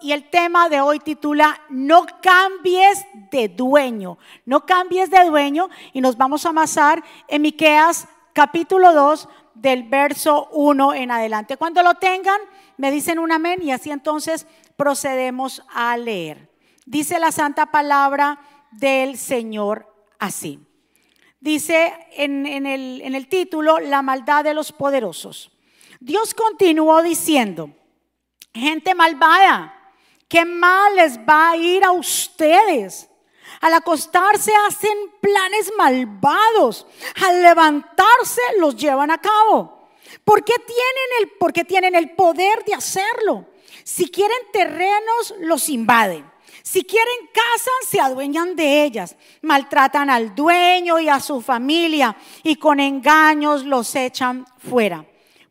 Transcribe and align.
y 0.00 0.12
el 0.12 0.30
tema 0.30 0.68
de 0.68 0.80
hoy 0.80 0.98
titula 0.98 1.60
No 1.68 2.06
cambies 2.22 3.04
de 3.30 3.48
dueño. 3.48 4.18
No 4.46 4.64
cambies 4.64 5.10
de 5.10 5.24
dueño 5.24 5.68
y 5.92 6.00
nos 6.00 6.16
vamos 6.16 6.46
a 6.46 6.50
amasar 6.50 7.02
en 7.28 7.42
Miqueas 7.42 8.08
capítulo 8.32 8.94
2 8.94 9.28
del 9.54 9.84
verso 9.84 10.48
1 10.52 10.94
en 10.94 11.10
adelante. 11.10 11.56
Cuando 11.56 11.82
lo 11.82 11.94
tengan, 11.94 12.40
me 12.76 12.90
dicen 12.90 13.18
un 13.18 13.30
amén 13.30 13.62
y 13.62 13.72
así 13.72 13.90
entonces 13.90 14.46
procedemos 14.76 15.62
a 15.72 15.96
leer. 15.96 16.50
Dice 16.86 17.18
la 17.18 17.30
santa 17.30 17.66
palabra 17.66 18.40
del 18.72 19.18
Señor 19.18 19.86
así. 20.18 20.60
Dice 21.40 21.92
en, 22.12 22.46
el, 22.46 23.02
en 23.02 23.14
el 23.14 23.28
título, 23.28 23.78
La 23.78 24.00
maldad 24.00 24.44
de 24.44 24.54
los 24.54 24.72
poderosos. 24.72 25.50
Dios 26.00 26.34
continuó 26.34 27.02
diciendo, 27.02 27.70
gente 28.54 28.94
malvada, 28.94 29.73
¿Qué 30.28 30.44
mal 30.44 30.96
les 30.96 31.18
va 31.18 31.50
a 31.50 31.56
ir 31.56 31.84
a 31.84 31.92
ustedes? 31.92 33.08
Al 33.60 33.74
acostarse 33.74 34.52
hacen 34.68 34.96
planes 35.20 35.72
malvados. 35.76 36.86
Al 37.26 37.42
levantarse 37.42 38.42
los 38.58 38.76
llevan 38.76 39.10
a 39.10 39.18
cabo. 39.18 39.88
¿Por 40.24 40.44
qué 40.44 40.54
tienen 40.54 41.22
el, 41.22 41.30
porque 41.38 41.64
tienen 41.64 41.94
el 41.94 42.10
poder 42.10 42.64
de 42.64 42.74
hacerlo? 42.74 43.46
Si 43.84 44.10
quieren 44.10 44.38
terrenos, 44.52 45.34
los 45.40 45.68
invaden. 45.68 46.30
Si 46.62 46.82
quieren 46.84 47.28
casas, 47.32 47.88
se 47.88 48.00
adueñan 48.00 48.56
de 48.56 48.84
ellas. 48.84 49.16
Maltratan 49.42 50.08
al 50.08 50.34
dueño 50.34 50.98
y 50.98 51.08
a 51.08 51.20
su 51.20 51.42
familia 51.42 52.16
y 52.42 52.56
con 52.56 52.80
engaños 52.80 53.64
los 53.64 53.94
echan 53.94 54.46
fuera. 54.58 55.04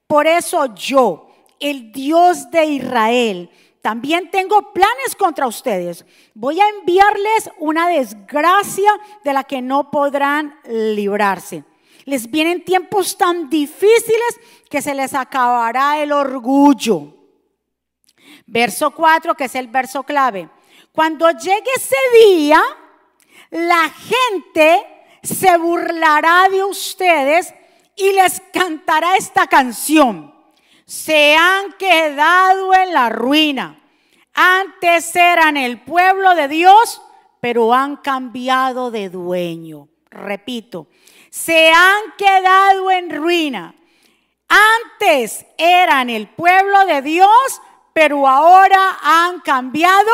Por 0.08 0.26
eso 0.28 0.73
yo, 0.73 1.30
el 1.59 1.92
Dios 1.92 2.50
de 2.50 2.66
Israel, 2.66 3.52
también 3.84 4.32
tengo 4.32 4.72
planes 4.72 5.14
contra 5.18 5.46
ustedes. 5.46 6.05
Voy 6.34 6.58
a 6.62 6.70
enviarles 6.70 7.52
una 7.60 7.90
desgracia 7.90 8.89
de 9.26 9.34
la 9.34 9.44
que 9.44 9.62
no 9.62 9.92
podrán 9.92 10.58
librarse. 10.64 11.66
Les 12.06 12.31
vienen 12.31 12.64
tiempos 12.64 13.17
tan 13.17 13.50
difíciles 13.50 14.39
que 14.70 14.81
se 14.81 14.95
les 14.95 15.14
acabará 15.14 16.02
el 16.02 16.14
orgullo. 16.14 17.14
Verso 18.45 18.92
4, 18.92 19.36
que 19.36 19.44
es 19.44 19.56
el 19.56 19.67
verso 19.67 20.04
clave. 20.04 20.50
Cuando 20.94 21.30
llegue 21.31 21.70
ese 21.76 21.98
día, 22.26 22.61
la 23.50 23.89
gente 23.89 24.81
se 25.23 25.58
burlará 25.58 26.48
de 26.50 26.64
ustedes 26.64 27.54
y 27.98 28.14
les 28.14 28.42
cantará 28.54 29.17
esta 29.17 29.45
canción 29.48 30.33
se 30.94 31.36
han 31.36 31.73
quedado 31.73 32.72
en 32.75 32.94
la 32.94 33.09
ruina. 33.09 33.81
Antes 34.31 35.16
eran 35.16 35.58
el 35.58 35.81
pueblo 35.81 36.36
de 36.36 36.47
Dios, 36.47 37.02
pero 37.41 37.73
han 37.73 37.97
cambiado 37.97 38.91
de 38.91 39.09
dueño. 39.09 39.88
Repito, 40.11 40.86
se 41.31 41.71
han 41.71 42.14
quedado 42.16 42.91
en 42.91 43.09
ruina. 43.09 43.73
Antes 44.47 45.47
eran 45.58 46.11
el 46.11 46.30
pueblo 46.30 46.86
de 46.86 47.02
Dios, 47.02 47.61
pero 47.94 48.27
ahora 48.27 48.99
han 49.02 49.39
cambiado, 49.39 50.11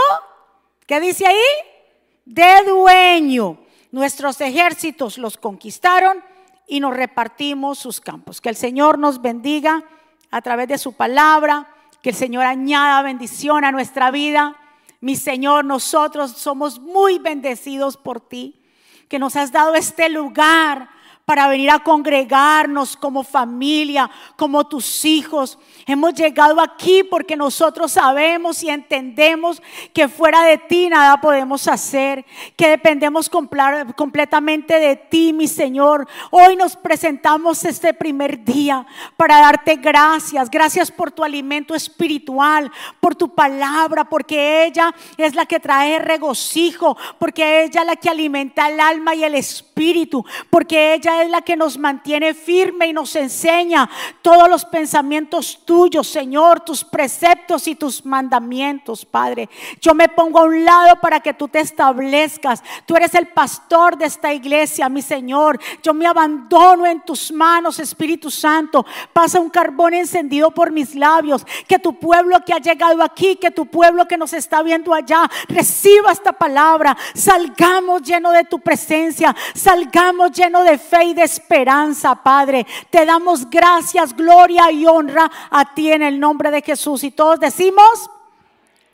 ¿qué 0.88 1.02
dice 1.02 1.27
ahí? 1.27 2.23
De 2.23 2.63
dueño. 2.66 3.59
Nuestros 3.91 4.39
ejércitos 4.39 5.17
los 5.17 5.35
conquistaron 5.35 6.23
y 6.67 6.80
nos 6.80 6.95
repartimos 6.95 7.80
sus 7.80 8.00
campos. 8.00 8.39
Que 8.39 8.47
el 8.47 8.55
Señor 8.55 8.97
nos 8.97 9.22
bendiga 9.22 9.83
a 10.31 10.41
través 10.41 10.67
de 10.67 10.77
su 10.77 10.94
palabra. 10.94 11.67
Que 12.02 12.09
el 12.09 12.16
Señor 12.16 12.45
añada 12.45 13.02
bendición 13.02 13.66
a 13.66 13.72
nuestra 13.72 14.11
vida. 14.11 14.55
Mi 15.02 15.16
Señor, 15.16 15.66
nosotros 15.66 16.31
somos 16.31 16.80
muy 16.80 17.19
bendecidos 17.19 17.97
por 17.97 18.19
ti, 18.19 18.61
que 19.07 19.19
nos 19.19 19.35
has 19.35 19.52
dado 19.52 19.75
este 19.75 20.09
lugar 20.09 20.89
para 21.30 21.47
venir 21.47 21.69
a 21.69 21.77
congregarnos 21.77 22.97
como 22.97 23.23
familia, 23.23 24.09
como 24.35 24.66
tus 24.66 25.06
hijos. 25.06 25.59
Hemos 25.85 26.16
llegado 26.16 26.59
aquí 26.59 27.03
porque 27.03 27.35
nosotros 27.35 27.91
sabemos 27.91 28.63
y 28.63 28.69
entendemos 28.72 29.62
que 29.94 30.07
fuera 30.07 30.41
de 30.41 30.57
ti 30.57 30.89
nada 30.89 31.22
podemos 31.22 31.68
hacer, 31.68 32.25
que 32.56 32.69
dependemos 32.69 33.29
completamente 33.29 34.79
de 34.79 34.95
ti, 34.95 35.31
mi 35.31 35.47
Señor. 35.47 36.07
Hoy 36.31 36.56
nos 36.56 36.75
presentamos 36.75 37.63
este 37.63 37.94
primer 37.94 38.44
día 38.44 38.88
para 39.16 39.39
darte 39.39 39.75
gracias. 39.75 40.50
Gracias 40.50 40.89
por 40.89 41.12
tu 41.12 41.23
alimento 41.23 41.75
espiritual, 41.75 42.72
por 43.00 43.13
tu 43.13 43.35
palabra, 43.35 44.06
porque 44.06 44.66
ella 44.66 44.95
es 45.16 45.35
la 45.35 45.45
que 45.45 45.59
trae 45.59 46.00
regocijo, 46.00 46.97
porque 47.19 47.66
ella 47.66 47.81
es 47.81 47.85
la 47.85 47.95
que 47.97 48.09
alimenta 48.09 48.68
el 48.68 48.79
alma 48.79 49.13
y 49.13 49.23
el 49.23 49.35
espíritu, 49.35 50.25
porque 50.50 50.95
ella 50.95 51.19
es 51.22 51.30
la 51.30 51.41
que 51.41 51.56
nos 51.56 51.78
mantiene 51.78 52.34
firme 52.34 52.88
y 52.88 52.94
nos 52.94 53.16
enseña 53.16 53.90
todos 54.22 54.50
los 54.50 54.66
pensamientos 54.66 55.59
tuyos, 55.66 56.07
Señor, 56.07 56.62
tus 56.62 56.84
preceptos 56.84 57.68
y 57.68 57.75
tus 57.75 58.06
mandamientos, 58.06 59.06
Padre. 59.06 59.50
Yo 59.81 59.94
me 59.94 60.09
pongo 60.09 60.40
a 60.40 60.44
un 60.44 60.63
lado 60.63 60.96
para 61.02 61.19
que 61.19 61.34
tú 61.34 61.47
te 61.47 61.59
establezcas. 61.59 62.63
Tú 62.85 62.96
eres 62.96 63.13
el 63.16 63.28
pastor 63.28 63.97
de 63.97 64.06
esta 64.06 64.34
iglesia, 64.34 64.90
mi 64.90 65.02
Señor. 65.02 65.59
Yo 65.81 65.94
me 65.94 66.07
abandono 66.07 66.85
en 66.85 67.02
tus 67.02 67.31
manos, 67.31 67.80
Espíritu 67.80 68.31
Santo. 68.31 68.86
Pasa 69.13 69.40
un 69.40 69.50
carbón 69.50 69.94
encendido 69.94 70.51
por 70.51 70.72
mis 70.72 70.96
labios. 70.96 71.46
Que 71.68 71.80
tu 71.80 71.94
pueblo 71.94 72.44
que 72.46 72.53
ha 72.53 72.59
llegado 72.59 73.03
aquí, 73.03 73.36
que 73.36 73.51
tu 73.51 73.66
pueblo 73.66 74.07
que 74.07 74.18
nos 74.18 74.34
está 74.34 74.62
viendo 74.63 74.94
allá, 74.94 75.30
reciba 75.47 76.12
esta 76.12 76.34
palabra. 76.34 76.97
Salgamos 77.13 78.01
lleno 78.03 78.31
de 78.31 78.44
tu 78.44 78.59
presencia. 78.59 79.36
Salgamos 79.53 80.31
lleno 80.31 80.63
de 80.63 80.78
fe 80.78 81.06
de 81.14 81.24
esperanza, 81.24 82.16
Padre. 82.16 82.66
Te 82.90 83.06
damos 83.06 83.50
gracias, 83.50 84.16
gloria 84.16 84.72
y 84.72 84.86
honra 84.86 85.30
a 85.50 85.74
ti 85.74 85.92
en 85.92 86.02
el 86.02 86.20
nombre 86.20 86.52
de 86.52 86.62
Jesús. 86.62 87.03
Y 87.03 87.12
todos 87.12 87.40
decimos, 87.40 88.09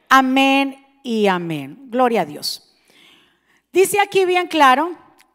amén 0.10 0.86
y 1.04 1.28
amén. 1.28 1.78
Gloria 1.88 2.22
a 2.22 2.26
Dios. 2.26 2.74
Dice 3.72 4.00
aquí 4.00 4.26
bien 4.26 4.48
claro, 4.48 4.92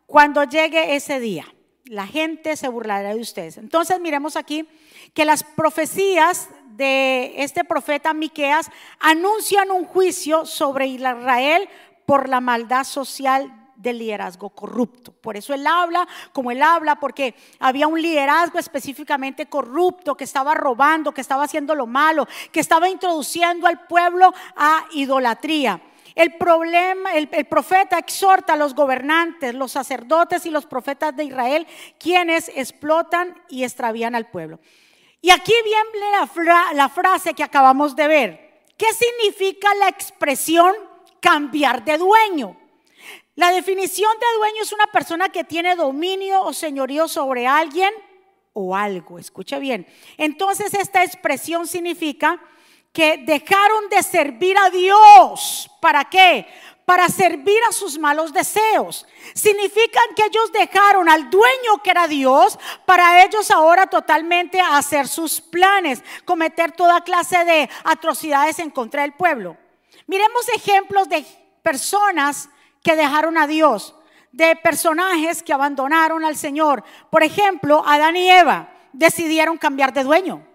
cuando 0.07 0.45
llegue 0.45 0.97
ese 0.97 1.21
día, 1.21 1.47
la 1.85 2.07
gente 2.07 2.57
se 2.57 2.69
burlará 2.69 3.15
de 3.15 3.21
ustedes. 3.21 3.59
Entonces 3.59 4.01
miremos 4.01 4.37
aquí 4.37 4.67
que 5.13 5.25
las 5.25 5.45
profecías 5.45 6.49
de 6.77 7.35
este 7.37 7.65
profeta 7.65 8.15
Miqueas 8.15 8.71
anuncian 8.99 9.71
un 9.71 9.85
juicio 9.85 10.47
sobre 10.47 10.87
Israel 10.87 11.69
por 12.07 12.29
la 12.29 12.41
maldad 12.41 12.85
social 12.85 13.60
del 13.81 13.99
liderazgo 13.99 14.51
corrupto. 14.51 15.13
Por 15.13 15.37
eso 15.37 15.55
él 15.55 15.67
habla 15.67 16.07
como 16.33 16.51
él 16.51 16.63
habla, 16.63 17.01
porque 17.01 17.35
había 17.59 17.87
un 17.87 18.01
liderazgo 18.01 18.59
específicamente 18.59 19.47
corrupto 19.47 20.17
que 20.17 20.25
estaba 20.25 20.55
robando, 20.55 21.13
que 21.13 21.21
estaba 21.21 21.45
haciendo 21.45 21.75
lo 21.75 21.87
malo, 21.87 22.27
que 22.53 22.61
estaba 22.61 22.89
introduciendo 22.89 23.67
al 23.67 23.87
pueblo 23.87 24.33
a 24.57 24.85
idolatría. 24.93 25.81
El 26.15 26.37
problema, 26.37 27.15
el, 27.15 27.29
profeta 27.47 27.99
exhorta 27.99 28.55
a 28.55 28.57
los 28.57 28.75
gobernantes, 28.75 29.55
los 29.55 29.73
sacerdotes 29.73 30.45
y 30.45 30.51
los 30.51 30.67
profetas 30.67 31.17
de 31.17 31.25
Israel, 31.25 31.67
quienes 31.99 32.51
explotan 32.55 33.41
y 33.49 33.65
extravían 33.65 34.15
al 34.15 34.29
pueblo. 34.29 34.59
Y 35.23 35.31
aquí 35.31 35.53
viene 35.65 36.11
la, 36.45 36.73
la 36.75 36.89
frase 36.89 37.35
que 37.35 37.45
acabamos 37.45 37.95
de 37.95 38.09
ver. 38.09 38.51
¿Qué 38.77 38.87
significa 38.93 39.73
la 39.77 39.89
expresión 39.89 40.75
cambiar 41.21 41.85
de 41.85 41.99
dueño? 41.99 42.57
La 43.41 43.53
definición 43.53 44.13
de 44.21 44.37
dueño 44.37 44.63
es 44.63 44.71
una 44.71 44.87
persona 44.89 45.31
que 45.31 45.45
tiene 45.45 45.75
dominio 45.75 46.43
o 46.43 46.53
señorío 46.53 47.09
sobre 47.09 47.47
alguien 47.47 47.91
o 48.53 48.77
algo. 48.77 49.19
Escuche 49.19 49.59
bien. 49.59 49.87
Entonces 50.19 50.75
esta 50.75 51.03
expresión 51.03 51.67
significa 51.67 52.39
que 52.93 53.17
dejaron 53.17 53.89
de 53.89 54.03
servir 54.03 54.59
a 54.59 54.69
Dios. 54.69 55.71
¿Para 55.81 56.05
qué? 56.05 56.47
Para 56.85 57.09
servir 57.09 57.57
a 57.67 57.73
sus 57.73 57.99
malos 57.99 58.35
deseos. 58.35 59.07
Significan 59.33 60.15
que 60.15 60.27
ellos 60.27 60.53
dejaron 60.53 61.09
al 61.09 61.31
dueño 61.31 61.83
que 61.83 61.93
era 61.93 62.07
Dios 62.07 62.59
para 62.85 63.25
ellos 63.25 63.51
ahora 63.51 63.87
totalmente 63.87 64.61
hacer 64.61 65.09
sus 65.09 65.41
planes, 65.41 66.05
cometer 66.27 66.73
toda 66.73 67.05
clase 67.05 67.43
de 67.47 67.71
atrocidades 67.85 68.59
en 68.59 68.69
contra 68.69 69.01
del 69.01 69.15
pueblo. 69.15 69.57
Miremos 70.07 70.47
ejemplos 70.51 71.09
de 71.09 71.25
personas 71.63 72.51
que 72.83 72.97
dejaron 72.97 73.39
a 73.39 73.47
Dios, 73.47 73.95
de 74.33 74.57
personajes 74.57 75.43
que 75.43 75.53
abandonaron 75.53 76.25
al 76.25 76.37
Señor. 76.37 76.85
Por 77.11 77.23
ejemplo, 77.23 77.83
Adán 77.87 78.17
y 78.17 78.31
Eva 78.31 78.71
decidieron 78.93 79.59
cambiar 79.59 79.93
de 79.93 80.05
dueño. 80.05 80.47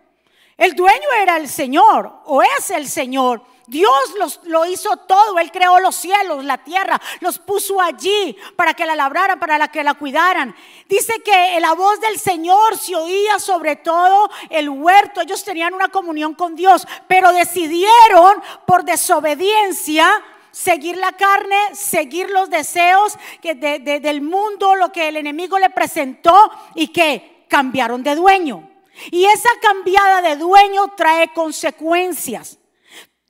El 0.57 0.73
dueño 0.73 1.07
era 1.21 1.37
el 1.37 1.49
Señor 1.49 2.21
o 2.25 2.41
es 2.41 2.71
el 2.71 2.87
Señor. 2.87 3.41
Dios 3.67 4.15
los, 4.19 4.39
lo 4.43 4.65
hizo 4.65 4.95
todo. 4.97 5.39
Él 5.39 5.51
creó 5.51 5.79
los 5.79 5.95
cielos, 5.95 6.45
la 6.45 6.57
tierra, 6.59 7.01
los 7.19 7.39
puso 7.39 7.81
allí 7.81 8.37
para 8.55 8.73
que 8.73 8.85
la 8.85 8.95
labraran, 8.95 9.39
para 9.39 9.67
que 9.67 9.83
la 9.83 9.95
cuidaran. 9.95 10.55
Dice 10.87 11.21
que 11.23 11.59
la 11.59 11.73
voz 11.73 11.99
del 11.99 12.19
Señor 12.19 12.77
se 12.77 12.95
oía 12.95 13.39
sobre 13.39 13.75
todo 13.75 14.29
el 14.49 14.69
huerto. 14.69 15.21
Ellos 15.21 15.43
tenían 15.43 15.73
una 15.73 15.89
comunión 15.89 16.35
con 16.35 16.55
Dios, 16.55 16.87
pero 17.07 17.33
decidieron 17.33 18.41
por 18.65 18.85
desobediencia 18.85 20.23
seguir 20.55 20.95
la 20.95 21.11
carne, 21.11 21.57
seguir 21.73 22.29
los 22.29 22.49
deseos 22.49 23.17
que 23.41 23.55
del 23.55 24.21
mundo, 24.21 24.75
lo 24.75 24.89
que 24.89 25.09
el 25.09 25.17
enemigo 25.17 25.59
le 25.59 25.69
presentó 25.69 26.49
y 26.75 26.87
que 26.87 27.45
cambiaron 27.49 28.01
de 28.03 28.15
dueño. 28.15 28.69
Y 29.11 29.25
esa 29.25 29.49
cambiada 29.61 30.21
de 30.21 30.37
dueño 30.37 30.93
trae 30.95 31.33
consecuencias. 31.33 32.57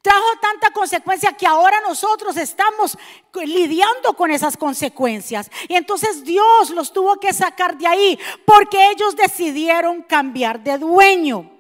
Trajo 0.04 0.28
tanta 0.40 0.70
consecuencia 0.70 1.34
que 1.34 1.48
ahora 1.48 1.82
nosotros 1.82 2.38
estamos 2.38 2.96
lidiando 3.44 4.14
con 4.14 4.30
esas 4.30 4.56
consecuencias. 4.56 5.50
Y 5.68 5.74
entonces 5.74 6.24
Dios 6.24 6.70
los 6.70 6.94
tuvo 6.94 7.20
que 7.20 7.34
sacar 7.34 7.76
de 7.76 7.88
ahí 7.88 8.20
porque 8.46 8.92
ellos 8.92 9.16
decidieron 9.16 10.04
cambiar 10.04 10.60
de 10.64 10.78
dueño. 10.78 11.52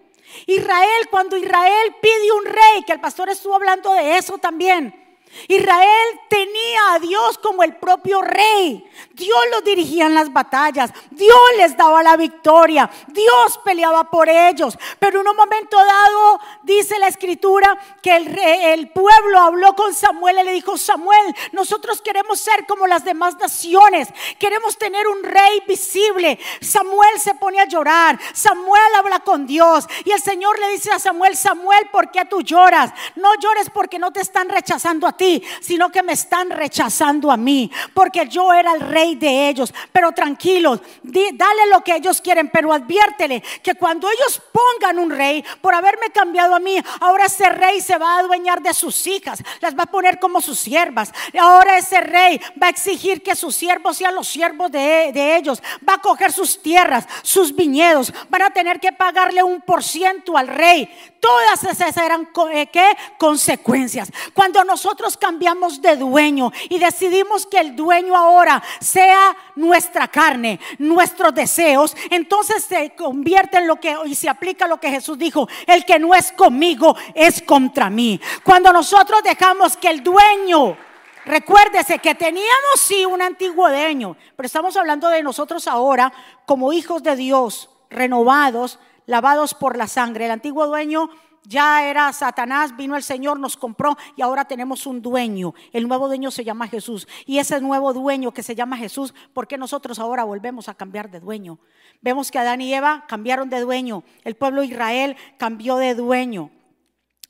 Israel, 0.45 1.07
cuando 1.09 1.35
Israel 1.37 1.95
pide 1.99 2.31
un 2.33 2.45
rey, 2.45 2.83
que 2.85 2.93
el 2.93 3.01
pastor 3.01 3.29
estuvo 3.29 3.55
hablando 3.55 3.91
de 3.93 4.17
eso 4.17 4.37
también. 4.37 5.04
Israel 5.47 6.19
tenía 6.29 6.93
a 6.93 6.99
Dios 6.99 7.37
como 7.37 7.63
el 7.63 7.75
propio 7.75 8.21
rey. 8.21 8.89
Dios 9.11 9.39
los 9.51 9.63
dirigía 9.63 10.05
en 10.05 10.13
las 10.13 10.31
batallas. 10.31 10.91
Dios 11.11 11.39
les 11.57 11.75
daba 11.75 12.01
la 12.01 12.17
victoria. 12.17 12.89
Dios 13.07 13.59
peleaba 13.63 14.09
por 14.09 14.29
ellos. 14.29 14.77
Pero 14.97 15.21
en 15.21 15.27
un 15.27 15.35
momento 15.35 15.77
dado 15.77 16.39
dice 16.63 16.97
la 16.99 17.07
escritura 17.07 17.77
que 18.01 18.15
el, 18.15 18.37
el 18.37 18.89
pueblo 18.89 19.39
habló 19.39 19.75
con 19.75 19.93
Samuel 19.93 20.39
y 20.39 20.43
le 20.43 20.51
dijo, 20.53 20.77
Samuel, 20.77 21.35
nosotros 21.51 22.01
queremos 22.01 22.39
ser 22.39 22.65
como 22.65 22.87
las 22.87 23.03
demás 23.03 23.37
naciones. 23.37 24.09
Queremos 24.39 24.77
tener 24.77 25.07
un 25.07 25.23
rey 25.23 25.61
visible. 25.67 26.39
Samuel 26.61 27.19
se 27.19 27.35
pone 27.35 27.59
a 27.59 27.67
llorar. 27.67 28.19
Samuel 28.33 28.95
habla 28.97 29.19
con 29.19 29.45
Dios. 29.45 29.85
Y 30.05 30.11
el 30.11 30.21
Señor 30.21 30.57
le 30.59 30.69
dice 30.69 30.91
a 30.91 30.99
Samuel, 30.99 31.35
Samuel, 31.35 31.89
¿por 31.91 32.09
qué 32.09 32.25
tú 32.25 32.41
lloras? 32.41 32.91
No 33.15 33.35
llores 33.35 33.69
porque 33.69 33.99
no 33.99 34.11
te 34.11 34.21
están 34.21 34.49
rechazando 34.49 35.07
a 35.07 35.13
ti 35.13 35.24
sino 35.61 35.91
que 35.91 36.03
me 36.03 36.13
están 36.13 36.49
rechazando 36.49 37.31
a 37.31 37.37
mí, 37.37 37.71
porque 37.93 38.27
yo 38.27 38.53
era 38.53 38.73
el 38.73 38.81
rey 38.81 39.15
de 39.15 39.49
ellos. 39.49 39.73
Pero 39.91 40.11
tranquilos, 40.11 40.81
dale 41.03 41.67
lo 41.71 41.81
que 41.81 41.95
ellos 41.95 42.21
quieren, 42.21 42.49
pero 42.49 42.73
adviértele 42.73 43.41
que 43.63 43.75
cuando 43.75 44.09
ellos 44.09 44.41
pongan 44.51 44.99
un 44.99 45.09
rey, 45.09 45.43
por 45.61 45.73
haberme 45.73 46.09
cambiado 46.11 46.55
a 46.55 46.59
mí, 46.59 46.77
ahora 46.99 47.25
ese 47.25 47.49
rey 47.49 47.81
se 47.81 47.97
va 47.97 48.15
a 48.15 48.19
adueñar 48.19 48.61
de 48.61 48.73
sus 48.73 49.07
hijas, 49.07 49.41
las 49.61 49.77
va 49.77 49.83
a 49.83 49.91
poner 49.91 50.19
como 50.19 50.41
sus 50.41 50.59
siervas. 50.59 51.11
Ahora 51.39 51.77
ese 51.77 52.01
rey 52.01 52.39
va 52.61 52.67
a 52.67 52.69
exigir 52.69 53.21
que 53.21 53.35
sus 53.35 53.55
siervos 53.55 53.97
sean 53.97 54.15
los 54.15 54.27
siervos 54.27 54.71
de, 54.71 55.35
ellos, 55.35 55.61
va 55.87 55.95
a 55.95 56.01
coger 56.01 56.31
sus 56.31 56.61
tierras, 56.61 57.07
sus 57.21 57.55
viñedos, 57.55 58.13
van 58.29 58.43
a 58.43 58.49
tener 58.51 58.79
que 58.79 58.91
pagarle 58.91 59.43
un 59.43 59.61
por 59.61 59.83
ciento 59.83 60.37
al 60.37 60.47
rey. 60.47 60.89
Todas 61.19 61.63
esas 61.63 61.97
eran 61.97 62.29
eh, 62.53 62.67
¿qué? 62.67 62.95
consecuencias. 63.17 64.11
Cuando 64.33 64.63
nosotros 64.63 65.14
cambiamos 65.17 65.81
de 65.81 65.95
dueño 65.95 66.51
y 66.69 66.79
decidimos 66.79 67.45
que 67.45 67.59
el 67.59 67.75
dueño 67.75 68.15
ahora 68.15 68.61
sea 68.79 69.35
nuestra 69.55 70.07
carne, 70.07 70.59
nuestros 70.77 71.33
deseos, 71.33 71.95
entonces 72.09 72.63
se 72.63 72.95
convierte 72.95 73.57
en 73.57 73.67
lo 73.67 73.77
que 73.77 73.95
y 74.05 74.15
se 74.15 74.29
aplica 74.29 74.67
lo 74.67 74.79
que 74.79 74.89
Jesús 74.89 75.17
dijo, 75.17 75.47
el 75.67 75.85
que 75.85 75.99
no 75.99 76.13
es 76.13 76.31
conmigo 76.31 76.95
es 77.13 77.41
contra 77.41 77.89
mí. 77.89 78.19
Cuando 78.43 78.71
nosotros 78.71 79.21
dejamos 79.23 79.77
que 79.77 79.89
el 79.89 80.03
dueño 80.03 80.77
Recuérdese 81.25 81.97
que 81.97 82.13
teníamos 82.13 82.75
sí 82.75 83.03
un 83.03 83.19
antiguo 83.19 83.67
dueño, 83.67 84.15
pero 84.35 84.45
estamos 84.45 84.77
hablando 84.77 85.09
de 85.09 85.23
nosotros 85.23 85.67
ahora 85.67 86.13
como 86.45 86.71
hijos 86.71 87.01
de 87.01 87.15
Dios, 87.15 87.71
renovados, 87.89 88.77
lavados 89.07 89.55
por 89.55 89.75
la 89.75 89.87
sangre. 89.87 90.25
El 90.25 90.31
antiguo 90.31 90.67
dueño 90.67 91.09
ya 91.47 91.89
era 91.89 92.11
Satanás, 92.13 92.75
vino 92.75 92.95
el 92.95 93.03
Señor, 93.03 93.39
nos 93.39 93.57
compró 93.57 93.97
y 94.15 94.21
ahora 94.21 94.45
tenemos 94.45 94.85
un 94.85 95.01
dueño. 95.01 95.53
El 95.71 95.87
nuevo 95.87 96.07
dueño 96.07 96.31
se 96.31 96.43
llama 96.43 96.67
Jesús. 96.67 97.07
Y 97.25 97.39
ese 97.39 97.61
nuevo 97.61 97.93
dueño 97.93 98.33
que 98.33 98.43
se 98.43 98.55
llama 98.55 98.77
Jesús, 98.77 99.13
¿por 99.33 99.47
qué 99.47 99.57
nosotros 99.57 99.99
ahora 99.99 100.23
volvemos 100.23 100.69
a 100.69 100.73
cambiar 100.73 101.09
de 101.09 101.19
dueño? 101.19 101.59
Vemos 102.01 102.31
que 102.31 102.39
Adán 102.39 102.61
y 102.61 102.73
Eva 102.73 103.05
cambiaron 103.07 103.49
de 103.49 103.61
dueño. 103.61 104.03
El 104.23 104.35
pueblo 104.35 104.61
de 104.61 104.67
Israel 104.67 105.17
cambió 105.37 105.77
de 105.77 105.95
dueño. 105.95 106.51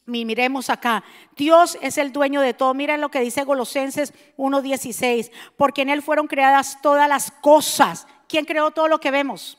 Miremos 0.07 0.69
acá, 0.69 1.03
Dios 1.35 1.79
es 1.81 1.97
el 1.97 2.11
dueño 2.11 2.41
de 2.41 2.53
todo. 2.53 2.75
Miren 2.75 3.01
lo 3.01 3.09
que 3.09 3.21
dice 3.21 3.43
Colosenses 3.43 4.13
1:16, 4.37 5.31
porque 5.57 5.81
en 5.81 5.89
Él 5.89 6.03
fueron 6.03 6.27
creadas 6.27 6.79
todas 6.81 7.09
las 7.09 7.31
cosas. 7.31 8.07
¿Quién 8.27 8.45
creó 8.45 8.69
todo 8.69 8.87
lo 8.87 8.99
que 8.99 9.09
vemos? 9.09 9.57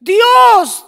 Dios 0.00 0.84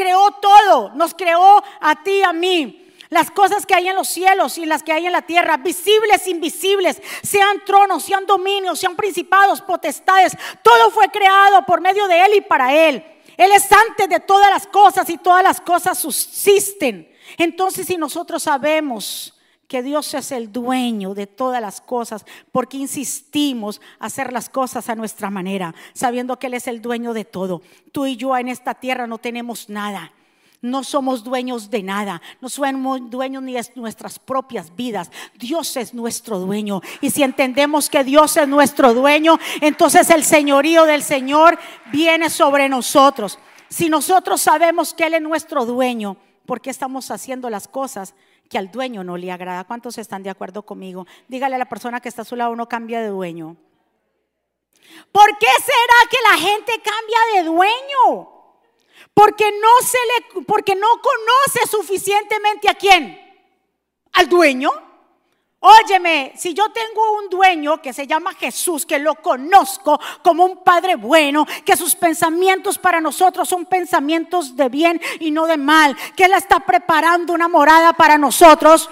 creó 0.00 0.30
todo, 0.40 0.90
nos 0.94 1.12
creó 1.12 1.62
a 1.80 2.02
ti, 2.02 2.22
a 2.22 2.32
mí. 2.32 2.88
Las 3.10 3.30
cosas 3.30 3.66
que 3.66 3.74
hay 3.74 3.88
en 3.88 3.96
los 3.96 4.08
cielos 4.08 4.56
y 4.56 4.64
las 4.64 4.82
que 4.82 4.92
hay 4.92 5.04
en 5.04 5.12
la 5.12 5.22
tierra, 5.22 5.56
visibles, 5.56 6.26
invisibles, 6.26 7.02
sean 7.22 7.62
tronos, 7.66 8.04
sean 8.04 8.24
dominios, 8.24 8.78
sean 8.78 8.96
principados, 8.96 9.60
potestades, 9.60 10.36
todo 10.62 10.90
fue 10.90 11.08
creado 11.08 11.66
por 11.66 11.80
medio 11.80 12.06
de 12.06 12.24
Él 12.24 12.34
y 12.36 12.40
para 12.40 12.72
Él. 12.72 13.04
Él 13.36 13.52
es 13.52 13.70
antes 13.72 14.08
de 14.08 14.20
todas 14.20 14.48
las 14.50 14.66
cosas 14.66 15.10
y 15.10 15.18
todas 15.18 15.42
las 15.42 15.60
cosas 15.60 15.98
subsisten. 15.98 17.12
Entonces, 17.36 17.86
si 17.86 17.96
nosotros 17.96 18.44
sabemos 18.44 19.34
que 19.70 19.84
Dios 19.84 20.12
es 20.14 20.32
el 20.32 20.50
dueño 20.50 21.14
de 21.14 21.28
todas 21.28 21.62
las 21.62 21.80
cosas, 21.80 22.26
porque 22.50 22.76
insistimos 22.76 23.80
a 24.00 24.06
hacer 24.06 24.32
las 24.32 24.48
cosas 24.48 24.88
a 24.88 24.96
nuestra 24.96 25.30
manera, 25.30 25.76
sabiendo 25.92 26.40
que 26.40 26.48
Él 26.48 26.54
es 26.54 26.66
el 26.66 26.82
dueño 26.82 27.14
de 27.14 27.24
todo. 27.24 27.62
Tú 27.92 28.04
y 28.04 28.16
yo 28.16 28.36
en 28.36 28.48
esta 28.48 28.74
tierra 28.74 29.06
no 29.06 29.18
tenemos 29.18 29.68
nada. 29.68 30.12
No 30.60 30.82
somos 30.82 31.22
dueños 31.22 31.70
de 31.70 31.84
nada, 31.84 32.20
no 32.40 32.48
somos 32.48 33.08
dueños 33.08 33.44
ni 33.44 33.52
de 33.52 33.64
nuestras 33.76 34.18
propias 34.18 34.74
vidas. 34.74 35.08
Dios 35.38 35.76
es 35.76 35.94
nuestro 35.94 36.40
dueño. 36.40 36.80
Y 37.00 37.10
si 37.10 37.22
entendemos 37.22 37.88
que 37.88 38.02
Dios 38.02 38.36
es 38.38 38.48
nuestro 38.48 38.92
dueño, 38.92 39.38
entonces 39.60 40.10
el 40.10 40.24
señorío 40.24 40.84
del 40.84 41.04
Señor 41.04 41.56
viene 41.92 42.28
sobre 42.28 42.68
nosotros. 42.68 43.38
Si 43.68 43.88
nosotros 43.88 44.40
sabemos 44.40 44.94
que 44.94 45.04
Él 45.04 45.14
es 45.14 45.22
nuestro 45.22 45.64
dueño, 45.64 46.16
¿por 46.44 46.60
qué 46.60 46.70
estamos 46.70 47.12
haciendo 47.12 47.48
las 47.48 47.68
cosas 47.68 48.16
que 48.50 48.58
al 48.58 48.70
dueño 48.70 49.04
no 49.04 49.16
le 49.16 49.30
agrada. 49.30 49.64
¿Cuántos 49.64 49.96
están 49.96 50.24
de 50.24 50.28
acuerdo 50.28 50.62
conmigo? 50.62 51.06
Dígale 51.28 51.54
a 51.54 51.58
la 51.58 51.68
persona 51.68 52.00
que 52.00 52.08
está 52.08 52.22
a 52.22 52.24
su 52.24 52.34
lado, 52.34 52.54
no 52.56 52.68
cambia 52.68 53.00
de 53.00 53.08
dueño. 53.08 53.56
¿Por 55.12 55.38
qué 55.38 55.46
será 55.64 56.10
que 56.10 56.16
la 56.28 56.36
gente 56.36 56.72
cambia 56.82 57.18
de 57.36 57.42
dueño? 57.44 58.28
Porque 59.14 59.52
no 59.52 59.86
se 59.86 59.98
le 59.98 60.44
porque 60.44 60.74
no 60.74 60.88
conoce 61.00 61.68
suficientemente 61.70 62.68
a 62.68 62.74
quién? 62.74 63.18
Al 64.12 64.28
dueño. 64.28 64.70
Óyeme, 65.62 66.32
si 66.36 66.54
yo 66.54 66.70
tengo 66.70 67.18
un 67.18 67.28
dueño 67.28 67.82
que 67.82 67.92
se 67.92 68.06
llama 68.06 68.32
Jesús, 68.32 68.86
que 68.86 68.98
lo 68.98 69.16
conozco 69.16 70.00
como 70.22 70.46
un 70.46 70.64
Padre 70.64 70.96
bueno, 70.96 71.46
que 71.66 71.76
sus 71.76 71.94
pensamientos 71.94 72.78
para 72.78 72.98
nosotros 72.98 73.46
son 73.46 73.66
pensamientos 73.66 74.56
de 74.56 74.70
bien 74.70 74.98
y 75.18 75.30
no 75.30 75.46
de 75.46 75.58
mal, 75.58 75.94
que 76.16 76.24
Él 76.24 76.32
está 76.32 76.60
preparando 76.60 77.34
una 77.34 77.46
morada 77.46 77.92
para 77.92 78.16
nosotros. 78.16 78.88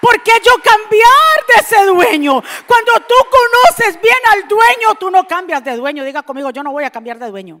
¿Por 0.00 0.22
qué 0.22 0.32
yo 0.44 0.52
cambiar 0.62 1.46
de 1.48 1.60
ese 1.60 1.84
dueño? 1.86 2.42
Cuando 2.66 2.92
tú 3.08 3.14
conoces 3.30 4.00
bien 4.00 4.14
al 4.32 4.46
dueño, 4.46 4.94
tú 5.00 5.10
no 5.10 5.26
cambias 5.26 5.64
de 5.64 5.76
dueño. 5.76 6.04
Diga 6.04 6.22
conmigo, 6.22 6.50
yo 6.50 6.62
no 6.62 6.70
voy 6.70 6.84
a 6.84 6.90
cambiar 6.90 7.18
de 7.18 7.28
dueño. 7.28 7.60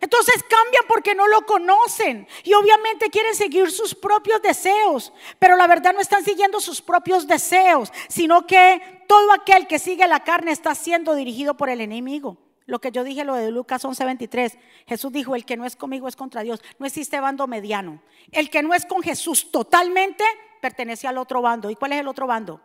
Entonces 0.00 0.42
cambian 0.42 0.84
porque 0.88 1.14
no 1.14 1.26
lo 1.28 1.46
conocen 1.46 2.26
y 2.44 2.52
obviamente 2.54 3.10
quieren 3.10 3.34
seguir 3.34 3.70
sus 3.70 3.94
propios 3.94 4.42
deseos, 4.42 5.12
pero 5.38 5.56
la 5.56 5.66
verdad 5.66 5.94
no 5.94 6.00
están 6.00 6.24
siguiendo 6.24 6.60
sus 6.60 6.82
propios 6.82 7.26
deseos, 7.26 7.92
sino 8.08 8.46
que 8.46 9.02
todo 9.08 9.32
aquel 9.32 9.66
que 9.66 9.78
sigue 9.78 10.06
la 10.06 10.24
carne 10.24 10.52
está 10.52 10.74
siendo 10.74 11.14
dirigido 11.14 11.56
por 11.56 11.70
el 11.70 11.80
enemigo. 11.80 12.38
Lo 12.66 12.80
que 12.80 12.90
yo 12.90 13.04
dije, 13.04 13.24
lo 13.24 13.34
de 13.34 13.50
Lucas 13.50 13.84
11:23, 13.84 14.58
Jesús 14.86 15.12
dijo, 15.12 15.36
el 15.36 15.44
que 15.44 15.56
no 15.56 15.64
es 15.64 15.76
conmigo 15.76 16.08
es 16.08 16.16
contra 16.16 16.42
Dios. 16.42 16.60
No 16.78 16.86
existe 16.86 17.20
bando 17.20 17.46
mediano. 17.46 18.02
El 18.32 18.50
que 18.50 18.62
no 18.62 18.74
es 18.74 18.84
con 18.84 19.02
Jesús 19.02 19.50
totalmente 19.52 20.24
pertenece 20.60 21.06
al 21.06 21.18
otro 21.18 21.40
bando. 21.40 21.70
¿Y 21.70 21.76
cuál 21.76 21.92
es 21.92 22.00
el 22.00 22.08
otro 22.08 22.26
bando? 22.26 22.60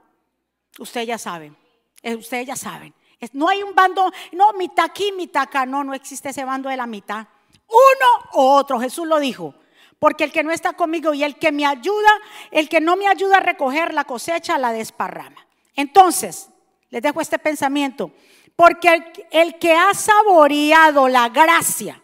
Ustedes 0.79 1.07
ya 1.07 1.17
saben. 1.19 1.55
Eh, 2.01 2.15
ustedes 2.15 2.47
ya 2.47 2.55
saben. 2.55 2.95
No 3.33 3.49
hay 3.49 3.61
un 3.61 3.75
bando, 3.75 4.11
no, 4.31 4.53
mitad 4.53 4.85
aquí, 4.85 5.11
mitad 5.11 5.43
acá. 5.43 5.65
No, 5.65 5.83
no 5.83 5.93
existe 5.93 6.29
ese 6.29 6.43
bando 6.43 6.69
de 6.69 6.77
la 6.77 6.87
mitad. 6.87 7.27
Uno 7.67 8.29
o 8.33 8.55
otro, 8.55 8.79
Jesús 8.79 9.07
lo 9.07 9.19
dijo. 9.19 9.53
Porque 9.99 10.23
el 10.23 10.31
que 10.31 10.43
no 10.43 10.51
está 10.51 10.73
conmigo 10.73 11.13
y 11.13 11.23
el 11.23 11.37
que 11.37 11.51
me 11.51 11.65
ayuda, 11.65 12.09
el 12.49 12.67
que 12.67 12.81
no 12.81 12.95
me 12.95 13.07
ayuda 13.07 13.37
a 13.37 13.41
recoger 13.41 13.93
la 13.93 14.03
cosecha, 14.03 14.57
la 14.57 14.73
desparrama. 14.73 15.45
Entonces, 15.75 16.49
les 16.89 17.03
dejo 17.03 17.21
este 17.21 17.37
pensamiento. 17.37 18.11
Porque 18.55 18.89
el, 18.89 19.03
el 19.31 19.59
que 19.59 19.73
ha 19.73 19.93
saboreado 19.93 21.07
la 21.07 21.29
gracia, 21.29 22.01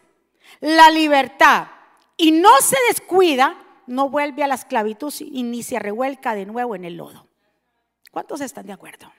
la 0.60 0.92
libertad 0.92 1.68
y 2.16 2.32
no 2.32 2.50
se 2.62 2.78
descuida, 2.90 3.58
no 3.88 4.10
vuelve 4.10 4.44
a 4.44 4.48
la 4.48 4.56
esclavitud 4.56 5.14
y 5.20 5.44
ni 5.44 5.64
se 5.64 5.80
revuelca 5.80 6.36
de 6.36 6.46
nuevo 6.46 6.76
en 6.76 6.86
el 6.86 6.98
lodo. 6.98 7.28
¿Cuántos 8.12 8.42
están 8.42 8.68
de 8.68 8.74
acuerdo? 8.74 9.12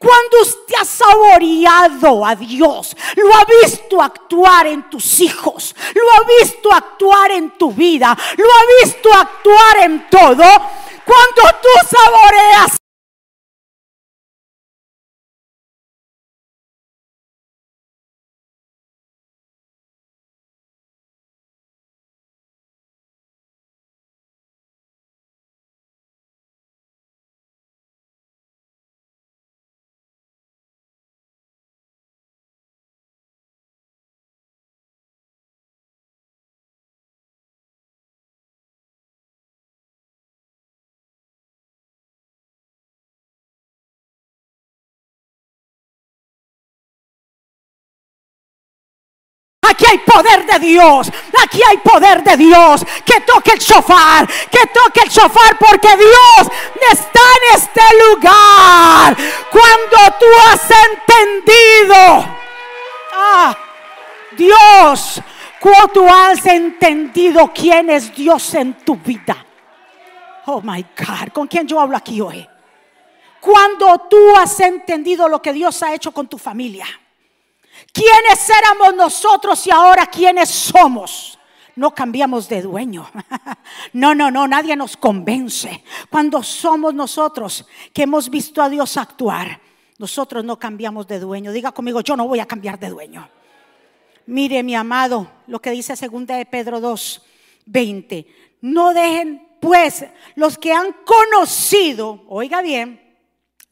Cuando 0.00 0.40
usted 0.40 0.74
ha 0.80 0.84
saboreado 0.86 2.24
a 2.24 2.34
Dios, 2.34 2.96
lo 3.16 3.34
ha 3.34 3.44
visto 3.62 4.00
actuar 4.00 4.66
en 4.66 4.88
tus 4.88 5.20
hijos, 5.20 5.74
lo 5.94 6.10
ha 6.12 6.40
visto 6.40 6.72
actuar 6.72 7.30
en 7.32 7.50
tu 7.58 7.70
vida, 7.70 8.16
lo 8.38 8.46
ha 8.46 8.82
visto 8.82 9.12
actuar 9.12 9.76
en 9.84 10.08
todo. 10.08 10.44
Cuando 11.04 11.42
tú 11.60 11.86
saboreas 11.86 12.79
Aquí 49.70 49.84
hay 49.86 49.98
poder 49.98 50.46
de 50.46 50.58
Dios. 50.58 51.12
Aquí 51.42 51.60
hay 51.68 51.76
poder 51.78 52.24
de 52.24 52.36
Dios. 52.36 52.84
Que 53.04 53.20
toque 53.20 53.52
el 53.52 53.58
shofar. 53.58 54.26
Que 54.26 54.66
toque 54.66 55.00
el 55.04 55.08
shofar 55.08 55.56
porque 55.58 55.96
Dios 55.96 56.48
está 56.90 57.20
en 57.20 57.56
este 57.56 57.80
lugar. 58.08 59.16
Cuando 59.50 60.16
tú 60.18 60.26
has 60.48 60.70
entendido. 60.70 62.26
Ah, 63.14 63.56
Dios. 64.32 65.22
Cuando 65.60 65.88
tú 65.88 66.08
has 66.08 66.44
entendido 66.46 67.52
quién 67.54 67.90
es 67.90 68.14
Dios 68.14 68.54
en 68.54 68.74
tu 68.84 68.96
vida. 68.96 69.36
Oh 70.46 70.60
my 70.62 70.84
God. 70.98 71.28
¿Con 71.32 71.46
quién 71.46 71.68
yo 71.68 71.78
hablo 71.78 71.96
aquí 71.96 72.20
hoy? 72.20 72.48
Cuando 73.40 73.98
tú 74.10 74.36
has 74.36 74.58
entendido 74.60 75.28
lo 75.28 75.40
que 75.40 75.52
Dios 75.52 75.80
ha 75.82 75.94
hecho 75.94 76.12
con 76.12 76.26
tu 76.26 76.38
familia 76.38 76.86
¿Quiénes 77.92 78.48
éramos 78.48 78.94
nosotros 78.94 79.66
y 79.66 79.70
ahora 79.70 80.06
quiénes 80.06 80.48
somos? 80.48 81.38
No 81.76 81.94
cambiamos 81.94 82.48
de 82.48 82.62
dueño. 82.62 83.08
No, 83.92 84.14
no, 84.14 84.30
no, 84.30 84.46
nadie 84.46 84.76
nos 84.76 84.96
convence. 84.96 85.82
Cuando 86.10 86.42
somos 86.42 86.92
nosotros 86.94 87.66
que 87.92 88.02
hemos 88.02 88.28
visto 88.28 88.62
a 88.62 88.68
Dios 88.68 88.96
actuar, 88.96 89.60
nosotros 89.98 90.44
no 90.44 90.58
cambiamos 90.58 91.06
de 91.06 91.18
dueño. 91.18 91.52
Diga 91.52 91.72
conmigo, 91.72 92.00
yo 92.00 92.16
no 92.16 92.26
voy 92.26 92.40
a 92.40 92.46
cambiar 92.46 92.78
de 92.78 92.88
dueño. 92.88 93.28
Mire, 94.26 94.62
mi 94.62 94.74
amado, 94.74 95.30
lo 95.46 95.60
que 95.60 95.70
dice 95.70 95.96
segunda 95.96 96.36
de 96.36 96.46
Pedro 96.46 96.80
2, 96.80 97.22
20. 97.66 98.26
No 98.60 98.94
dejen, 98.94 99.48
pues, 99.60 100.04
los 100.36 100.56
que 100.56 100.72
han 100.72 100.94
conocido, 101.04 102.24
oiga 102.28 102.62
bien, 102.62 103.09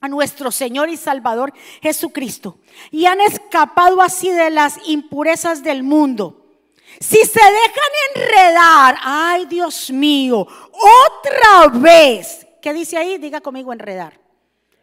a 0.01 0.09
nuestro 0.09 0.51
Señor 0.51 0.89
y 0.89 0.97
Salvador 0.97 1.53
Jesucristo 1.83 2.59
y 2.91 3.07
han 3.07 3.21
escapado 3.21 4.01
así 4.01 4.31
de 4.31 4.51
las 4.51 4.79
impurezas 4.87 5.63
del 5.63 5.83
mundo. 5.83 6.45
Si 7.01 7.19
se 7.19 7.41
dejan 7.41 8.15
enredar, 8.15 8.97
ay 9.03 9.47
Dios 9.47 9.91
mío, 9.91 10.41
otra 10.41 11.69
vez, 11.79 12.47
¿qué 12.63 12.73
dice 12.73 12.97
ahí? 12.97 13.19
Diga 13.19 13.41
conmigo 13.41 13.73
enredar, 13.73 14.19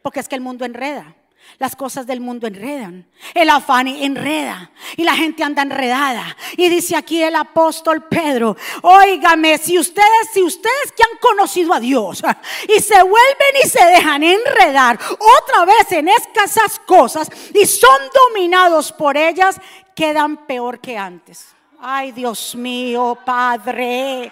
porque 0.01 0.19
es 0.19 0.27
que 0.27 0.35
el 0.35 0.41
mundo 0.41 0.65
enreda. 0.65 1.15
Las 1.57 1.75
cosas 1.75 2.05
del 2.05 2.19
mundo 2.19 2.47
enredan. 2.47 3.07
El 3.33 3.49
afán 3.49 3.87
enreda. 3.87 4.71
Y 4.97 5.03
la 5.03 5.15
gente 5.15 5.43
anda 5.43 5.61
enredada. 5.61 6.35
Y 6.57 6.67
dice 6.69 6.95
aquí 6.95 7.21
el 7.21 7.35
apóstol 7.35 8.03
Pedro, 8.09 8.57
óigame, 8.81 9.57
si 9.57 9.79
ustedes, 9.79 10.29
si 10.33 10.43
ustedes 10.43 10.91
que 10.95 11.03
han 11.03 11.17
conocido 11.19 11.73
a 11.73 11.79
Dios 11.79 12.23
y 12.75 12.79
se 12.81 13.01
vuelven 13.01 13.55
y 13.63 13.69
se 13.69 13.83
dejan 13.85 14.23
enredar 14.23 14.99
otra 15.11 15.65
vez 15.65 15.91
en 15.91 16.09
escasas 16.09 16.79
cosas 16.85 17.29
y 17.53 17.65
son 17.65 17.99
dominados 18.13 18.91
por 18.91 19.15
ellas, 19.15 19.59
quedan 19.95 20.45
peor 20.45 20.79
que 20.79 20.97
antes. 20.97 21.55
Ay, 21.79 22.11
Dios 22.11 22.55
mío, 22.55 23.17
Padre. 23.25 24.31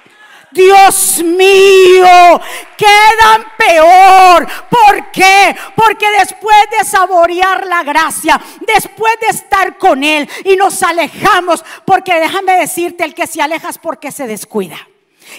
Dios 0.53 1.21
mío, 1.23 2.41
quedan 2.77 3.45
peor. 3.57 4.47
¿Por 4.69 5.11
qué? 5.11 5.55
Porque 5.75 6.05
después 6.19 6.57
de 6.77 6.85
saborear 6.85 7.65
la 7.65 7.83
gracia, 7.83 8.39
después 8.65 9.13
de 9.19 9.27
estar 9.35 9.77
con 9.77 10.03
Él 10.03 10.29
y 10.45 10.55
nos 10.55 10.81
alejamos, 10.83 11.65
porque 11.85 12.19
déjame 12.19 12.53
decirte, 12.57 13.03
el 13.03 13.13
que 13.13 13.27
se 13.27 13.41
aleja 13.41 13.69
es 13.69 13.77
porque 13.77 14.11
se 14.11 14.27
descuida. 14.27 14.77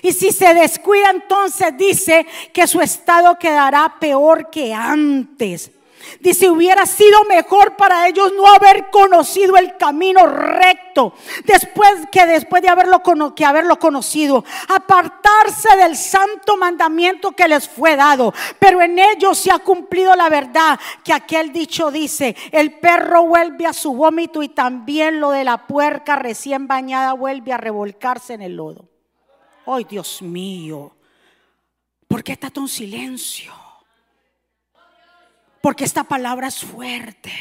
Y 0.03 0.13
si 0.13 0.33
se 0.33 0.53
descuida, 0.55 1.11
entonces 1.11 1.77
dice 1.77 2.27
que 2.53 2.67
su 2.67 2.81
estado 2.81 3.39
quedará 3.39 3.97
peor 4.01 4.51
que 4.51 4.75
antes. 4.75 5.71
Dice, 6.21 6.49
hubiera 6.49 6.87
sido 6.87 7.25
mejor 7.25 7.77
para 7.77 8.09
ellos 8.09 8.33
no 8.37 8.47
haber 8.47 8.91
conocido 8.91 9.57
el 9.57 9.77
camino 9.77 10.27
recto, 10.27 11.15
después 11.45 11.91
que 12.11 12.27
después 12.27 12.63
de 12.63 12.69
haberlo, 12.69 13.03
que 13.35 13.45
haberlo 13.45 13.79
conocido, 13.79 14.45
apartarse 14.69 15.77
del 15.77 15.97
santo 15.97 16.57
mandamiento 16.57 17.33
que 17.33 17.49
les 17.49 17.69
fue 17.69 17.97
dado. 17.97 18.33
Pero 18.59 18.83
en 18.83 18.99
ellos 18.99 19.39
se 19.39 19.51
ha 19.51 19.59
cumplido 19.59 20.15
la 20.15 20.29
verdad 20.29 20.79
que 21.03 21.13
aquel 21.13 21.53
dicho 21.53 21.91
dice, 21.91 22.37
el 22.53 22.79
perro 22.79 23.27
vuelve 23.27 23.67
a 23.67 23.73
su 23.73 23.95
vómito 23.95 24.43
y 24.43 24.49
también 24.49 25.21
lo 25.21 25.31
de 25.31 25.45
la 25.45 25.67
puerca 25.67 26.17
recién 26.17 26.67
bañada 26.67 27.13
vuelve 27.15 27.53
a 27.53 27.57
revolcarse 27.57 28.35
en 28.35 28.43
el 28.43 28.57
lodo. 28.57 28.89
Ay, 29.67 29.85
Dios 29.85 30.21
mío, 30.21 30.95
¿por 32.07 32.23
qué 32.23 32.33
está 32.33 32.51
tan 32.51 32.69
silencio? 32.69 33.64
Porque 35.65 35.85
esta 35.85 36.05
palabra 36.05 36.49
es 36.49 36.59
fuerte. 36.59 37.33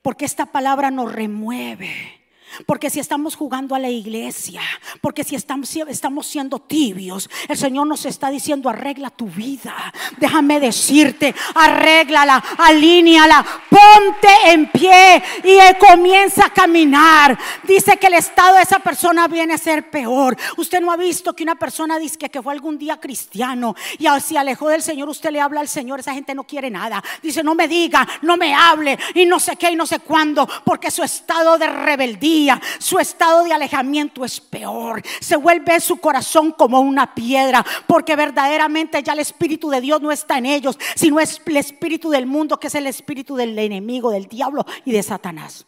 Porque 0.00 0.24
esta 0.24 0.46
palabra 0.46 0.90
nos 0.90 1.12
remueve. 1.12 2.19
Porque 2.66 2.90
si 2.90 3.00
estamos 3.00 3.36
jugando 3.36 3.74
a 3.74 3.78
la 3.78 3.88
iglesia, 3.88 4.60
porque 5.00 5.24
si 5.24 5.36
estamos, 5.36 5.74
estamos 5.76 6.26
siendo 6.26 6.58
tibios, 6.58 7.30
el 7.48 7.56
Señor 7.56 7.86
nos 7.86 8.04
está 8.06 8.30
diciendo, 8.30 8.68
arregla 8.68 9.10
tu 9.10 9.26
vida. 9.26 9.74
Déjame 10.18 10.60
decirte, 10.60 11.34
arréglala, 11.54 12.42
alíñala, 12.58 13.44
ponte 13.68 14.28
en 14.46 14.70
pie 14.70 15.22
y 15.44 15.58
comienza 15.78 16.46
a 16.46 16.50
caminar. 16.50 17.38
Dice 17.64 17.96
que 17.98 18.08
el 18.08 18.14
estado 18.14 18.56
de 18.56 18.62
esa 18.62 18.80
persona 18.80 19.28
viene 19.28 19.54
a 19.54 19.58
ser 19.58 19.90
peor. 19.90 20.36
Usted 20.56 20.80
no 20.80 20.92
ha 20.92 20.96
visto 20.96 21.34
que 21.34 21.42
una 21.42 21.54
persona 21.54 21.98
dice 21.98 22.18
que 22.18 22.42
fue 22.42 22.52
algún 22.52 22.78
día 22.78 22.98
cristiano 22.98 23.74
y 23.98 24.06
se 24.20 24.36
alejó 24.36 24.68
del 24.68 24.82
Señor, 24.82 25.08
usted 25.08 25.30
le 25.30 25.40
habla 25.40 25.60
al 25.60 25.68
Señor, 25.68 26.00
esa 26.00 26.14
gente 26.14 26.34
no 26.34 26.44
quiere 26.44 26.70
nada. 26.70 27.02
Dice, 27.22 27.42
no 27.42 27.54
me 27.54 27.68
diga, 27.68 28.06
no 28.22 28.36
me 28.36 28.54
hable 28.54 28.98
y 29.14 29.24
no 29.24 29.38
sé 29.38 29.56
qué 29.56 29.70
y 29.70 29.76
no 29.76 29.86
sé 29.86 30.00
cuándo, 30.00 30.48
porque 30.64 30.90
su 30.90 31.02
estado 31.02 31.56
de 31.58 31.66
rebeldía 31.66 32.39
su 32.78 32.98
estado 32.98 33.44
de 33.44 33.52
alejamiento 33.52 34.24
es 34.24 34.40
peor. 34.40 35.02
Se 35.20 35.36
vuelve 35.36 35.80
su 35.80 35.98
corazón 35.98 36.52
como 36.52 36.80
una 36.80 37.14
piedra, 37.14 37.64
porque 37.86 38.16
verdaderamente 38.16 39.02
ya 39.02 39.12
el 39.12 39.18
Espíritu 39.18 39.70
de 39.70 39.80
Dios 39.80 40.00
no 40.00 40.12
está 40.12 40.38
en 40.38 40.46
ellos, 40.46 40.78
sino 40.94 41.20
es 41.20 41.40
el 41.44 41.56
Espíritu 41.56 42.10
del 42.10 42.26
mundo, 42.26 42.58
que 42.58 42.68
es 42.68 42.74
el 42.74 42.86
Espíritu 42.86 43.36
del 43.36 43.58
enemigo, 43.58 44.10
del 44.10 44.26
diablo 44.26 44.64
y 44.84 44.92
de 44.92 45.02
Satanás. 45.02 45.66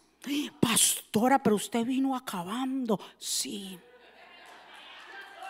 Pastora, 0.59 1.39
pero 1.39 1.57
usted 1.57 1.85
vino 1.85 2.15
acabando. 2.15 2.99
Sí. 3.17 3.77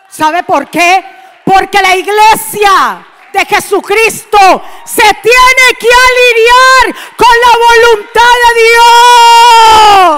¿Sabe 0.08 0.42
por 0.42 0.68
qué? 0.68 1.04
Porque 1.44 1.80
la 1.80 1.96
iglesia 1.96 3.06
de 3.32 3.44
Jesucristo 3.46 4.62
se 4.84 5.02
tiene 5.02 5.76
que 5.78 5.88
alinear 5.88 6.94
con 7.16 7.34
la 7.42 7.52
voluntad 7.66 8.34
de 8.44 8.50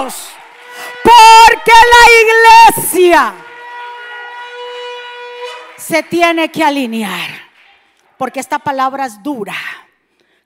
Dios. 0.05 0.26
Porque 1.07 1.71
la 1.93 2.81
iglesia 2.83 3.33
se 5.77 6.03
tiene 6.03 6.49
que 6.49 6.63
alinear. 6.63 7.29
Porque 8.17 8.39
esta 8.41 8.59
palabra 8.59 9.05
es 9.05 9.23
dura. 9.23 9.55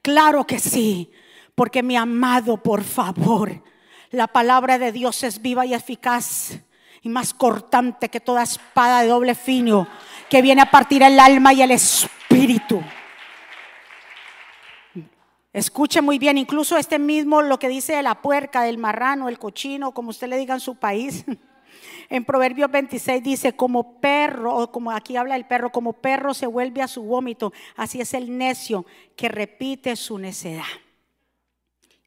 Claro 0.02 0.46
que 0.46 0.60
sí. 0.60 1.12
Porque 1.56 1.82
mi 1.82 1.98
amado, 1.98 2.58
por 2.58 2.84
favor, 2.84 3.64
la 4.12 4.28
palabra 4.28 4.78
de 4.78 4.92
Dios 4.92 5.24
es 5.24 5.42
viva 5.42 5.66
y 5.66 5.74
eficaz 5.74 6.60
y 7.02 7.10
más 7.10 7.34
cortante 7.34 8.10
que 8.10 8.20
toda 8.20 8.44
espada 8.44 9.02
de 9.02 9.08
doble 9.08 9.34
fino 9.34 9.88
que 10.30 10.42
viene 10.42 10.62
a 10.62 10.70
partir 10.70 11.02
el 11.02 11.20
alma 11.20 11.54
y 11.54 11.64
el 11.64 11.72
espíritu 11.72 12.84
Escuche 15.54 16.02
muy 16.02 16.18
bien, 16.18 16.38
incluso 16.38 16.78
este 16.78 16.98
mismo, 16.98 17.42
lo 17.42 17.60
que 17.60 17.68
dice 17.68 17.94
de 17.94 18.04
la 18.04 18.22
puerca, 18.22 18.64
del 18.64 18.78
marrano, 18.78 19.28
el 19.28 19.38
cochino, 19.38 19.94
como 19.94 20.12
usted 20.12 20.28
le 20.28 20.38
diga 20.38 20.54
en 20.54 20.60
su 20.60 20.76
país. 20.76 21.26
En 22.10 22.26
Proverbios 22.26 22.70
26 22.70 23.24
dice, 23.24 23.56
como 23.56 24.02
perro, 24.02 24.54
o 24.56 24.70
como 24.70 24.92
aquí 24.92 25.16
habla 25.16 25.38
el 25.38 25.46
perro, 25.46 25.72
como 25.72 25.94
perro 25.94 26.34
se 26.34 26.46
vuelve 26.46 26.82
a 26.82 26.90
su 26.90 27.04
vómito, 27.04 27.54
así 27.78 28.02
es 28.02 28.14
el 28.14 28.38
necio 28.38 28.86
que 29.16 29.30
repite 29.30 29.96
su 29.96 30.18
necedad. 30.18 30.66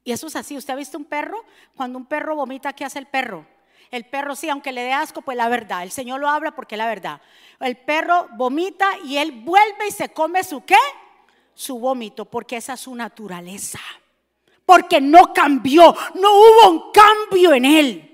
Y 0.03 0.11
eso 0.11 0.27
es 0.27 0.35
así. 0.35 0.55
¿Usted 0.55 0.73
ha 0.73 0.77
visto 0.77 0.99
un 0.99 1.05
perro? 1.05 1.43
Cuando 1.75 1.97
un 1.97 2.05
perro 2.05 2.35
vomita, 2.35 2.73
¿qué 2.73 2.85
hace 2.85 2.99
el 2.99 3.07
perro? 3.07 3.47
El 3.89 4.05
perro 4.05 4.35
sí, 4.35 4.47
aunque 4.47 4.71
le 4.71 4.83
dé 4.83 4.93
asco, 4.93 5.23
pues 5.23 5.35
la 5.35 5.49
verdad. 5.49 5.81
El 5.81 5.91
Señor 5.91 6.19
lo 6.19 6.29
habla 6.29 6.51
porque 6.51 6.75
es 6.75 6.79
la 6.79 6.87
verdad. 6.87 7.19
El 7.59 7.75
perro 7.75 8.27
vomita 8.33 8.87
y 9.03 9.17
él 9.17 9.31
vuelve 9.31 9.87
y 9.87 9.91
se 9.91 10.09
come 10.09 10.43
su 10.43 10.63
qué? 10.63 10.77
Su 11.55 11.79
vómito, 11.79 12.25
porque 12.25 12.57
esa 12.57 12.73
es 12.73 12.81
su 12.81 12.93
naturaleza. 12.93 13.79
Porque 14.65 15.01
no 15.01 15.33
cambió, 15.33 15.95
no 16.15 16.31
hubo 16.31 16.69
un 16.69 16.91
cambio 16.91 17.53
en 17.53 17.65
él. 17.65 18.11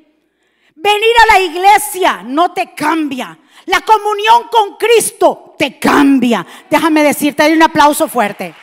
Venir 0.75 1.15
a 1.24 1.33
la 1.33 1.39
iglesia 1.41 2.24
no 2.24 2.53
te 2.53 2.74
cambia. 2.74 3.38
La 3.65 3.81
comunión 3.81 4.48
con 4.50 4.77
Cristo 4.77 5.55
te 5.57 5.77
cambia. 5.77 6.45
Déjame 6.69 7.03
decirte, 7.03 7.43
hay 7.43 7.53
un 7.53 7.63
aplauso 7.63 8.07
fuerte. 8.07 8.55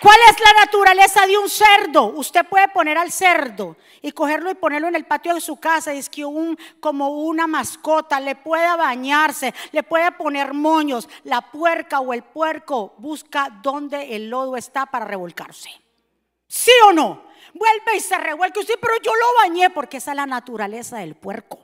¿Cuál 0.00 0.16
es 0.30 0.36
la 0.40 0.64
naturaleza 0.64 1.26
de 1.26 1.36
un 1.36 1.50
cerdo? 1.50 2.06
Usted 2.06 2.46
puede 2.46 2.68
poner 2.68 2.96
al 2.96 3.12
cerdo 3.12 3.76
y 4.00 4.12
cogerlo 4.12 4.50
y 4.50 4.54
ponerlo 4.54 4.88
en 4.88 4.96
el 4.96 5.04
patio 5.04 5.34
de 5.34 5.42
su 5.42 5.56
casa, 5.60 5.92
es 5.92 6.08
que 6.08 6.24
un, 6.24 6.58
como 6.80 7.10
una 7.10 7.46
mascota, 7.46 8.18
le 8.18 8.34
puede 8.34 8.66
bañarse, 8.76 9.52
le 9.72 9.82
puede 9.82 10.10
poner 10.12 10.54
moños. 10.54 11.06
La 11.24 11.42
puerca 11.42 12.00
o 12.00 12.14
el 12.14 12.22
puerco 12.22 12.94
busca 12.96 13.60
dónde 13.62 14.16
el 14.16 14.30
lodo 14.30 14.56
está 14.56 14.86
para 14.86 15.04
revolcarse. 15.04 15.70
¿Sí 16.48 16.72
o 16.88 16.92
no? 16.92 17.24
Vuelve 17.52 17.96
y 17.96 18.00
se 18.00 18.16
revuelca 18.16 18.60
usted, 18.60 18.78
pero 18.80 18.94
yo 19.02 19.12
lo 19.14 19.42
bañé 19.42 19.68
porque 19.68 19.98
esa 19.98 20.12
es 20.12 20.16
la 20.16 20.26
naturaleza 20.26 20.98
del 20.98 21.14
puerco. 21.14 21.58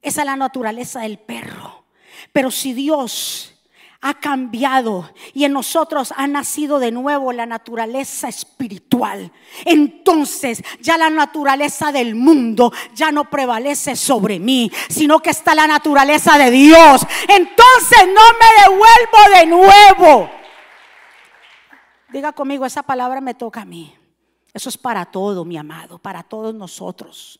Esa 0.00 0.20
es 0.20 0.26
la 0.26 0.36
naturaleza 0.36 1.00
del 1.00 1.18
perro. 1.18 1.86
Pero 2.32 2.52
si 2.52 2.72
Dios 2.72 3.51
ha 4.02 4.14
cambiado 4.14 5.08
y 5.32 5.44
en 5.44 5.52
nosotros 5.52 6.12
ha 6.16 6.26
nacido 6.26 6.80
de 6.80 6.90
nuevo 6.90 7.32
la 7.32 7.46
naturaleza 7.46 8.28
espiritual. 8.28 9.30
Entonces 9.64 10.62
ya 10.80 10.98
la 10.98 11.08
naturaleza 11.08 11.92
del 11.92 12.16
mundo 12.16 12.72
ya 12.94 13.12
no 13.12 13.30
prevalece 13.30 13.94
sobre 13.94 14.40
mí, 14.40 14.70
sino 14.88 15.20
que 15.20 15.30
está 15.30 15.54
la 15.54 15.68
naturaleza 15.68 16.36
de 16.36 16.50
Dios. 16.50 17.06
Entonces 17.28 18.08
no 18.08 18.22
me 18.40 18.62
devuelvo 18.64 19.38
de 19.38 19.46
nuevo. 19.46 20.30
Diga 22.08 22.32
conmigo, 22.32 22.66
esa 22.66 22.82
palabra 22.82 23.20
me 23.20 23.34
toca 23.34 23.62
a 23.62 23.64
mí. 23.64 23.94
Eso 24.52 24.68
es 24.68 24.76
para 24.76 25.06
todo, 25.06 25.44
mi 25.44 25.56
amado, 25.56 25.98
para 25.98 26.24
todos 26.24 26.52
nosotros. 26.52 27.38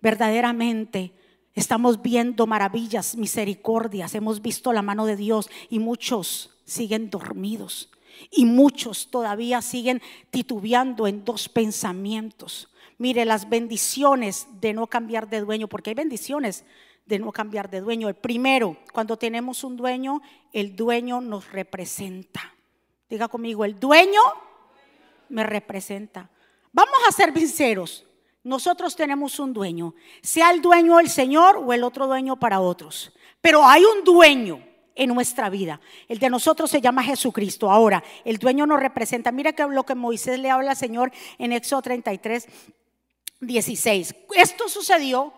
Verdaderamente 0.00 1.12
Estamos 1.54 2.00
viendo 2.00 2.46
maravillas, 2.46 3.16
misericordias, 3.16 4.14
hemos 4.14 4.40
visto 4.40 4.72
la 4.72 4.82
mano 4.82 5.04
de 5.04 5.16
Dios 5.16 5.50
y 5.68 5.78
muchos 5.80 6.50
siguen 6.64 7.10
dormidos 7.10 7.90
y 8.30 8.46
muchos 8.46 9.10
todavía 9.10 9.60
siguen 9.62 10.00
titubeando 10.30 11.06
en 11.06 11.24
dos 11.24 11.48
pensamientos. 11.48 12.68
Mire, 12.98 13.24
las 13.24 13.48
bendiciones 13.48 14.46
de 14.60 14.72
no 14.72 14.86
cambiar 14.86 15.28
de 15.28 15.40
dueño, 15.40 15.68
porque 15.68 15.90
hay 15.90 15.94
bendiciones 15.94 16.64
de 17.06 17.18
no 17.18 17.32
cambiar 17.32 17.68
de 17.68 17.80
dueño. 17.80 18.08
El 18.08 18.14
primero, 18.14 18.76
cuando 18.92 19.16
tenemos 19.16 19.64
un 19.64 19.76
dueño, 19.76 20.20
el 20.52 20.76
dueño 20.76 21.20
nos 21.20 21.50
representa. 21.50 22.54
Diga 23.10 23.28
conmigo, 23.28 23.64
el 23.64 23.78
dueño 23.78 24.20
me 25.28 25.42
representa. 25.42 26.30
Vamos 26.72 26.98
a 27.08 27.12
ser 27.12 27.34
sinceros. 27.34 28.06
Nosotros 28.44 28.96
tenemos 28.96 29.38
un 29.38 29.52
dueño, 29.52 29.94
sea 30.20 30.50
el 30.50 30.60
dueño 30.60 30.98
el 30.98 31.08
Señor 31.08 31.58
o 31.58 31.72
el 31.72 31.84
otro 31.84 32.06
dueño 32.06 32.36
para 32.38 32.60
otros. 32.60 33.12
Pero 33.40 33.64
hay 33.64 33.84
un 33.84 34.02
dueño 34.04 34.64
en 34.94 35.14
nuestra 35.14 35.48
vida. 35.48 35.80
El 36.08 36.18
de 36.18 36.30
nosotros 36.30 36.70
se 36.70 36.80
llama 36.80 37.02
Jesucristo. 37.02 37.70
Ahora, 37.70 38.02
el 38.24 38.38
dueño 38.38 38.66
nos 38.66 38.80
representa. 38.80 39.32
Mira 39.32 39.54
lo 39.68 39.84
que 39.84 39.94
Moisés 39.94 40.38
le 40.38 40.50
habla 40.50 40.72
al 40.72 40.76
Señor 40.76 41.12
en 41.38 41.52
Éxodo 41.52 41.82
33, 41.82 42.48
16. 43.40 44.14
Esto 44.34 44.68
sucedió 44.68 45.32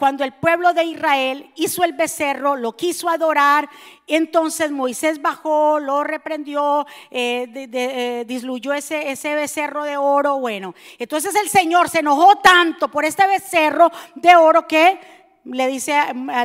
cuando 0.00 0.24
el 0.24 0.32
pueblo 0.32 0.72
de 0.72 0.82
Israel 0.84 1.52
hizo 1.56 1.84
el 1.84 1.92
becerro, 1.92 2.56
lo 2.56 2.74
quiso 2.74 3.10
adorar, 3.10 3.68
entonces 4.06 4.70
Moisés 4.70 5.20
bajó, 5.20 5.78
lo 5.78 6.02
reprendió, 6.04 6.86
eh, 7.10 7.46
eh, 7.54 8.24
disluyó 8.26 8.72
ese, 8.72 9.34
becerro 9.34 9.84
de 9.84 9.98
oro. 9.98 10.38
Bueno, 10.38 10.74
entonces 10.98 11.34
el 11.34 11.50
Señor 11.50 11.90
se 11.90 11.98
enojó 11.98 12.36
tanto 12.36 12.90
por 12.90 13.04
este 13.04 13.26
becerro 13.26 13.92
de 14.14 14.34
oro 14.36 14.66
que 14.66 14.98
le 15.44 15.66
dice, 15.66 15.94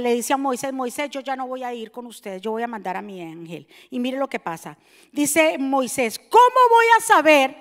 le 0.02 0.13
dice 0.13 0.34
a 0.34 0.38
Moisés, 0.38 0.74
Moisés, 0.74 1.10
yo 1.10 1.22
ya 1.22 1.38
no 1.38 1.48
voy 1.48 1.63
a 1.63 1.74
ir 1.74 1.91
con 1.91 2.06
ustedes, 2.08 2.41
yo 2.41 2.52
voy 2.52 2.63
a 2.63 2.68
mandar 2.68 2.98
a 2.98 3.02
mi 3.02 3.22
ángel. 3.22 3.70
Y 3.89 4.00
mire 4.00 4.18
lo 4.18 4.28
que 4.28 4.41
pasa. 4.41 4.78
Dice 5.13 5.58
Moisés, 5.58 6.20
¿cómo 6.20 6.60
voy 6.70 6.86
a 6.98 7.02
saber? 7.02 7.56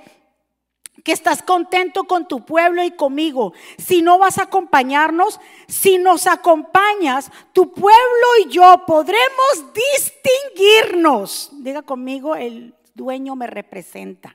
Que 1.04 1.12
estás 1.12 1.42
contento 1.42 2.04
con 2.04 2.26
tu 2.26 2.44
pueblo 2.44 2.82
y 2.82 2.90
conmigo. 2.90 3.52
Si 3.76 4.00
no 4.00 4.18
vas 4.18 4.38
a 4.38 4.44
acompañarnos, 4.44 5.38
si 5.68 5.98
nos 5.98 6.26
acompañas, 6.26 7.30
tu 7.52 7.72
pueblo 7.72 8.26
y 8.42 8.48
yo 8.48 8.84
podremos 8.86 9.64
distinguirnos. 9.74 11.50
Diga 11.52 11.82
conmigo, 11.82 12.34
el 12.34 12.74
dueño 12.94 13.36
me 13.36 13.46
representa. 13.46 14.34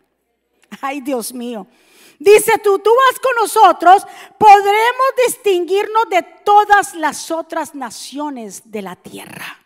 Ay, 0.80 1.02
Dios 1.02 1.34
mío. 1.34 1.66
Dice 2.20 2.60
tú, 2.64 2.78
tú 2.80 2.92
vas 2.92 3.20
con 3.20 3.34
nosotros, 3.42 4.06
podremos 4.38 5.08
distinguirnos 5.26 6.04
de 6.10 6.22
todas 6.44 6.94
las 6.94 7.32
otras 7.32 7.74
naciones 7.74 8.70
de 8.70 8.84
la 8.84 8.96
tierra. 8.96 9.58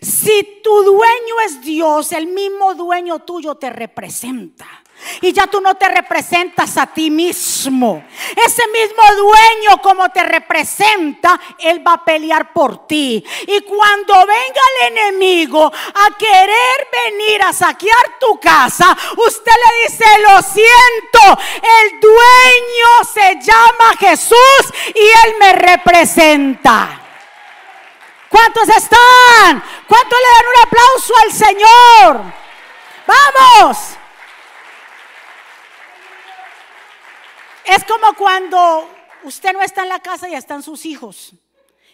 Si 0.00 0.60
tu 0.62 0.82
dueño 0.82 1.40
es 1.44 1.60
Dios, 1.60 2.12
el 2.12 2.28
mismo 2.28 2.74
dueño 2.74 3.18
tuyo 3.18 3.56
te 3.56 3.68
representa. 3.68 4.66
Y 5.20 5.32
ya 5.32 5.46
tú 5.46 5.60
no 5.60 5.74
te 5.76 5.88
representas 5.88 6.76
a 6.76 6.86
ti 6.86 7.10
mismo. 7.10 8.04
Ese 8.36 8.62
mismo 8.68 9.02
dueño 9.16 9.82
como 9.82 10.08
te 10.10 10.22
representa, 10.22 11.40
Él 11.58 11.86
va 11.86 11.94
a 11.94 12.04
pelear 12.04 12.52
por 12.52 12.86
ti. 12.86 13.24
Y 13.46 13.60
cuando 13.62 14.14
venga 14.26 14.60
el 14.80 14.98
enemigo 14.98 15.64
a 15.66 16.16
querer 16.16 16.88
venir 17.04 17.42
a 17.42 17.52
saquear 17.52 18.18
tu 18.20 18.38
casa, 18.40 18.96
usted 19.16 19.52
le 19.52 19.88
dice, 19.88 20.04
lo 20.20 20.42
siento, 20.42 21.42
el 21.80 22.00
dueño 22.00 23.04
se 23.12 23.40
llama 23.40 23.96
Jesús 23.98 24.72
y 24.94 25.00
Él 25.00 25.34
me 25.38 25.52
representa. 25.52 27.02
¿Cuántos 28.28 28.68
están? 28.68 29.62
¿Cuántos 29.86 30.18
le 30.18 30.28
dan 30.34 30.46
un 30.46 30.62
aplauso 30.66 31.14
al 31.24 31.32
Señor? 31.32 32.32
Vamos. 33.06 33.97
Es 37.68 37.84
como 37.84 38.14
cuando 38.14 38.88
usted 39.24 39.52
no 39.52 39.60
está 39.60 39.82
en 39.82 39.90
la 39.90 40.00
casa 40.00 40.26
y 40.26 40.34
están 40.34 40.62
sus 40.62 40.86
hijos. 40.86 41.34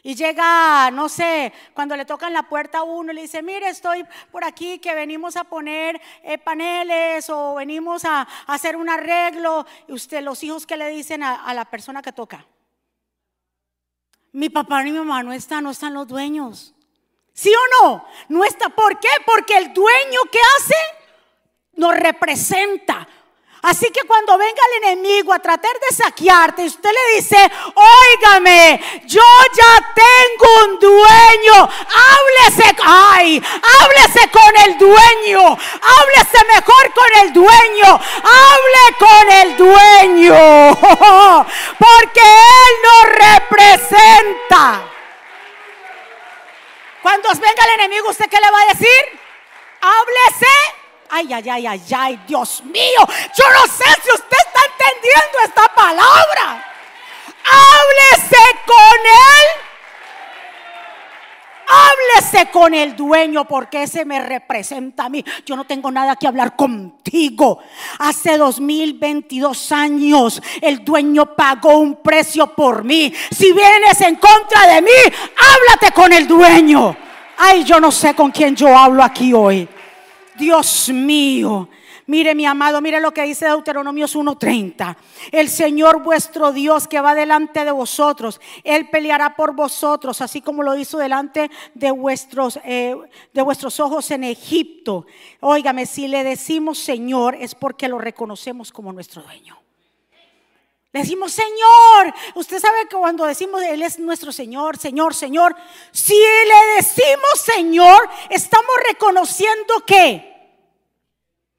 Y 0.04 0.14
llega, 0.14 0.88
no 0.92 1.08
sé, 1.08 1.52
cuando 1.74 1.96
le 1.96 2.04
tocan 2.04 2.32
la 2.32 2.44
puerta 2.44 2.78
a 2.78 2.82
uno 2.84 3.10
y 3.10 3.14
le 3.16 3.22
dice, 3.22 3.42
mire, 3.42 3.70
estoy 3.70 4.04
por 4.30 4.44
aquí 4.44 4.78
que 4.78 4.94
venimos 4.94 5.34
a 5.34 5.42
poner 5.42 6.00
eh, 6.22 6.38
paneles 6.38 7.28
o 7.28 7.54
venimos 7.54 8.04
a, 8.04 8.22
hacer 8.46 8.76
un 8.76 8.88
arreglo. 8.88 9.66
Y 9.88 9.94
usted, 9.94 10.22
los 10.22 10.44
hijos 10.44 10.64
que 10.64 10.76
le 10.76 10.90
dicen 10.90 11.24
a, 11.24 11.44
a 11.44 11.52
la 11.54 11.64
persona 11.64 12.02
que 12.02 12.12
toca. 12.12 12.46
Mi 14.30 14.50
papá 14.50 14.84
ni 14.84 14.92
mi 14.92 14.98
mamá 14.98 15.24
no 15.24 15.32
están, 15.32 15.64
no 15.64 15.70
están 15.70 15.92
los 15.92 16.06
dueños. 16.06 16.72
¿Sí 17.32 17.50
o 17.52 17.82
no? 17.82 18.04
No 18.28 18.44
está. 18.44 18.68
¿Por 18.68 19.00
qué? 19.00 19.08
Porque 19.26 19.56
el 19.56 19.72
dueño 19.72 20.20
que 20.30 20.38
hace 20.56 20.76
nos 21.72 21.96
representa. 21.96 23.08
Así 23.64 23.90
que 23.90 24.02
cuando 24.02 24.36
venga 24.36 24.60
el 24.72 24.84
enemigo 24.84 25.32
a 25.32 25.38
tratar 25.38 25.72
de 25.72 25.96
saquearte, 25.96 26.66
usted 26.66 26.90
le 26.90 27.16
dice, 27.16 27.50
óigame, 27.74 28.78
yo 29.06 29.22
ya 29.56 29.94
tengo 29.94 30.64
un 30.66 30.78
dueño, 30.78 31.54
háblese, 31.56 32.76
ay, 32.84 33.42
háblese 33.80 34.30
con 34.30 34.56
el 34.66 34.76
dueño, 34.76 35.56
háblese 35.80 36.44
mejor 36.46 36.92
con 36.92 37.20
el 37.22 37.32
dueño, 37.32 38.00
hable 38.22 38.96
con 38.98 39.32
el 39.32 39.56
dueño, 39.56 40.76
porque 41.78 42.20
Él 42.20 42.74
nos 42.82 43.04
representa. 43.30 44.82
Cuando 47.00 47.30
venga 47.30 47.64
el 47.64 47.80
enemigo, 47.80 48.10
¿usted 48.10 48.28
qué 48.28 48.38
le 48.38 48.50
va 48.50 48.60
a 48.60 48.74
decir? 48.74 49.20
Háblese 49.80 50.83
Ay, 51.16 51.32
ay, 51.32 51.48
ay, 51.48 51.66
ay, 51.68 51.82
ay, 51.96 52.20
Dios 52.26 52.60
mío. 52.64 52.98
Yo 53.06 53.44
no 53.52 53.72
sé 53.72 53.84
si 54.02 54.10
usted 54.10 54.36
está 54.46 54.60
entendiendo 54.66 55.38
esta 55.44 55.72
palabra. 55.72 56.74
Háblese 57.52 58.44
con 58.66 58.98
él. 59.06 59.60
háblese 61.68 62.50
con 62.50 62.74
el 62.74 62.96
dueño 62.96 63.44
porque 63.44 63.84
ese 63.84 64.04
me 64.04 64.20
representa 64.26 65.04
a 65.04 65.08
mí. 65.08 65.24
Yo 65.46 65.54
no 65.54 65.64
tengo 65.64 65.92
nada 65.92 66.16
que 66.16 66.26
hablar 66.26 66.56
contigo. 66.56 67.60
Hace 68.00 68.36
2022 68.36 69.70
años 69.70 70.42
el 70.60 70.84
dueño 70.84 71.36
pagó 71.36 71.78
un 71.78 72.02
precio 72.02 72.48
por 72.56 72.82
mí. 72.82 73.12
Si 73.30 73.52
vienes 73.52 74.00
en 74.00 74.16
contra 74.16 74.66
de 74.66 74.82
mí, 74.82 74.90
háblate 75.36 75.92
con 75.94 76.12
el 76.12 76.26
dueño. 76.26 76.96
Ay, 77.38 77.62
yo 77.62 77.78
no 77.78 77.92
sé 77.92 78.14
con 78.14 78.32
quién 78.32 78.56
yo 78.56 78.76
hablo 78.76 79.04
aquí 79.04 79.32
hoy. 79.32 79.68
Dios 80.36 80.88
mío. 80.90 81.68
Mire 82.06 82.34
mi 82.34 82.44
amado, 82.44 82.82
mire 82.82 83.00
lo 83.00 83.14
que 83.14 83.22
dice 83.22 83.46
Deuteronomio 83.46 84.06
1:30. 84.06 84.96
El 85.32 85.48
Señor 85.48 86.02
vuestro 86.02 86.52
Dios 86.52 86.86
que 86.86 87.00
va 87.00 87.14
delante 87.14 87.64
de 87.64 87.70
vosotros, 87.70 88.40
Él 88.62 88.90
peleará 88.90 89.34
por 89.36 89.54
vosotros, 89.54 90.20
así 90.20 90.42
como 90.42 90.62
lo 90.62 90.76
hizo 90.76 90.98
delante 90.98 91.50
de 91.72 91.90
vuestros, 91.90 92.58
eh, 92.64 92.94
de 93.32 93.42
vuestros 93.42 93.80
ojos 93.80 94.10
en 94.10 94.24
Egipto. 94.24 95.06
Óigame, 95.40 95.86
si 95.86 96.06
le 96.08 96.24
decimos 96.24 96.78
Señor 96.78 97.36
es 97.40 97.54
porque 97.54 97.88
lo 97.88 97.98
reconocemos 97.98 98.70
como 98.70 98.92
nuestro 98.92 99.22
dueño. 99.22 99.63
Decimos, 100.94 101.32
Señor, 101.32 102.14
usted 102.36 102.60
sabe 102.60 102.86
que 102.88 102.96
cuando 102.96 103.24
decimos 103.24 103.60
Él 103.62 103.82
es 103.82 103.98
nuestro 103.98 104.30
Señor, 104.30 104.78
Señor, 104.78 105.12
Señor, 105.12 105.56
si 105.90 106.14
le 106.14 106.76
decimos 106.76 107.40
Señor, 107.44 108.08
estamos 108.30 108.76
reconociendo 108.88 109.74
que 109.84 110.32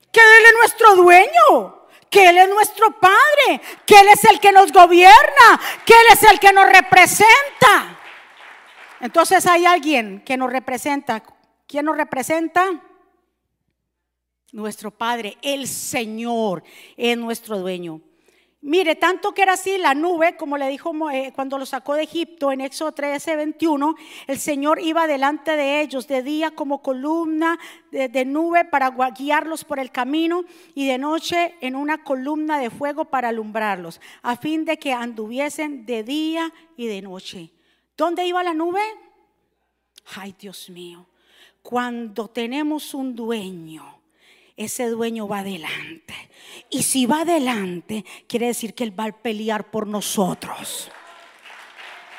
que 0.09 0.21
Él 0.21 0.45
es 0.45 0.53
nuestro 0.53 0.95
dueño, 0.95 1.87
que 2.09 2.29
Él 2.29 2.37
es 2.37 2.47
nuestro 2.47 2.97
Padre, 2.97 3.59
que 3.85 3.99
Él 3.99 4.07
es 4.07 4.23
el 4.23 4.39
que 4.39 4.53
nos 4.53 4.71
gobierna, 4.71 5.59
que 5.85 5.91
Él 5.91 6.05
es 6.13 6.23
el 6.23 6.39
que 6.39 6.53
nos 6.53 6.69
representa. 6.69 7.99
Entonces 9.01 9.45
hay 9.45 9.65
alguien 9.65 10.23
que 10.25 10.37
nos 10.37 10.49
representa. 10.49 11.21
¿Quién 11.67 11.83
nos 11.83 11.97
representa? 11.97 12.81
Nuestro 14.53 14.91
Padre, 14.91 15.37
el 15.41 15.67
Señor, 15.67 16.63
es 16.95 17.17
nuestro 17.17 17.57
dueño. 17.57 17.99
Mire, 18.67 18.95
tanto 18.95 19.31
que 19.31 19.43
era 19.43 19.53
así 19.53 19.77
la 19.77 19.93
nube, 19.93 20.35
como 20.37 20.57
le 20.57 20.67
dijo 20.67 20.91
eh, 21.11 21.31
cuando 21.35 21.59
lo 21.59 21.67
sacó 21.67 21.93
de 21.93 22.01
Egipto 22.01 22.51
en 22.51 22.61
Éxodo 22.61 22.93
13, 22.93 23.35
21, 23.35 23.93
el 24.25 24.39
Señor 24.39 24.79
iba 24.81 25.05
delante 25.05 25.55
de 25.55 25.81
ellos 25.81 26.07
de 26.07 26.23
día 26.23 26.49
como 26.49 26.81
columna 26.81 27.59
de, 27.91 28.25
nube 28.25 28.65
para 28.65 28.89
guiarlos 29.11 29.63
por 29.63 29.77
el 29.77 29.91
camino 29.91 30.45
y 30.73 30.87
de 30.87 30.97
noche 30.97 31.53
en 31.61 31.75
una 31.75 32.03
columna 32.03 32.57
de 32.57 32.71
fuego 32.71 33.05
para 33.05 33.29
alumbrarlos, 33.29 34.01
a 34.23 34.35
fin 34.35 34.65
de 34.65 34.79
que 34.79 34.93
anduviesen 34.93 35.85
de 35.85 36.01
día 36.01 36.51
y 36.75 36.87
de 36.87 37.03
noche. 37.03 37.51
¿Dónde 37.95 38.25
iba 38.25 38.41
la 38.41 38.55
nube? 38.55 38.81
Ay, 40.15 40.33
Dios 40.39 40.71
mío, 40.71 41.05
cuando 41.61 42.29
tenemos 42.29 42.95
un 42.95 43.15
dueño 43.15 43.94
ese 44.57 44.89
dueño 44.89 45.27
va 45.27 45.39
adelante. 45.39 46.13
Y 46.69 46.83
si 46.83 47.05
va 47.05 47.21
adelante, 47.21 48.05
quiere 48.27 48.47
decir 48.47 48.73
que 48.73 48.83
Él 48.83 48.97
va 48.97 49.05
a 49.05 49.11
pelear 49.11 49.71
por 49.71 49.87
nosotros. 49.87 50.89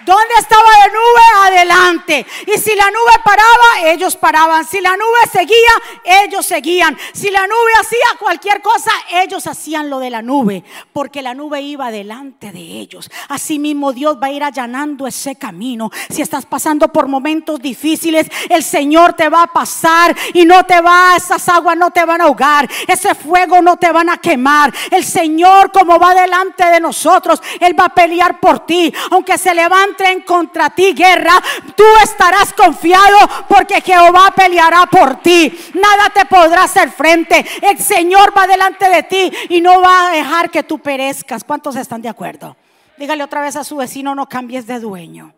¿Dónde 0.05 0.35
estaba 0.39 0.63
la 0.63 0.87
nube? 0.89 1.57
Adelante. 1.57 2.27
Y 2.47 2.59
si 2.59 2.75
la 2.75 2.91
nube 2.91 3.13
paraba, 3.25 3.91
ellos 3.91 4.17
paraban. 4.17 4.67
Si 4.67 4.81
la 4.81 4.97
nube 4.97 5.19
seguía, 5.33 6.25
ellos 6.25 6.45
seguían. 6.45 6.97
Si 7.15 7.31
la 7.31 7.47
nube 7.47 7.71
hacía 7.81 8.19
cualquier 8.19 8.61
cosa, 8.61 8.91
ellos 9.11 9.47
hacían 9.47 9.89
lo 9.89 9.99
de 9.99 10.11
la 10.11 10.21
nube. 10.21 10.65
Porque 10.93 11.23
la 11.23 11.35
nube 11.35 11.63
iba 11.63 11.91
delante 11.91 12.53
de 12.53 12.61
ellos. 12.61 13.11
Asimismo, 13.29 13.93
Dios 13.93 14.19
va 14.23 14.27
a 14.27 14.33
ir 14.33 14.45
allanando 14.45 15.07
ese 15.07 15.37
camino. 15.37 15.91
Si 16.11 16.21
estás 16.21 16.45
pasando 16.45 16.89
por 16.89 17.09
momentos 17.09 17.59
difíciles, 17.61 18.27
el 18.51 18.63
Señor 18.63 19.15
te 19.15 19.31
va 19.31 19.45
a 19.45 19.53
pasar 19.53 20.15
y 20.35 20.45
no 20.45 20.65
te 20.65 20.81
va, 20.81 21.17
esas 21.17 21.49
aguas 21.49 21.77
no 21.77 21.91
te 21.91 22.05
van 22.05 22.21
a 22.21 22.25
ahogar. 22.25 22.69
Ese 22.87 23.15
fuego 23.15 23.63
no 23.63 23.77
te 23.77 23.91
van 23.93 24.11
a 24.11 24.19
quemar. 24.19 24.75
El 24.91 25.05
Señor, 25.05 25.73
como 25.73 25.99
va 25.99 26.15
delante 26.15 26.67
de 26.67 26.81
nosotros, 26.81 27.41
Él 27.61 27.79
va 27.79 27.87
a 27.87 27.95
pelear 27.95 28.41
por 28.41 28.67
ti. 28.67 28.93
Aunque 29.11 29.39
se 29.39 29.55
levante 29.55 29.86
en 29.99 30.23
contra 30.23 30.71
ti 30.71 30.93
guerra, 30.93 31.43
tú 31.77 31.85
estarás 32.03 32.53
confiado 32.53 33.17
porque 33.49 33.81
Jehová 33.81 34.33
peleará 34.35 34.87
por 34.87 35.21
ti. 35.21 35.53
Nada 35.75 36.11
te 36.13 36.25
podrá 36.27 36.65
hacer 36.65 36.91
frente. 36.91 37.45
El 37.63 37.79
Señor 37.79 38.33
va 38.37 38.47
delante 38.47 38.89
de 38.89 39.03
ti 39.03 39.33
y 39.49 39.61
no 39.61 39.81
va 39.81 40.09
a 40.09 40.13
dejar 40.13 40.51
que 40.51 40.63
tú 40.63 40.79
perezcas. 40.79 41.45
¿Cuántos 41.45 41.77
están 41.77 42.03
de 42.03 42.09
acuerdo? 42.09 42.57
Dígale 42.99 43.23
otra 43.23 43.43
vez 43.43 43.57
a 43.57 43.65
su 43.65 43.77
vecino, 43.77 44.15
no 44.15 44.29
cambies 44.29 44.67
de 44.67 44.81
dueño. 44.81 45.35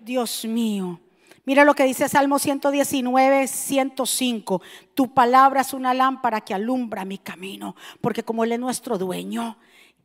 Dios 0.00 0.44
mío. 0.44 1.00
Mira 1.44 1.64
lo 1.64 1.74
que 1.74 1.84
dice 1.84 2.08
Salmo 2.08 2.38
119, 2.38 3.48
105. 3.48 4.62
Tu 4.94 5.12
palabra 5.12 5.62
es 5.62 5.72
una 5.74 5.92
lámpara 5.92 6.40
que 6.40 6.54
alumbra 6.54 7.04
mi 7.04 7.18
camino, 7.18 7.74
porque 8.00 8.22
como 8.22 8.44
Él 8.44 8.52
es 8.52 8.60
nuestro 8.60 8.96
dueño, 8.96 9.56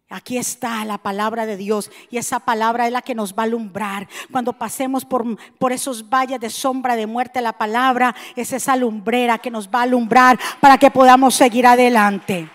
Aquí 0.09 0.37
está 0.37 0.85
la 0.85 0.97
palabra 0.97 1.45
de 1.45 1.57
Dios 1.57 1.91
y 2.09 2.17
esa 2.17 2.39
palabra 2.39 2.87
es 2.87 2.93
la 2.93 3.01
que 3.01 3.13
nos 3.13 3.33
va 3.33 3.43
a 3.43 3.45
alumbrar. 3.45 4.07
Cuando 4.31 4.53
pasemos 4.53 5.03
por, 5.03 5.25
por, 5.57 5.73
esos 5.73 6.07
valles 6.07 6.39
de 6.39 6.49
sombra 6.49 6.95
de 6.95 7.07
muerte, 7.07 7.41
la 7.41 7.53
palabra 7.53 8.15
es 8.37 8.53
esa 8.53 8.77
lumbrera 8.77 9.37
que 9.37 9.51
nos 9.51 9.67
va 9.67 9.79
a 9.79 9.83
alumbrar 9.83 10.39
para 10.61 10.77
que 10.77 10.91
podamos 10.91 11.35
seguir 11.35 11.67
adelante. 11.67 12.49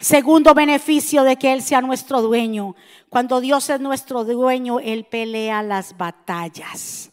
Segundo 0.00 0.54
beneficio 0.54 1.24
de 1.24 1.36
que 1.36 1.52
Él 1.52 1.62
sea 1.62 1.82
nuestro 1.82 2.22
dueño. 2.22 2.74
Cuando 3.10 3.40
Dios 3.40 3.68
es 3.68 3.80
nuestro 3.80 4.24
dueño, 4.24 4.80
Él 4.80 5.04
pelea 5.04 5.62
las 5.62 5.96
batallas. 5.96 7.10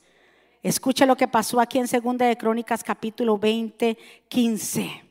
Escucha 0.62 1.06
lo 1.06 1.18
que 1.18 1.28
pasó 1.28 1.60
aquí 1.60 1.80
en 1.80 1.90
Segunda 1.90 2.26
de 2.26 2.38
Crónicas 2.38 2.82
capítulo 2.82 3.38
20, 3.38 3.98
15. 4.30 5.03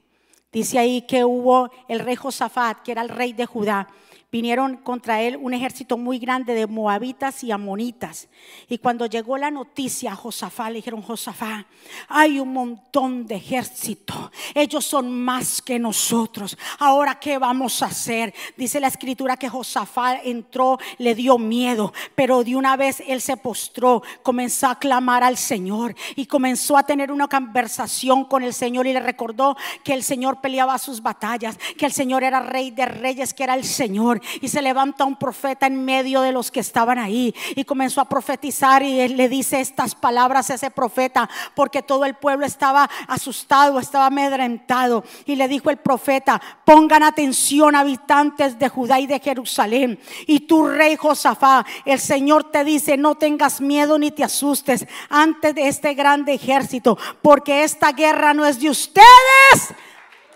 Dice 0.52 0.78
ahí 0.78 1.02
que 1.02 1.24
hubo 1.24 1.70
el 1.88 2.00
rey 2.00 2.14
Josafat, 2.14 2.82
que 2.82 2.92
era 2.92 3.02
el 3.02 3.08
rey 3.08 3.32
de 3.32 3.46
Judá, 3.46 3.88
vinieron 4.32 4.78
contra 4.78 5.20
él 5.20 5.36
un 5.36 5.52
ejército 5.52 5.98
muy 5.98 6.18
grande 6.18 6.54
de 6.54 6.66
moabitas 6.66 7.44
y 7.44 7.52
amonitas. 7.52 8.28
Y 8.66 8.78
cuando 8.78 9.04
llegó 9.04 9.36
la 9.36 9.50
noticia 9.50 10.12
a 10.12 10.16
Josafá, 10.16 10.70
le 10.70 10.76
dijeron, 10.76 11.02
Josafá, 11.02 11.66
hay 12.08 12.40
un 12.40 12.50
montón 12.50 13.26
de 13.26 13.34
ejército. 13.34 14.32
Ellos 14.54 14.86
son 14.86 15.12
más 15.12 15.60
que 15.60 15.78
nosotros. 15.78 16.56
Ahora, 16.78 17.20
¿qué 17.20 17.36
vamos 17.36 17.82
a 17.82 17.86
hacer? 17.86 18.32
Dice 18.56 18.80
la 18.80 18.86
escritura 18.86 19.36
que 19.36 19.50
Josafá 19.50 20.16
entró, 20.22 20.78
le 20.96 21.14
dio 21.14 21.36
miedo, 21.36 21.92
pero 22.14 22.42
de 22.42 22.56
una 22.56 22.74
vez 22.78 23.02
él 23.06 23.20
se 23.20 23.36
postró, 23.36 24.02
comenzó 24.22 24.68
a 24.68 24.78
clamar 24.78 25.22
al 25.24 25.36
Señor 25.36 25.94
y 26.16 26.24
comenzó 26.24 26.78
a 26.78 26.84
tener 26.84 27.12
una 27.12 27.28
conversación 27.28 28.24
con 28.24 28.42
el 28.42 28.54
Señor 28.54 28.86
y 28.86 28.94
le 28.94 29.00
recordó 29.00 29.58
que 29.84 29.92
el 29.92 30.02
Señor 30.02 30.40
peleaba 30.40 30.78
sus 30.78 31.02
batallas, 31.02 31.58
que 31.76 31.84
el 31.84 31.92
Señor 31.92 32.24
era 32.24 32.40
rey 32.40 32.70
de 32.70 32.86
reyes, 32.86 33.34
que 33.34 33.44
era 33.44 33.54
el 33.54 33.64
Señor 33.64 34.21
y 34.40 34.48
se 34.48 34.62
levanta 34.62 35.04
un 35.04 35.16
profeta 35.16 35.66
en 35.66 35.84
medio 35.84 36.20
de 36.20 36.32
los 36.32 36.50
que 36.50 36.60
estaban 36.60 36.98
ahí 36.98 37.34
y 37.54 37.64
comenzó 37.64 38.00
a 38.00 38.08
profetizar 38.08 38.82
y 38.82 39.08
le 39.08 39.28
dice 39.28 39.60
estas 39.60 39.94
palabras 39.94 40.50
a 40.50 40.54
ese 40.54 40.70
profeta 40.70 41.28
porque 41.54 41.82
todo 41.82 42.04
el 42.04 42.14
pueblo 42.14 42.46
estaba 42.46 42.88
asustado, 43.08 43.78
estaba 43.78 44.06
amedrentado. 44.06 45.04
Y 45.26 45.36
le 45.36 45.48
dijo 45.48 45.70
el 45.70 45.78
profeta, 45.78 46.40
pongan 46.64 47.02
atención 47.02 47.74
habitantes 47.74 48.58
de 48.58 48.68
Judá 48.68 49.00
y 49.00 49.06
de 49.06 49.20
Jerusalén 49.20 49.98
y 50.26 50.40
tu 50.40 50.66
rey 50.66 50.96
Josafá, 50.96 51.64
el 51.84 52.00
Señor 52.00 52.50
te 52.50 52.64
dice, 52.64 52.96
no 52.96 53.14
tengas 53.14 53.60
miedo 53.60 53.98
ni 53.98 54.10
te 54.10 54.24
asustes 54.24 54.86
antes 55.08 55.54
de 55.54 55.68
este 55.68 55.94
grande 55.94 56.34
ejército 56.34 56.98
porque 57.20 57.64
esta 57.64 57.92
guerra 57.92 58.34
no 58.34 58.46
es 58.46 58.60
de 58.60 58.70
ustedes 58.70 59.74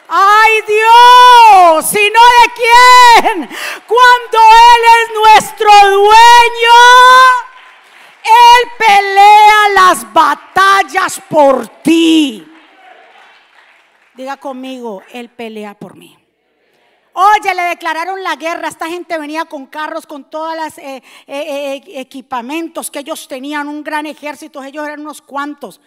Ay 0.09 0.53
Dios, 0.67 1.87
si 1.87 2.11
no 2.11 2.21
de 2.21 2.53
quién. 2.55 3.49
Cuando 3.87 4.39
Él 4.39 4.83
es 5.03 5.15
nuestro 5.15 5.71
dueño, 5.91 6.79
Él 8.25 8.71
pelea 8.79 9.69
las 9.75 10.13
batallas 10.13 11.21
por 11.29 11.67
ti. 11.83 12.47
Diga 14.15 14.37
conmigo, 14.37 15.03
Él 15.13 15.29
pelea 15.29 15.75
por 15.75 15.97
mí. 15.97 16.17
Oye, 17.13 17.55
le 17.55 17.63
declararon 17.63 18.23
la 18.23 18.37
guerra. 18.37 18.69
Esta 18.69 18.87
gente 18.87 19.19
venía 19.19 19.47
con 19.47 19.67
carros, 19.67 20.07
con 20.07 20.31
todos 20.31 20.55
los 20.55 20.79
eh, 20.79 21.03
eh, 21.27 21.83
eh, 21.87 22.01
equipamientos 22.01 22.91
que 22.91 22.99
ellos 23.01 23.27
tenían, 23.27 23.69
un 23.69 23.83
gran 23.83 24.07
ejército. 24.07 24.63
Ellos 24.63 24.87
eran 24.87 25.01
unos 25.01 25.23
cuantos. 25.23 25.81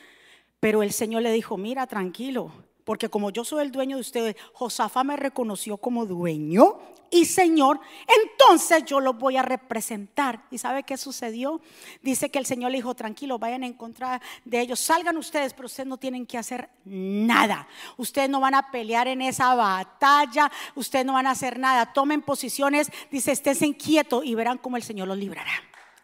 Pero 0.59 0.83
el 0.83 0.91
Señor 0.91 1.21
le 1.21 1.31
dijo, 1.31 1.55
mira, 1.55 1.87
tranquilo 1.87 2.51
porque 2.89 3.07
como 3.07 3.29
yo 3.29 3.45
soy 3.45 3.61
el 3.61 3.71
dueño 3.71 3.97
de 3.97 4.01
ustedes, 4.01 4.35
Josafá 4.51 5.03
me 5.03 5.15
reconoció 5.15 5.77
como 5.77 6.07
dueño 6.07 6.79
y 7.11 7.25
Señor, 7.25 7.79
entonces 8.23 8.83
yo 8.83 8.99
lo 8.99 9.13
voy 9.13 9.37
a 9.37 9.43
representar. 9.43 10.41
¿Y 10.49 10.57
sabe 10.57 10.81
qué 10.81 10.97
sucedió? 10.97 11.61
Dice 12.01 12.31
que 12.31 12.39
el 12.39 12.47
Señor 12.47 12.71
le 12.71 12.79
dijo, 12.79 12.95
tranquilo, 12.95 13.37
vayan 13.37 13.63
en 13.63 13.73
contra 13.73 14.19
de 14.43 14.59
ellos, 14.59 14.79
salgan 14.79 15.17
ustedes, 15.17 15.53
pero 15.53 15.67
ustedes 15.67 15.85
no 15.85 15.97
tienen 15.97 16.25
que 16.25 16.39
hacer 16.39 16.67
nada. 16.83 17.67
Ustedes 17.97 18.27
no 18.27 18.39
van 18.39 18.55
a 18.55 18.71
pelear 18.71 19.07
en 19.07 19.21
esa 19.21 19.53
batalla, 19.53 20.51
ustedes 20.73 21.05
no 21.05 21.13
van 21.13 21.27
a 21.27 21.31
hacer 21.31 21.59
nada. 21.59 21.93
Tomen 21.93 22.23
posiciones, 22.23 22.91
dice, 23.11 23.33
estén 23.33 23.73
quietos 23.73 24.25
y 24.25 24.33
verán 24.33 24.57
cómo 24.57 24.77
el 24.77 24.83
Señor 24.83 25.07
los 25.09 25.17
librará. 25.19 25.53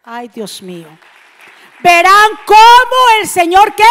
Ay, 0.04 0.28
Dios 0.28 0.62
mío. 0.62 0.86
verán 1.82 2.30
cómo 2.46 3.20
el 3.20 3.26
Señor 3.26 3.74
qué. 3.74 3.82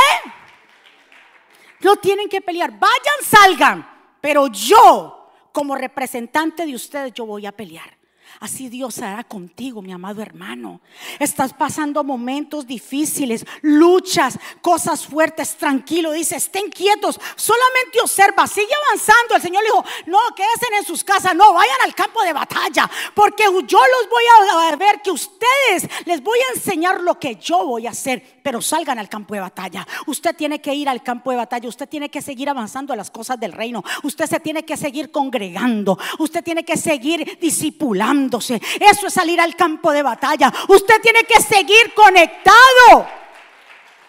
No 1.86 1.98
tienen 1.98 2.28
que 2.28 2.42
pelear. 2.42 2.72
Vayan, 2.72 3.22
salgan. 3.24 4.18
Pero 4.20 4.48
yo, 4.48 5.30
como 5.52 5.76
representante 5.76 6.66
de 6.66 6.74
ustedes, 6.74 7.14
yo 7.14 7.28
voy 7.28 7.46
a 7.46 7.52
pelear. 7.52 7.96
Así 8.40 8.70
Dios 8.70 8.98
hará 9.04 9.24
contigo, 9.24 9.84
mi 9.84 9.92
amado 9.94 10.24
hermano. 10.24 10.82
Estás 11.20 11.54
pasando 11.54 12.04
momentos 12.04 12.66
difíciles, 12.66 13.46
luchas, 13.62 14.40
cosas 14.64 15.06
fuertes, 15.06 15.56
tranquilo. 15.58 16.12
Dice, 16.12 16.38
estén 16.38 16.72
quietos, 16.72 17.20
solamente 17.36 18.02
observa, 18.02 18.48
sigue 18.48 18.74
avanzando. 18.88 19.36
El 19.36 19.42
Señor 19.44 19.64
dijo, 19.64 19.86
no, 20.08 20.18
quédense 20.36 20.66
en 20.80 20.86
sus 20.86 21.04
casas, 21.04 21.36
no, 21.36 21.54
vayan 21.54 21.82
al 21.84 21.94
campo 21.94 22.24
de 22.24 22.34
batalla, 22.34 22.90
porque 23.14 23.44
yo 23.44 23.80
los 23.80 24.10
voy 24.10 24.24
a 24.72 24.76
ver 24.76 25.04
que 25.04 25.12
ustedes 25.12 25.88
les 26.06 26.22
voy 26.24 26.40
a 26.40 26.56
enseñar 26.56 27.02
lo 27.02 27.20
que 27.20 27.36
yo 27.36 27.64
voy 27.64 27.86
a 27.86 27.92
hacer, 27.92 28.35
pero 28.46 28.62
salgan 28.62 29.00
al 29.00 29.10
campo 29.10 29.34
de 29.34 29.40
batalla. 29.42 29.86
Usted 30.06 30.36
tiene 30.36 30.62
que 30.62 30.72
ir 30.72 30.88
al 30.88 31.02
campo 31.02 31.32
de 31.32 31.38
batalla, 31.38 31.68
usted 31.68 31.90
tiene 31.90 32.12
que 32.12 32.22
seguir 32.22 32.48
avanzando 32.48 32.94
a 32.94 32.96
las 32.96 33.10
cosas 33.10 33.40
del 33.40 33.52
reino, 33.52 33.84
usted 34.04 34.28
se 34.28 34.40
tiene 34.40 34.64
que 34.64 34.78
seguir 34.78 35.10
congregando, 35.10 35.98
usted 36.20 36.44
tiene 36.44 36.64
que 36.64 36.78
seguir 36.78 37.40
discipulando 37.42 38.36
eso 38.38 39.08
es 39.08 39.14
salir 39.14 39.40
al 39.40 39.56
campo 39.56 39.92
de 39.92 40.04
batalla. 40.04 40.52
Usted 40.68 41.02
tiene 41.02 41.24
que 41.24 41.42
seguir 41.42 41.94
conectado. 41.94 43.08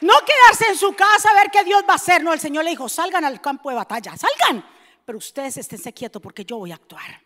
No 0.00 0.14
quedarse 0.26 0.70
en 0.70 0.76
su 0.76 0.92
casa 0.94 1.30
a 1.30 1.34
ver 1.34 1.50
qué 1.50 1.64
Dios 1.64 1.82
va 1.88 1.94
a 1.94 1.96
hacer. 1.96 2.22
No, 2.22 2.32
el 2.32 2.40
Señor 2.40 2.64
le 2.64 2.70
dijo, 2.70 2.88
salgan 2.88 3.24
al 3.24 3.40
campo 3.40 3.70
de 3.70 3.76
batalla, 3.76 4.14
salgan. 4.16 4.64
Pero 5.04 5.18
ustedes 5.18 5.56
esténse 5.56 5.92
quietos 5.92 6.20
porque 6.20 6.44
yo 6.44 6.58
voy 6.58 6.72
a 6.72 6.74
actuar. 6.74 7.25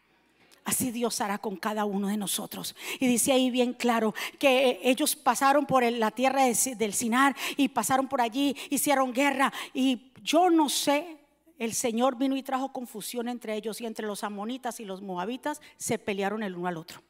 Así 0.65 0.91
Dios 0.91 1.21
hará 1.21 1.39
con 1.39 1.57
cada 1.57 1.85
uno 1.85 2.09
de 2.09 2.17
nosotros. 2.17 2.77
Y 2.99 3.07
dice 3.07 3.33
ahí 3.33 3.51
bien 3.51 3.73
claro 3.73 4.15
que 4.39 4.81
ellos 4.83 5.17
pasaron 5.17 5.67
por 5.67 5.83
la 5.91 6.11
tierra 6.11 6.45
del 6.45 6.93
Sinar 6.93 7.35
y 7.57 7.69
pasaron 7.69 8.09
por 8.09 8.21
allí, 8.21 8.57
hicieron 8.69 9.13
guerra. 9.13 9.53
Y 9.73 10.13
yo 10.23 10.51
no 10.51 10.69
sé 10.69 11.19
el 11.59 11.75
Señor 11.75 12.17
vino 12.17 12.37
y 12.37 12.43
trajo 12.43 12.73
confusión 12.73 13.29
entre 13.29 13.55
ellos 13.55 13.81
y 13.81 13.87
entre 13.87 14.07
los 14.07 14.25
amonitas 14.25 14.81
y 14.81 14.85
los 14.85 15.03
moabitas 15.03 15.61
se 15.77 15.99
pelearon 15.99 16.43
el 16.43 16.57
uno 16.57 16.69
al 16.69 16.77
otro. 16.77 17.03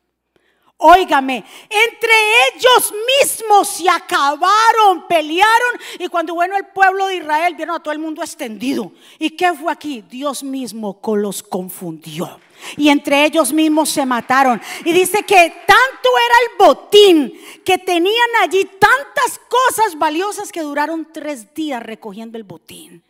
Óigame, 0.82 1.44
entre 1.68 2.12
ellos 2.54 2.92
mismos 3.20 3.68
se 3.68 3.88
acabaron, 3.88 5.06
pelearon 5.06 5.78
y 5.98 6.08
cuando 6.08 6.34
bueno 6.34 6.56
el 6.56 6.66
pueblo 6.68 7.06
de 7.06 7.16
Israel 7.16 7.54
vieron 7.54 7.76
a 7.76 7.82
todo 7.82 7.92
el 7.92 7.98
mundo 7.98 8.22
extendido. 8.22 8.90
¿Y 9.18 9.30
qué 9.30 9.52
fue 9.52 9.70
aquí? 9.70 10.02
Dios 10.08 10.42
mismo 10.42 10.98
los 11.16 11.42
confundió. 11.42 12.40
Y 12.76 12.88
entre 12.88 13.26
ellos 13.26 13.52
mismos 13.52 13.90
se 13.90 14.06
mataron. 14.06 14.60
Y 14.84 14.92
dice 14.92 15.22
que 15.22 15.64
tanto 15.66 16.08
era 16.26 16.34
el 16.46 16.58
botín 16.58 17.40
que 17.64 17.76
tenían 17.78 18.28
allí 18.42 18.64
tantas 18.64 19.38
cosas 19.48 19.98
valiosas 19.98 20.50
que 20.50 20.62
duraron 20.62 21.08
tres 21.12 21.52
días 21.54 21.82
recogiendo 21.82 22.38
el 22.38 22.44
botín. 22.44 23.02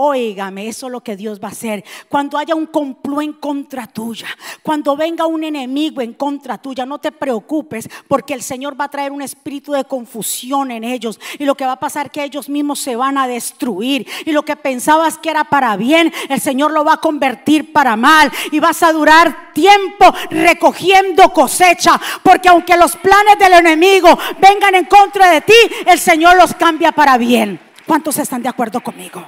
Óigame, 0.00 0.68
eso 0.68 0.86
es 0.86 0.92
lo 0.92 1.00
que 1.00 1.16
Dios 1.16 1.40
va 1.42 1.48
a 1.48 1.50
hacer. 1.50 1.84
Cuando 2.08 2.38
haya 2.38 2.54
un 2.54 2.66
complot 2.66 3.20
en 3.20 3.32
contra 3.32 3.88
tuya, 3.88 4.28
cuando 4.62 4.96
venga 4.96 5.26
un 5.26 5.42
enemigo 5.42 6.00
en 6.00 6.12
contra 6.12 6.56
tuya, 6.56 6.86
no 6.86 6.98
te 6.98 7.10
preocupes 7.10 7.90
porque 8.06 8.32
el 8.32 8.44
Señor 8.44 8.80
va 8.80 8.84
a 8.84 8.90
traer 8.90 9.10
un 9.10 9.22
espíritu 9.22 9.72
de 9.72 9.84
confusión 9.86 10.70
en 10.70 10.84
ellos. 10.84 11.18
Y 11.40 11.44
lo 11.44 11.56
que 11.56 11.66
va 11.66 11.72
a 11.72 11.80
pasar 11.80 12.06
es 12.06 12.12
que 12.12 12.22
ellos 12.22 12.48
mismos 12.48 12.78
se 12.78 12.94
van 12.94 13.18
a 13.18 13.26
destruir. 13.26 14.06
Y 14.24 14.30
lo 14.30 14.44
que 14.44 14.54
pensabas 14.54 15.18
que 15.18 15.30
era 15.30 15.42
para 15.42 15.76
bien, 15.76 16.12
el 16.28 16.40
Señor 16.40 16.70
lo 16.70 16.84
va 16.84 16.92
a 16.92 17.00
convertir 17.00 17.72
para 17.72 17.96
mal. 17.96 18.30
Y 18.52 18.60
vas 18.60 18.84
a 18.84 18.92
durar 18.92 19.52
tiempo 19.52 20.14
recogiendo 20.30 21.32
cosecha. 21.32 22.00
Porque 22.22 22.48
aunque 22.48 22.76
los 22.76 22.94
planes 22.94 23.36
del 23.40 23.54
enemigo 23.54 24.16
vengan 24.40 24.76
en 24.76 24.84
contra 24.84 25.32
de 25.32 25.40
ti, 25.40 25.58
el 25.86 25.98
Señor 25.98 26.36
los 26.36 26.54
cambia 26.54 26.92
para 26.92 27.18
bien. 27.18 27.58
¿Cuántos 27.84 28.16
están 28.18 28.44
de 28.44 28.48
acuerdo 28.48 28.80
conmigo? 28.80 29.26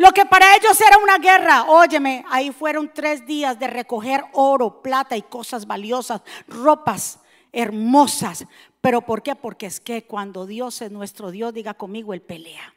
Lo 0.00 0.12
que 0.12 0.24
para 0.24 0.56
ellos 0.56 0.80
era 0.80 0.96
una 0.96 1.18
guerra, 1.18 1.64
óyeme, 1.64 2.24
ahí 2.30 2.52
fueron 2.52 2.90
tres 2.90 3.26
días 3.26 3.58
de 3.58 3.66
recoger 3.66 4.24
oro, 4.32 4.80
plata 4.80 5.14
y 5.14 5.20
cosas 5.20 5.66
valiosas, 5.66 6.22
ropas 6.48 7.18
hermosas. 7.52 8.46
¿Pero 8.80 9.02
por 9.02 9.22
qué? 9.22 9.34
Porque 9.34 9.66
es 9.66 9.78
que 9.78 10.04
cuando 10.04 10.46
Dios 10.46 10.80
es 10.80 10.90
nuestro 10.90 11.30
Dios, 11.30 11.52
diga 11.52 11.74
conmigo, 11.74 12.14
Él 12.14 12.22
pelea. 12.22 12.74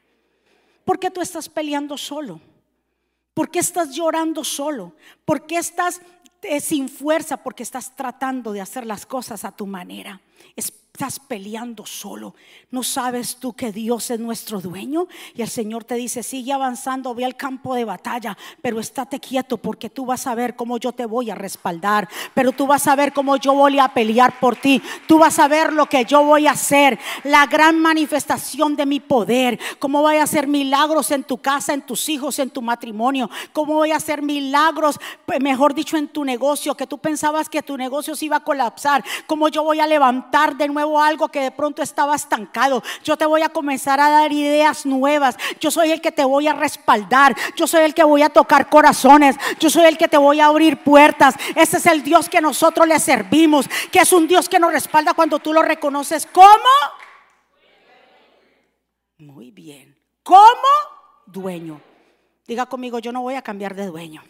¿Por 0.83 0.99
qué 0.99 1.09
tú 1.11 1.21
estás 1.21 1.47
peleando 1.47 1.97
solo? 1.97 2.41
¿Por 3.33 3.49
qué 3.49 3.59
estás 3.59 3.95
llorando 3.95 4.43
solo? 4.43 4.91
¿Por 5.23 5.45
qué 5.45 5.59
estás 5.59 6.01
eh, 6.41 6.59
sin 6.59 6.89
fuerza? 6.89 7.37
Porque 7.37 7.63
estás 7.63 7.95
tratando 7.95 8.51
de 8.51 8.59
hacer 8.59 8.85
las 8.85 9.05
cosas 9.05 9.45
a 9.45 9.53
tu 9.53 9.65
manera. 9.65 10.19
Estás 10.95 11.19
peleando 11.19 11.87
solo. 11.87 12.35
¿No 12.69 12.83
sabes 12.83 13.37
tú 13.37 13.53
que 13.53 13.71
Dios 13.71 14.11
es 14.11 14.19
nuestro 14.19 14.61
dueño? 14.61 15.07
Y 15.33 15.41
el 15.41 15.49
Señor 15.49 15.85
te 15.85 15.95
dice, 15.95 16.21
sigue 16.21 16.53
avanzando, 16.53 17.15
ve 17.15 17.25
al 17.25 17.35
campo 17.35 17.73
de 17.73 17.83
batalla, 17.83 18.37
pero 18.61 18.79
estate 18.79 19.19
quieto 19.19 19.57
porque 19.57 19.89
tú 19.89 20.05
vas 20.05 20.27
a 20.27 20.35
ver 20.35 20.55
cómo 20.55 20.77
yo 20.77 20.91
te 20.91 21.07
voy 21.07 21.31
a 21.31 21.35
respaldar, 21.35 22.07
pero 22.35 22.51
tú 22.51 22.67
vas 22.67 22.85
a 22.85 22.95
ver 22.95 23.11
cómo 23.11 23.37
yo 23.37 23.55
voy 23.55 23.79
a 23.79 23.87
pelear 23.87 24.39
por 24.39 24.55
ti. 24.55 24.83
Tú 25.07 25.17
vas 25.17 25.39
a 25.39 25.47
ver 25.47 25.73
lo 25.73 25.87
que 25.87 26.05
yo 26.05 26.23
voy 26.25 26.45
a 26.45 26.51
hacer, 26.51 26.99
la 27.23 27.47
gran 27.47 27.79
manifestación 27.79 28.75
de 28.75 28.85
mi 28.85 28.99
poder, 28.99 29.59
cómo 29.79 30.03
voy 30.03 30.17
a 30.17 30.23
hacer 30.23 30.47
milagros 30.47 31.09
en 31.09 31.23
tu 31.23 31.39
casa, 31.39 31.73
en 31.73 31.81
tus 31.81 32.07
hijos, 32.07 32.37
en 32.37 32.51
tu 32.51 32.61
matrimonio, 32.61 33.31
cómo 33.51 33.73
voy 33.73 33.89
a 33.89 33.97
hacer 33.97 34.21
milagros, 34.21 34.99
mejor 35.41 35.73
dicho, 35.73 35.97
en 35.97 36.07
tu 36.07 36.23
negocio, 36.23 36.77
que 36.77 36.85
tú 36.85 36.99
pensabas 36.99 37.49
que 37.49 37.63
tu 37.63 37.77
negocio 37.77 38.15
se 38.15 38.25
iba 38.25 38.37
a 38.37 38.43
colapsar, 38.43 39.03
cómo 39.25 39.47
yo 39.49 39.63
voy 39.63 39.79
a 39.79 39.87
levantar 39.87 40.55
de 40.55 40.67
nuevo 40.67 40.82
algo 40.99 41.29
que 41.29 41.41
de 41.41 41.51
pronto 41.51 41.81
estaba 41.81 42.15
estancado. 42.15 42.83
Yo 43.03 43.17
te 43.17 43.25
voy 43.25 43.41
a 43.41 43.49
comenzar 43.49 43.99
a 43.99 44.09
dar 44.09 44.31
ideas 44.31 44.85
nuevas. 44.85 45.37
Yo 45.59 45.71
soy 45.71 45.91
el 45.91 46.01
que 46.01 46.11
te 46.11 46.23
voy 46.23 46.47
a 46.47 46.53
respaldar. 46.53 47.35
Yo 47.55 47.67
soy 47.67 47.83
el 47.83 47.93
que 47.93 48.03
voy 48.03 48.21
a 48.21 48.29
tocar 48.29 48.69
corazones. 48.69 49.35
Yo 49.59 49.69
soy 49.69 49.85
el 49.85 49.97
que 49.97 50.07
te 50.07 50.17
voy 50.17 50.39
a 50.39 50.47
abrir 50.47 50.83
puertas. 50.83 51.35
Ese 51.55 51.77
es 51.77 51.85
el 51.85 52.03
Dios 52.03 52.29
que 52.29 52.41
nosotros 52.41 52.87
le 52.87 52.99
servimos, 52.99 53.67
que 53.91 53.99
es 53.99 54.13
un 54.13 54.27
Dios 54.27 54.49
que 54.49 54.59
nos 54.59 54.71
respalda 54.71 55.13
cuando 55.13 55.39
tú 55.39 55.53
lo 55.53 55.61
reconoces 55.61 56.25
como 56.25 56.43
muy 59.23 59.51
bien. 59.51 59.97
Como 60.21 60.37
dueño. 61.25 61.81
Diga 62.45 62.65
conmigo, 62.65 62.99
yo 62.99 63.11
no 63.11 63.21
voy 63.21 63.35
a 63.35 63.41
cambiar 63.41 63.75
de 63.75 63.87
dueño. 63.87 64.23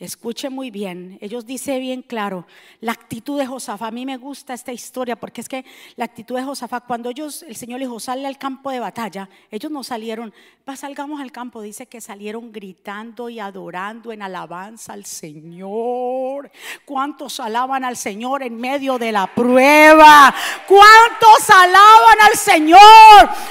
Escuche 0.00 0.48
muy 0.48 0.70
bien, 0.70 1.18
ellos 1.20 1.44
dicen 1.44 1.80
bien 1.80 2.02
claro, 2.02 2.46
la 2.80 2.92
actitud 2.92 3.36
de 3.36 3.48
Josafat, 3.48 3.88
a 3.88 3.90
mí 3.90 4.06
me 4.06 4.16
gusta 4.16 4.54
esta 4.54 4.72
historia 4.72 5.16
porque 5.16 5.40
es 5.40 5.48
que 5.48 5.64
la 5.96 6.04
actitud 6.04 6.36
de 6.36 6.44
Josafat, 6.44 6.86
cuando 6.86 7.10
ellos, 7.10 7.42
el 7.42 7.56
Señor 7.56 7.80
le 7.80 7.86
dijo, 7.86 7.98
sale 7.98 8.24
al 8.24 8.38
campo 8.38 8.70
de 8.70 8.78
batalla, 8.78 9.28
ellos 9.50 9.72
no 9.72 9.82
salieron, 9.82 10.32
va, 10.68 10.76
salgamos 10.76 11.20
al 11.20 11.32
campo, 11.32 11.62
dice 11.62 11.86
que 11.86 12.00
salieron 12.00 12.52
gritando 12.52 13.28
y 13.28 13.40
adorando 13.40 14.12
en 14.12 14.22
alabanza 14.22 14.92
al 14.92 15.04
Señor. 15.04 16.48
¿Cuántos 16.84 17.40
alaban 17.40 17.84
al 17.84 17.96
Señor 17.96 18.44
en 18.44 18.56
medio 18.56 18.98
de 18.98 19.10
la 19.10 19.26
prueba? 19.26 20.32
¿Cuántos 20.68 21.50
alaban 21.50 22.20
al 22.20 22.36
Señor 22.36 22.78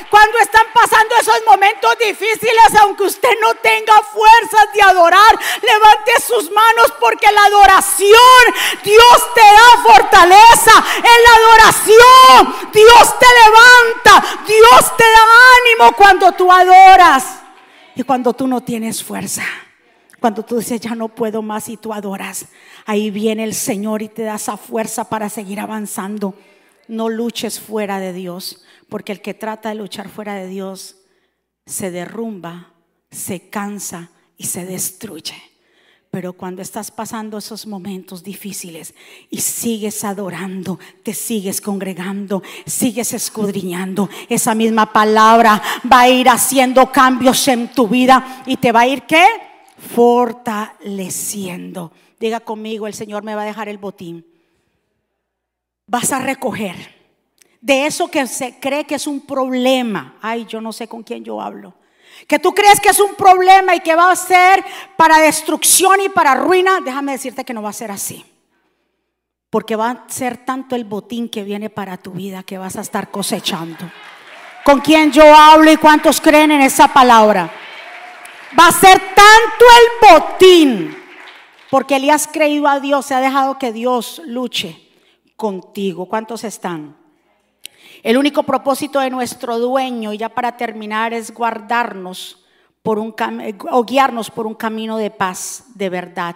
cuando 0.10 0.38
están 0.38 0.66
pasando 0.74 1.14
esos 1.20 1.42
momentos 1.46 1.94
difíciles, 2.00 2.76
aunque 2.80 3.04
usted 3.04 3.34
no 3.42 3.54
tenga 3.56 3.96
fuerzas 3.96 4.74
de 4.74 4.82
adorar, 4.82 5.38
levante 5.62 6.12
su 6.26 6.37
manos 6.46 6.94
porque 7.00 7.28
la 7.32 7.44
adoración, 7.46 8.44
Dios 8.84 9.34
te 9.34 9.42
da 9.42 9.94
fortaleza. 9.94 10.72
En 10.98 11.24
la 11.24 11.34
adoración, 11.40 12.72
Dios 12.74 13.20
te 13.20 13.26
levanta, 13.44 14.46
Dios 14.46 14.98
te 14.98 15.04
da 15.04 15.26
ánimo 15.58 15.96
cuando 15.96 16.32
tú 16.32 16.52
adoras 16.52 17.42
y 17.96 18.04
cuando 18.04 18.34
tú 18.34 18.48
no 18.48 18.62
tienes 18.62 19.04
fuerza. 19.04 19.44
Cuando 20.20 20.44
tú 20.44 20.58
dices, 20.58 20.82
ya 20.82 20.96
no 20.96 21.10
puedo 21.10 21.42
más 21.42 21.70
y 21.70 21.78
tú 21.78 21.94
adoras, 21.94 22.48
ahí 22.86 23.12
viene 23.12 23.44
el 23.44 23.54
Señor 23.54 24.02
y 24.02 24.10
te 24.10 24.24
da 24.24 24.36
esa 24.36 24.58
fuerza 24.58 25.10
para 25.10 25.30
seguir 25.30 25.60
avanzando. 25.60 26.34
No 26.88 27.10
luches 27.10 27.60
fuera 27.60 28.00
de 28.00 28.14
Dios, 28.14 28.64
porque 28.90 29.12
el 29.12 29.22
que 29.22 29.34
trata 29.34 29.70
de 29.70 29.76
luchar 29.76 30.10
fuera 30.10 30.34
de 30.36 30.48
Dios 30.48 30.98
se 31.66 31.92
derrumba, 31.92 32.74
se 33.12 33.50
cansa 33.50 34.10
y 34.38 34.46
se 34.46 34.66
destruye. 34.66 35.36
Pero 36.18 36.34
cuando 36.34 36.64
estás 36.64 36.90
pasando 36.90 37.38
esos 37.38 37.68
momentos 37.68 38.24
difíciles 38.24 38.96
y 39.30 39.40
sigues 39.40 40.04
adorando, 40.04 40.80
te 41.04 41.14
sigues 41.14 41.62
congregando, 41.62 42.42
sigues 42.66 43.14
escudriñando, 43.14 44.10
esa 44.28 44.56
misma 44.56 44.92
palabra 44.92 45.62
va 45.86 46.00
a 46.00 46.10
ir 46.10 46.28
haciendo 46.28 46.92
cambios 46.92 47.48
en 47.50 47.68
tu 47.68 47.88
vida 47.88 48.42
y 48.48 48.58
te 48.58 48.72
va 48.72 48.80
a 48.80 48.88
ir 48.88 49.04
qué? 49.04 49.28
Fortaleciendo. 49.94 51.92
Diga 52.20 52.40
conmigo, 52.40 52.88
el 52.88 52.96
Señor 52.96 53.22
me 53.22 53.36
va 53.36 53.44
a 53.44 53.46
dejar 53.46 53.70
el 53.70 53.78
botín. 53.78 54.26
Vas 55.86 56.12
a 56.12 56.18
recoger 56.18 56.96
de 57.62 57.86
eso 57.86 58.10
que 58.10 58.26
se 58.26 58.60
cree 58.60 58.86
que 58.86 58.96
es 58.96 59.06
un 59.06 59.22
problema. 59.22 60.18
Ay, 60.20 60.48
yo 60.50 60.62
no 60.62 60.74
sé 60.74 60.88
con 60.88 61.04
quién 61.04 61.24
yo 61.24 61.40
hablo 61.40 61.76
que 62.26 62.40
tú 62.40 62.54
crees 62.54 62.80
que 62.80 62.90
es 62.90 63.00
un 63.00 63.16
problema 63.16 63.76
y 63.76 63.80
que 63.82 63.96
va 63.96 64.12
a 64.12 64.16
ser 64.16 64.64
para 64.96 65.20
destrucción 65.20 66.02
y 66.02 66.10
para 66.10 66.36
ruina, 66.36 66.80
déjame 66.82 67.12
decirte 67.12 67.46
que 67.46 67.54
no 67.54 67.62
va 67.62 67.70
a 67.70 67.74
ser 67.74 67.92
así. 67.92 68.26
Porque 69.50 69.76
va 69.76 69.92
a 69.92 70.04
ser 70.08 70.38
tanto 70.38 70.76
el 70.76 70.84
botín 70.84 71.30
que 71.30 71.44
viene 71.44 71.70
para 71.70 71.98
tu 71.98 72.12
vida 72.12 72.44
que 72.44 72.58
vas 72.58 72.76
a 72.76 72.82
estar 72.82 73.12
cosechando. 73.12 73.90
¿Con 74.66 74.82
quién 74.82 75.12
yo 75.12 75.24
hablo 75.34 75.72
y 75.72 75.78
cuántos 75.78 76.20
creen 76.20 76.52
en 76.52 76.62
esa 76.62 76.90
palabra? 76.90 77.50
Va 78.60 78.68
a 78.68 78.72
ser 78.72 79.00
tanto 79.00 79.66
el 79.80 80.12
botín. 80.12 80.98
Porque 81.70 82.00
le 82.00 82.12
has 82.12 82.28
creído 82.28 82.68
a 82.68 82.80
Dios, 82.80 83.06
se 83.06 83.14
ha 83.14 83.20
dejado 83.22 83.58
que 83.58 83.72
Dios 83.72 84.22
luche 84.26 84.90
contigo. 85.38 86.08
¿Cuántos 86.08 86.44
están? 86.44 86.97
El 88.04 88.18
único 88.18 88.44
propósito 88.44 89.00
de 89.00 89.10
nuestro 89.10 89.60
dueño, 89.60 90.14
y 90.14 90.18
ya 90.18 90.30
para 90.30 90.58
terminar, 90.58 91.14
es 91.14 91.34
guardarnos 91.34 92.44
por 92.84 93.00
un 93.00 93.14
o 93.70 93.84
guiarnos 93.84 94.30
por 94.30 94.48
un 94.48 94.54
camino 94.54 94.98
de 94.98 95.12
paz, 95.12 95.66
de 95.76 95.90
verdad 95.90 96.36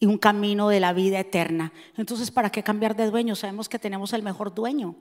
y 0.00 0.06
un 0.06 0.16
camino 0.16 0.70
de 0.70 0.80
la 0.80 0.94
vida 0.94 1.20
eterna. 1.20 1.70
Entonces, 1.96 2.30
¿para 2.30 2.50
qué 2.50 2.62
cambiar 2.62 2.96
de 2.96 3.10
dueño? 3.10 3.36
Sabemos 3.36 3.68
que 3.68 3.78
tenemos 3.78 4.14
el 4.14 4.22
mejor 4.22 4.54
dueño. 4.54 4.94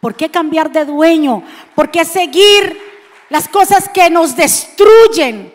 ¿Por 0.00 0.14
qué 0.14 0.30
cambiar 0.30 0.72
de 0.72 0.86
dueño? 0.86 1.42
¿Por 1.74 1.90
qué 1.90 2.04
seguir 2.06 2.80
las 3.28 3.46
cosas 3.48 3.90
que 3.90 4.08
nos 4.08 4.34
destruyen? 4.34 5.54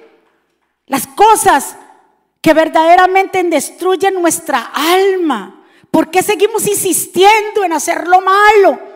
Las 0.86 1.08
cosas 1.08 1.76
que 2.40 2.54
verdaderamente 2.54 3.42
destruyen 3.44 4.14
nuestra 4.14 4.72
alma. 4.76 5.64
¿Por 5.90 6.12
qué 6.12 6.22
seguimos 6.22 6.68
insistiendo 6.68 7.64
en 7.64 7.74
hacer 7.74 8.08
lo 8.08 8.22
malo? 8.22 8.93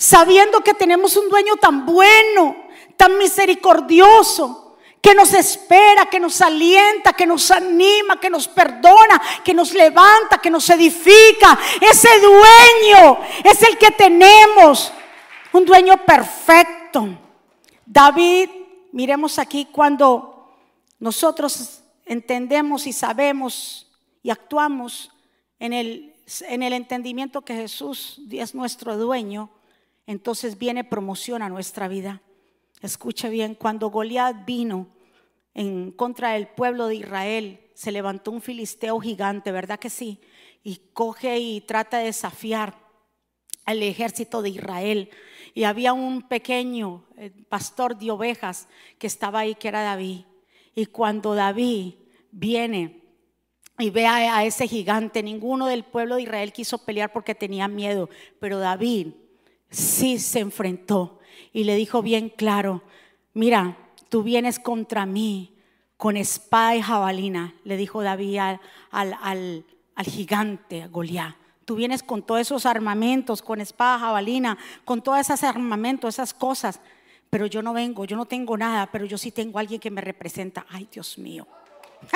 Sabiendo 0.00 0.62
que 0.62 0.72
tenemos 0.72 1.14
un 1.18 1.28
dueño 1.28 1.56
tan 1.56 1.84
bueno, 1.84 2.56
tan 2.96 3.18
misericordioso, 3.18 4.78
que 5.02 5.14
nos 5.14 5.34
espera, 5.34 6.06
que 6.06 6.18
nos 6.18 6.40
alienta, 6.40 7.12
que 7.12 7.26
nos 7.26 7.50
anima, 7.50 8.18
que 8.18 8.30
nos 8.30 8.48
perdona, 8.48 9.20
que 9.44 9.52
nos 9.52 9.74
levanta, 9.74 10.38
que 10.38 10.48
nos 10.48 10.70
edifica. 10.70 11.58
Ese 11.82 12.08
dueño 12.18 13.18
es 13.44 13.62
el 13.62 13.76
que 13.76 13.90
tenemos, 13.90 14.90
un 15.52 15.66
dueño 15.66 16.02
perfecto. 16.06 17.06
David, 17.84 18.48
miremos 18.92 19.38
aquí 19.38 19.68
cuando 19.70 20.50
nosotros 20.98 21.82
entendemos 22.06 22.86
y 22.86 22.94
sabemos 22.94 23.86
y 24.22 24.30
actuamos 24.30 25.12
en 25.58 25.74
el, 25.74 26.14
en 26.48 26.62
el 26.62 26.72
entendimiento 26.72 27.42
que 27.42 27.54
Jesús 27.54 28.22
es 28.30 28.54
nuestro 28.54 28.96
dueño, 28.96 29.50
entonces 30.06 30.58
viene 30.58 30.84
promoción 30.84 31.42
a 31.42 31.48
nuestra 31.48 31.88
vida. 31.88 32.22
Escuche 32.82 33.28
bien, 33.28 33.54
cuando 33.54 33.90
Goliat 33.90 34.44
vino 34.46 34.88
en 35.54 35.92
contra 35.92 36.32
del 36.32 36.48
pueblo 36.48 36.86
de 36.86 36.96
Israel, 36.96 37.60
se 37.74 37.92
levantó 37.92 38.30
un 38.30 38.40
filisteo 38.40 38.98
gigante, 39.00 39.52
¿verdad 39.52 39.78
que 39.78 39.90
sí? 39.90 40.20
Y 40.62 40.80
coge 40.92 41.38
y 41.38 41.60
trata 41.60 41.98
de 41.98 42.06
desafiar 42.06 42.78
al 43.64 43.82
ejército 43.82 44.42
de 44.42 44.50
Israel. 44.50 45.10
Y 45.54 45.64
había 45.64 45.92
un 45.92 46.22
pequeño 46.22 47.04
eh, 47.16 47.30
pastor 47.48 47.96
de 47.98 48.10
ovejas 48.10 48.68
que 48.98 49.06
estaba 49.06 49.40
ahí, 49.40 49.54
que 49.54 49.68
era 49.68 49.82
David. 49.82 50.24
Y 50.74 50.86
cuando 50.86 51.34
David 51.34 51.94
viene 52.30 53.02
y 53.78 53.90
ve 53.90 54.06
a, 54.06 54.36
a 54.36 54.44
ese 54.44 54.68
gigante, 54.68 55.22
ninguno 55.22 55.66
del 55.66 55.84
pueblo 55.84 56.16
de 56.16 56.22
Israel 56.22 56.52
quiso 56.52 56.84
pelear 56.84 57.12
porque 57.12 57.34
tenía 57.34 57.66
miedo, 57.68 58.08
pero 58.38 58.58
David 58.58 59.08
sí 59.70 60.18
se 60.18 60.40
enfrentó 60.40 61.18
y 61.52 61.64
le 61.64 61.74
dijo 61.76 62.02
bien 62.02 62.28
claro, 62.28 62.82
mira, 63.32 63.76
tú 64.08 64.22
vienes 64.22 64.58
contra 64.58 65.06
mí 65.06 65.56
con 65.96 66.16
espada 66.16 66.76
y 66.76 66.82
jabalina, 66.82 67.54
le 67.64 67.76
dijo 67.76 68.02
David 68.02 68.38
al, 68.38 68.60
al, 68.90 69.64
al, 69.94 70.06
gigante, 70.06 70.86
Goliat. 70.88 71.34
Tú 71.64 71.76
vienes 71.76 72.02
con 72.02 72.22
todos 72.22 72.40
esos 72.40 72.66
armamentos, 72.66 73.42
con 73.42 73.60
espada, 73.60 73.98
jabalina, 73.98 74.58
con 74.84 75.02
todos 75.02 75.20
esos 75.20 75.44
armamentos, 75.44 76.14
esas 76.14 76.34
cosas. 76.34 76.80
Pero 77.28 77.46
yo 77.46 77.62
no 77.62 77.72
vengo, 77.72 78.06
yo 78.06 78.16
no 78.16 78.24
tengo 78.24 78.56
nada, 78.56 78.90
pero 78.90 79.04
yo 79.04 79.16
sí 79.18 79.30
tengo 79.30 79.58
a 79.58 79.60
alguien 79.60 79.78
que 79.78 79.90
me 79.90 80.00
representa. 80.00 80.66
Ay, 80.70 80.88
Dios 80.90 81.16
mío. 81.18 81.46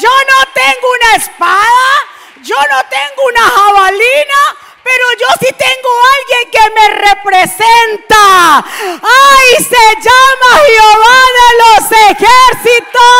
yo 0.00 0.10
no 0.30 0.38
tengo 0.54 0.88
una 0.98 1.16
espada, 1.16 1.86
yo 2.42 2.56
no 2.56 2.80
tengo 2.88 3.22
una 3.30 3.42
jabalina, 3.42 4.37
pero 4.88 5.04
yo 5.20 5.28
sí 5.40 5.50
tengo 5.52 5.90
alguien 6.16 6.44
que 6.50 6.64
me 6.74 6.86
representa. 7.12 8.24
¡Ay! 9.02 9.48
Se 9.62 9.84
llama 10.00 10.50
Jehová 10.66 11.18
de 11.38 11.48
los 11.60 11.82
ejércitos. 12.10 13.12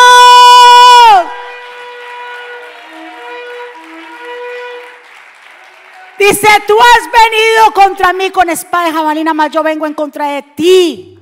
Dice, 6.18 6.48
tú 6.66 6.74
has 6.80 7.04
venido 7.12 7.72
contra 7.74 8.12
mí 8.14 8.30
con 8.30 8.48
espada 8.48 8.88
y 8.88 8.92
jabalina, 8.92 9.34
mas 9.34 9.50
yo 9.50 9.62
vengo 9.62 9.86
en 9.86 9.94
contra 9.94 10.28
de 10.28 10.42
ti. 10.42 11.18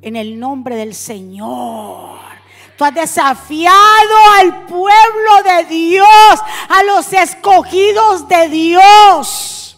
En 0.00 0.16
el 0.16 0.40
nombre 0.40 0.76
del 0.76 0.94
Señor. 0.94 2.18
Tú 2.78 2.84
has 2.86 2.94
desafiado 2.94 4.16
al 4.38 4.64
pueblo 4.64 5.42
de 5.44 5.64
Dios, 5.64 6.40
a 6.70 6.82
los 6.84 7.12
escogidos 7.12 8.26
de 8.28 8.48
Dios. 8.48 9.69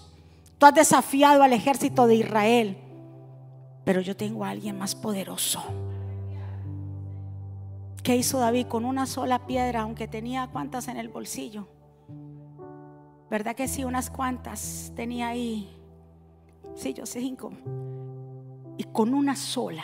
Tú 0.62 0.66
has 0.66 0.74
desafiado 0.74 1.42
al 1.42 1.52
ejército 1.52 2.06
de 2.06 2.14
Israel, 2.14 2.76
pero 3.82 4.00
yo 4.00 4.16
tengo 4.16 4.44
a 4.44 4.50
alguien 4.50 4.78
más 4.78 4.94
poderoso. 4.94 5.60
¿Qué 8.04 8.14
hizo 8.14 8.38
David 8.38 8.68
con 8.68 8.84
una 8.84 9.06
sola 9.06 9.44
piedra, 9.44 9.80
aunque 9.80 10.06
tenía 10.06 10.46
cuantas 10.46 10.86
en 10.86 10.98
el 10.98 11.08
bolsillo? 11.08 11.66
¿Verdad 13.28 13.56
que 13.56 13.66
sí? 13.66 13.82
Unas 13.82 14.08
cuantas 14.08 14.92
tenía 14.94 15.26
ahí. 15.26 15.68
Sí, 16.76 16.94
yo 16.94 17.06
sé 17.06 17.18
cinco. 17.18 17.50
Y 18.76 18.84
con 18.84 19.14
una 19.14 19.34
sola 19.34 19.82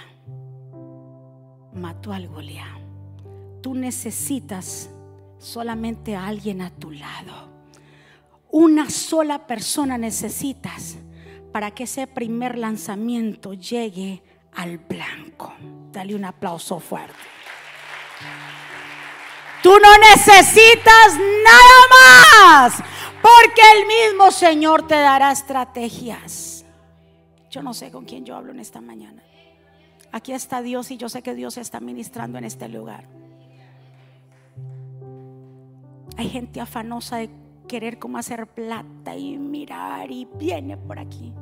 mató 1.74 2.12
al 2.12 2.28
Goliat. 2.28 2.78
Tú 3.62 3.74
necesitas 3.74 4.90
solamente 5.38 6.14
a 6.14 6.28
alguien 6.28 6.62
a 6.62 6.70
tu 6.70 6.92
lado. 6.92 7.57
Una 8.50 8.88
sola 8.88 9.46
persona 9.46 9.98
necesitas 9.98 10.96
para 11.52 11.70
que 11.70 11.84
ese 11.84 12.06
primer 12.06 12.56
lanzamiento 12.56 13.54
llegue 13.54 14.22
al 14.54 14.78
blanco. 14.78 15.54
Dale 15.92 16.14
un 16.14 16.24
aplauso 16.24 16.80
fuerte. 16.80 17.14
Tú 19.62 19.70
no 19.70 19.98
necesitas 19.98 21.18
nada 21.44 21.80
más, 21.90 22.82
porque 23.20 23.60
el 23.76 23.86
mismo 23.86 24.30
Señor 24.30 24.86
te 24.86 24.94
dará 24.94 25.32
estrategias. 25.32 26.64
Yo 27.50 27.62
no 27.62 27.74
sé 27.74 27.90
con 27.90 28.04
quién 28.04 28.24
yo 28.24 28.36
hablo 28.36 28.52
en 28.52 28.60
esta 28.60 28.80
mañana. 28.80 29.22
Aquí 30.12 30.32
está 30.32 30.62
Dios 30.62 30.90
y 30.90 30.96
yo 30.96 31.08
sé 31.08 31.22
que 31.22 31.34
Dios 31.34 31.58
está 31.58 31.80
ministrando 31.80 32.38
en 32.38 32.44
este 32.44 32.68
lugar. 32.68 33.04
Hay 36.16 36.28
gente 36.30 36.60
afanosa 36.60 37.18
de 37.18 37.30
querer 37.68 38.00
cómo 38.00 38.18
hacer 38.18 38.48
plata 38.48 39.14
y 39.14 39.38
mirar 39.38 40.10
y 40.10 40.24
viene 40.24 40.76
por 40.76 40.98
aquí. 40.98 41.32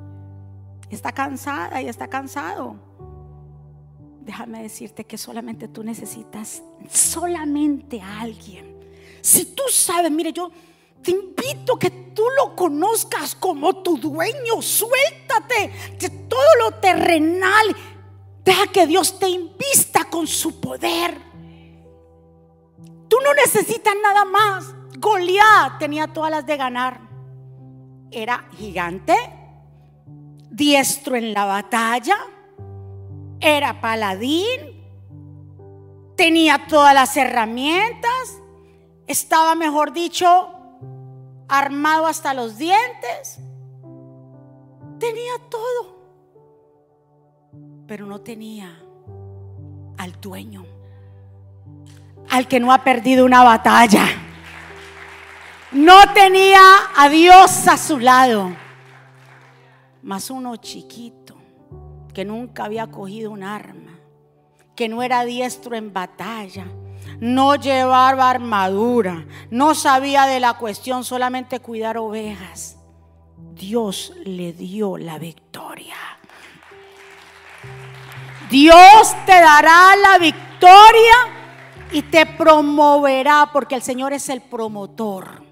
Está 0.90 1.12
cansada 1.12 1.80
y 1.80 1.88
está 1.88 2.08
cansado. 2.08 2.76
Déjame 4.20 4.62
decirte 4.62 5.04
que 5.04 5.16
solamente 5.16 5.68
tú 5.68 5.82
necesitas 5.82 6.62
solamente 6.90 8.00
a 8.02 8.20
alguien. 8.20 8.76
Si 9.22 9.54
tú 9.54 9.62
sabes, 9.70 10.10
mire, 10.10 10.32
yo 10.32 10.50
te 11.02 11.12
invito 11.12 11.74
a 11.74 11.78
que 11.78 11.90
tú 11.90 12.24
lo 12.36 12.54
conozcas 12.54 13.34
como 13.34 13.82
tu 13.82 13.96
dueño. 13.96 14.60
Suéltate 14.60 15.72
de 15.98 16.10
todo 16.10 16.54
lo 16.60 16.72
terrenal. 16.80 17.76
Deja 18.44 18.66
que 18.68 18.86
Dios 18.86 19.18
te 19.18 19.28
invista 19.28 20.04
con 20.04 20.26
su 20.26 20.60
poder. 20.60 21.16
Tú 23.08 23.16
no 23.24 23.34
necesitas 23.34 23.94
nada 24.02 24.24
más. 24.24 24.75
Goliat 24.98 25.78
tenía 25.78 26.06
todas 26.08 26.30
las 26.30 26.46
de 26.46 26.56
ganar. 26.56 27.00
Era 28.10 28.46
gigante, 28.56 29.14
diestro 30.50 31.16
en 31.16 31.34
la 31.34 31.44
batalla, 31.44 32.16
era 33.40 33.80
paladín, 33.80 34.84
tenía 36.16 36.66
todas 36.66 36.94
las 36.94 37.16
herramientas, 37.16 38.40
estaba, 39.06 39.54
mejor 39.54 39.92
dicho, 39.92 40.48
armado 41.48 42.06
hasta 42.06 42.32
los 42.32 42.56
dientes, 42.56 43.38
tenía 44.98 45.32
todo, 45.50 45.96
pero 47.86 48.06
no 48.06 48.20
tenía 48.20 48.82
al 49.98 50.20
dueño, 50.20 50.64
al 52.30 52.48
que 52.48 52.60
no 52.60 52.72
ha 52.72 52.82
perdido 52.82 53.24
una 53.24 53.42
batalla. 53.42 54.25
No 55.76 56.10
tenía 56.14 56.58
a 56.96 57.10
Dios 57.10 57.68
a 57.68 57.76
su 57.76 57.98
lado, 57.98 58.50
más 60.02 60.30
uno 60.30 60.56
chiquito 60.56 61.36
que 62.14 62.24
nunca 62.24 62.64
había 62.64 62.86
cogido 62.86 63.30
un 63.30 63.42
arma, 63.42 63.98
que 64.74 64.88
no 64.88 65.02
era 65.02 65.26
diestro 65.26 65.76
en 65.76 65.92
batalla, 65.92 66.64
no 67.20 67.56
llevaba 67.56 68.30
armadura, 68.30 69.26
no 69.50 69.74
sabía 69.74 70.24
de 70.24 70.40
la 70.40 70.54
cuestión, 70.54 71.04
solamente 71.04 71.60
cuidar 71.60 71.98
ovejas. 71.98 72.78
Dios 73.52 74.14
le 74.24 74.54
dio 74.54 74.96
la 74.96 75.18
victoria. 75.18 75.96
Dios 78.48 79.14
te 79.26 79.38
dará 79.38 79.94
la 79.94 80.16
victoria 80.16 81.16
y 81.92 82.00
te 82.00 82.24
promoverá 82.24 83.50
porque 83.52 83.74
el 83.74 83.82
Señor 83.82 84.14
es 84.14 84.30
el 84.30 84.40
promotor. 84.40 85.45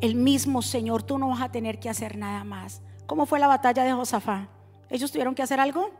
El 0.00 0.14
mismo 0.14 0.62
Señor, 0.62 1.02
tú 1.02 1.18
no 1.18 1.28
vas 1.28 1.42
a 1.42 1.52
tener 1.52 1.78
que 1.78 1.90
hacer 1.90 2.16
nada 2.16 2.42
más. 2.42 2.80
¿Cómo 3.06 3.26
fue 3.26 3.38
la 3.38 3.46
batalla 3.46 3.84
de 3.84 3.92
Josafá? 3.92 4.48
¿Ellos 4.88 5.12
tuvieron 5.12 5.34
que 5.34 5.42
hacer 5.42 5.60
algo? 5.60 5.90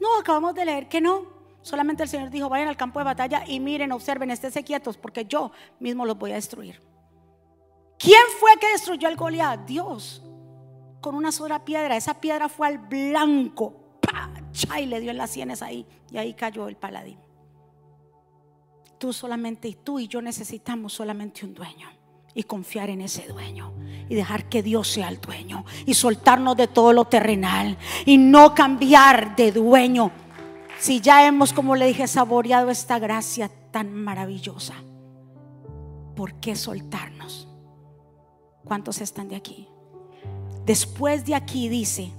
No, 0.00 0.18
acabamos 0.18 0.54
de 0.54 0.64
leer 0.64 0.88
que 0.88 1.00
no. 1.02 1.24
Solamente 1.60 2.02
el 2.02 2.08
Señor 2.08 2.30
dijo, 2.30 2.48
vayan 2.48 2.68
al 2.68 2.78
campo 2.78 2.98
de 2.98 3.04
batalla 3.04 3.44
y 3.46 3.60
miren, 3.60 3.92
observen, 3.92 4.30
esténse 4.30 4.64
quietos 4.64 4.96
porque 4.96 5.26
yo 5.26 5.52
mismo 5.78 6.06
los 6.06 6.16
voy 6.16 6.32
a 6.32 6.36
destruir. 6.36 6.80
¿Quién 7.98 8.22
fue 8.38 8.52
que 8.58 8.72
destruyó 8.72 9.06
al 9.08 9.16
Goliat? 9.16 9.66
Dios. 9.66 10.22
Con 11.02 11.14
una 11.14 11.30
sola 11.30 11.62
piedra. 11.66 11.96
Esa 11.96 12.18
piedra 12.18 12.48
fue 12.48 12.68
al 12.68 12.78
blanco. 12.78 13.98
¡Pah! 14.00 14.30
Y 14.80 14.86
le 14.86 15.00
dio 15.00 15.10
en 15.10 15.18
las 15.18 15.30
sienes 15.30 15.60
ahí. 15.60 15.86
Y 16.10 16.16
ahí 16.16 16.32
cayó 16.32 16.68
el 16.68 16.76
paladín. 16.76 17.18
Tú 18.96 19.12
solamente 19.12 19.68
y 19.68 19.74
tú 19.74 19.98
y 19.98 20.08
yo 20.08 20.22
necesitamos 20.22 20.94
solamente 20.94 21.44
un 21.44 21.52
dueño 21.52 21.99
y 22.34 22.44
confiar 22.44 22.90
en 22.90 23.00
ese 23.00 23.26
dueño 23.26 23.72
y 24.08 24.14
dejar 24.14 24.48
que 24.48 24.62
Dios 24.62 24.88
sea 24.88 25.08
el 25.08 25.20
dueño 25.20 25.64
y 25.86 25.94
soltarnos 25.94 26.56
de 26.56 26.66
todo 26.66 26.92
lo 26.92 27.04
terrenal 27.04 27.78
y 28.04 28.18
no 28.18 28.54
cambiar 28.54 29.36
de 29.36 29.52
dueño. 29.52 30.10
Si 30.78 31.00
ya 31.00 31.26
hemos, 31.26 31.52
como 31.52 31.76
le 31.76 31.86
dije, 31.86 32.06
saboreado 32.06 32.70
esta 32.70 32.98
gracia 32.98 33.50
tan 33.70 33.92
maravillosa, 33.94 34.74
¿por 36.16 36.34
qué 36.34 36.56
soltarnos? 36.56 37.48
¿Cuántos 38.64 39.00
están 39.00 39.28
de 39.28 39.36
aquí? 39.36 39.68
Después 40.66 41.24
de 41.24 41.34
aquí 41.34 41.68
dice 41.68 42.12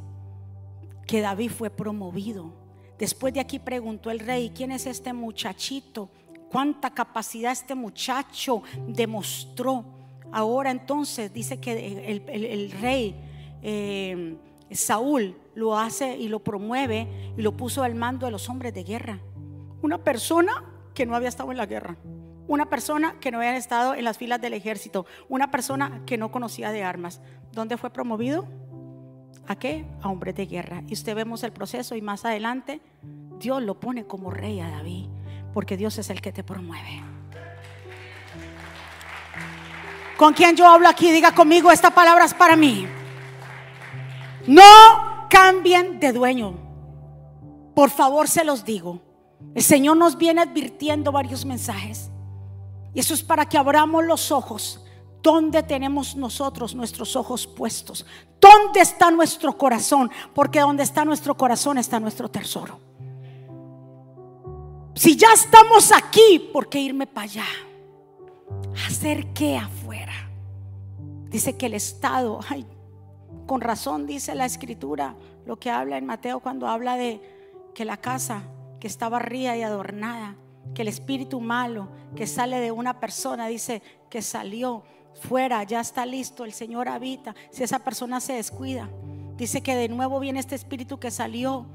que 1.07 1.21
David 1.21 1.51
fue 1.51 1.69
promovido. 1.69 2.53
Después 2.97 3.33
de 3.33 3.39
aquí 3.39 3.59
preguntó 3.59 4.11
el 4.11 4.19
rey, 4.19 4.51
¿quién 4.55 4.71
es 4.71 4.85
este 4.85 5.11
muchachito? 5.11 6.09
¿Cuánta 6.49 6.91
capacidad 6.91 7.51
este 7.51 7.75
muchacho 7.75 8.63
demostró? 8.87 10.00
Ahora 10.31 10.71
entonces 10.71 11.33
dice 11.33 11.59
que 11.59 12.07
el, 12.07 12.71
rey 12.71 13.15
eh, 13.61 14.37
Saúl 14.71 15.35
lo 15.55 15.77
hace 15.77 16.17
y 16.17 16.29
lo 16.29 16.39
promueve 16.39 17.33
y 17.37 17.41
lo 17.41 17.55
puso 17.57 17.83
al 17.83 17.95
mando 17.95 18.25
de 18.25 18.31
los 18.31 18.49
hombres 18.49 18.73
de 18.73 18.83
guerra. 18.83 19.19
Una 19.81 19.97
persona 19.97 20.63
que 20.93 21.05
no 21.05 21.15
había 21.15 21.29
estado 21.29 21.51
en 21.51 21.57
la 21.57 21.65
guerra. 21.65 21.97
Una 22.47 22.69
persona 22.69 23.19
que 23.19 23.31
no 23.31 23.37
había 23.37 23.55
estado 23.57 23.93
en 23.93 24.03
las 24.03 24.17
filas 24.17 24.41
del 24.41 24.53
ejército. 24.53 25.05
Una 25.29 25.51
persona 25.51 26.03
que 26.05 26.17
no 26.17 26.31
conocía 26.31 26.71
de 26.71 26.83
armas. 26.83 27.21
¿Dónde 27.51 27.77
fue 27.77 27.89
promovido? 27.89 28.47
¿A 29.47 29.57
qué? 29.57 29.85
A 30.01 30.09
hombres 30.09 30.35
de 30.35 30.45
guerra. 30.45 30.83
Y 30.87 30.93
usted 30.93 31.15
vemos 31.15 31.43
el 31.43 31.51
proceso 31.51 31.95
y 31.95 32.01
más 32.01 32.25
adelante 32.25 32.81
Dios 33.39 33.61
lo 33.61 33.79
pone 33.79 34.05
como 34.05 34.31
rey 34.31 34.59
a 34.59 34.69
David. 34.69 35.07
Porque 35.53 35.77
Dios 35.77 35.97
es 35.97 36.09
el 36.09 36.21
que 36.21 36.31
te 36.31 36.43
promueve. 36.43 37.10
¿Con 40.21 40.35
quién 40.35 40.55
yo 40.55 40.67
hablo 40.67 40.87
aquí? 40.87 41.11
Diga 41.11 41.33
conmigo, 41.33 41.71
esta 41.71 41.89
palabra 41.89 42.25
es 42.25 42.35
para 42.35 42.55
mí. 42.55 42.87
No 44.45 45.25
cambien 45.31 45.99
de 45.99 46.13
dueño. 46.13 46.53
Por 47.73 47.89
favor, 47.89 48.27
se 48.27 48.43
los 48.43 48.63
digo. 48.63 49.01
El 49.55 49.63
Señor 49.63 49.97
nos 49.97 50.19
viene 50.19 50.41
advirtiendo 50.41 51.11
varios 51.11 51.43
mensajes. 51.43 52.11
Y 52.93 52.99
eso 52.99 53.15
es 53.15 53.23
para 53.23 53.49
que 53.49 53.57
abramos 53.57 54.05
los 54.05 54.31
ojos. 54.31 54.85
¿Dónde 55.23 55.63
tenemos 55.63 56.15
nosotros 56.15 56.75
nuestros 56.75 57.15
ojos 57.15 57.47
puestos? 57.47 58.05
¿Dónde 58.39 58.81
está 58.81 59.09
nuestro 59.09 59.57
corazón? 59.57 60.11
Porque 60.35 60.59
donde 60.59 60.83
está 60.83 61.03
nuestro 61.03 61.35
corazón 61.35 61.79
está 61.79 61.99
nuestro 61.99 62.29
tesoro. 62.29 62.79
Si 64.93 65.15
ya 65.15 65.33
estamos 65.33 65.91
aquí, 65.91 66.51
¿por 66.53 66.69
qué 66.69 66.79
irme 66.79 67.07
para 67.07 67.23
allá? 67.23 67.45
¿Hacer 68.85 69.33
qué 69.33 69.57
afuera? 69.57 69.80
Dice 71.31 71.55
que 71.55 71.67
el 71.67 71.73
Estado, 71.73 72.39
ay, 72.49 72.67
con 73.47 73.61
razón 73.61 74.05
dice 74.05 74.35
la 74.35 74.45
escritura, 74.45 75.15
lo 75.45 75.57
que 75.57 75.71
habla 75.71 75.97
en 75.97 76.05
Mateo 76.05 76.41
cuando 76.41 76.67
habla 76.67 76.97
de 76.97 77.21
que 77.73 77.85
la 77.85 77.97
casa 77.97 78.43
que 78.81 78.87
está 78.87 79.07
barrida 79.07 79.55
y 79.55 79.63
adornada, 79.63 80.35
que 80.75 80.81
el 80.81 80.89
espíritu 80.89 81.39
malo 81.39 81.87
que 82.15 82.27
sale 82.27 82.59
de 82.59 82.71
una 82.71 82.99
persona, 82.99 83.47
dice 83.47 83.81
que 84.09 84.21
salió 84.21 84.83
fuera, 85.21 85.63
ya 85.63 85.79
está 85.79 86.05
listo, 86.05 86.43
el 86.43 86.51
Señor 86.51 86.89
habita. 86.89 87.33
Si 87.49 87.63
esa 87.63 87.79
persona 87.79 88.19
se 88.19 88.33
descuida, 88.33 88.89
dice 89.37 89.61
que 89.61 89.75
de 89.75 89.87
nuevo 89.87 90.19
viene 90.19 90.41
este 90.41 90.55
espíritu 90.55 90.99
que 90.99 91.11
salió 91.11 91.65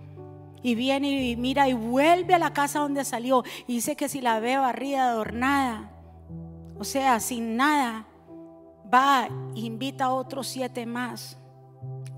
y 0.63 0.75
viene 0.75 1.31
y 1.31 1.37
mira 1.37 1.69
y 1.69 1.73
vuelve 1.73 2.35
a 2.35 2.39
la 2.39 2.53
casa 2.53 2.81
donde 2.81 3.05
salió. 3.05 3.43
Y 3.67 3.77
dice 3.77 3.97
que 3.97 4.09
si 4.11 4.21
la 4.21 4.39
ve 4.41 4.59
barrida, 4.59 5.09
adornada, 5.09 5.91
o 6.79 6.85
sea, 6.85 7.21
sin 7.21 7.57
nada, 7.57 8.07
va 8.93 9.29
invita 9.55 10.07
a 10.07 10.15
otros 10.15 10.47
siete 10.49 10.87
más. 10.87 11.37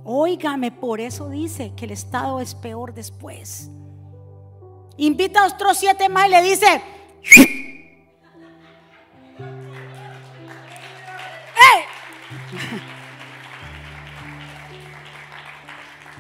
Óigame, 0.04 0.72
por 0.72 1.00
eso 1.00 1.28
dice 1.28 1.74
que 1.74 1.84
el 1.84 1.90
estado 1.90 2.40
es 2.40 2.54
peor 2.54 2.94
después. 2.94 3.70
Invita 4.96 5.42
a 5.42 5.46
otros 5.46 5.78
siete 5.78 6.08
más 6.08 6.26
y 6.26 6.30
le 6.30 6.42
dice, 6.42 6.82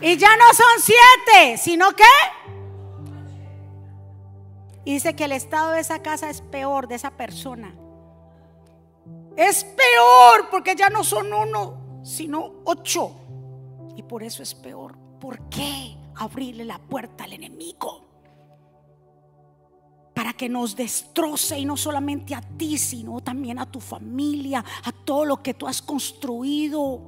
Y 0.00 0.16
ya 0.16 0.36
no 0.36 0.44
son 0.54 0.66
siete, 0.80 1.56
sino 1.58 1.90
que... 1.92 2.04
Dice 4.84 5.14
que 5.14 5.24
el 5.24 5.32
estado 5.32 5.72
de 5.72 5.80
esa 5.80 6.00
casa 6.02 6.30
es 6.30 6.40
peor, 6.40 6.88
de 6.88 6.94
esa 6.94 7.10
persona. 7.10 7.74
Es 9.38 9.62
peor 9.62 10.48
porque 10.50 10.74
ya 10.74 10.90
no 10.90 11.04
son 11.04 11.32
uno, 11.32 12.00
sino 12.02 12.54
ocho. 12.64 13.12
Y 13.94 14.02
por 14.02 14.24
eso 14.24 14.42
es 14.42 14.52
peor. 14.52 14.98
¿Por 15.20 15.48
qué 15.48 15.96
abrirle 16.16 16.64
la 16.64 16.80
puerta 16.80 17.22
al 17.22 17.34
enemigo? 17.34 18.04
Para 20.12 20.32
que 20.32 20.48
nos 20.48 20.74
destroce 20.74 21.56
y 21.56 21.64
no 21.64 21.76
solamente 21.76 22.34
a 22.34 22.40
ti, 22.40 22.78
sino 22.78 23.20
también 23.20 23.60
a 23.60 23.70
tu 23.70 23.78
familia, 23.78 24.64
a 24.82 24.90
todo 24.90 25.24
lo 25.24 25.40
que 25.40 25.54
tú 25.54 25.68
has 25.68 25.82
construido. 25.82 27.00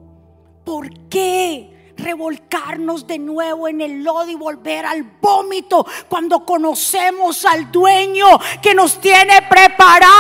¿Por 0.65 1.09
qué? 1.09 1.81
revolcarnos 2.01 3.07
de 3.07 3.19
nuevo 3.19 3.69
en 3.69 3.81
el 3.81 4.03
lodo 4.03 4.29
y 4.29 4.35
volver 4.35 4.87
al 4.87 5.03
vómito 5.21 5.87
cuando 6.09 6.45
conocemos 6.45 7.45
al 7.45 7.71
dueño 7.71 8.27
que 8.63 8.75
nos 8.75 9.01
tiene 9.01 9.43
preparados 9.43 10.20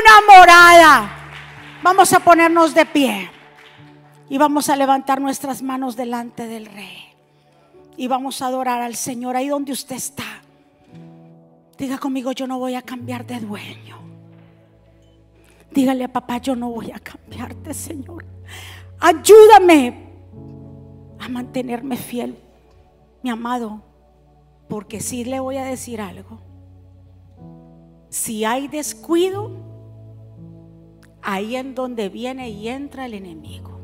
una 0.00 0.38
morada. 0.38 1.10
Vamos 1.82 2.12
a 2.12 2.20
ponernos 2.20 2.74
de 2.74 2.86
pie 2.86 3.30
y 4.28 4.38
vamos 4.38 4.68
a 4.68 4.76
levantar 4.76 5.20
nuestras 5.20 5.62
manos 5.62 5.96
delante 5.96 6.46
del 6.46 6.66
rey 6.66 7.10
y 7.96 8.06
vamos 8.06 8.40
a 8.42 8.46
adorar 8.46 8.82
al 8.82 8.94
Señor 8.94 9.36
ahí 9.36 9.48
donde 9.48 9.72
usted 9.72 9.96
está. 9.96 10.42
Diga 11.76 11.98
conmigo, 11.98 12.32
yo 12.32 12.46
no 12.46 12.58
voy 12.58 12.74
a 12.74 12.82
cambiar 12.82 13.26
de 13.26 13.40
dueño. 13.40 13.98
Dígale 15.70 16.04
a 16.04 16.12
papá, 16.12 16.38
yo 16.38 16.54
no 16.56 16.70
voy 16.70 16.90
a 16.90 16.98
cambiarte, 16.98 17.72
Señor. 17.74 18.24
Ayúdame 18.98 20.10
a 21.18 21.28
mantenerme 21.28 21.96
fiel, 21.96 22.36
mi 23.22 23.30
amado, 23.30 23.82
porque 24.68 25.00
si 25.00 25.24
le 25.24 25.40
voy 25.40 25.56
a 25.56 25.64
decir 25.64 26.00
algo. 26.00 26.40
Si 28.10 28.44
hay 28.44 28.68
descuido, 28.68 29.69
ahí 31.22 31.56
en 31.56 31.74
donde 31.74 32.08
viene 32.08 32.50
y 32.50 32.68
entra 32.68 33.06
el 33.06 33.14
enemigo, 33.14 33.78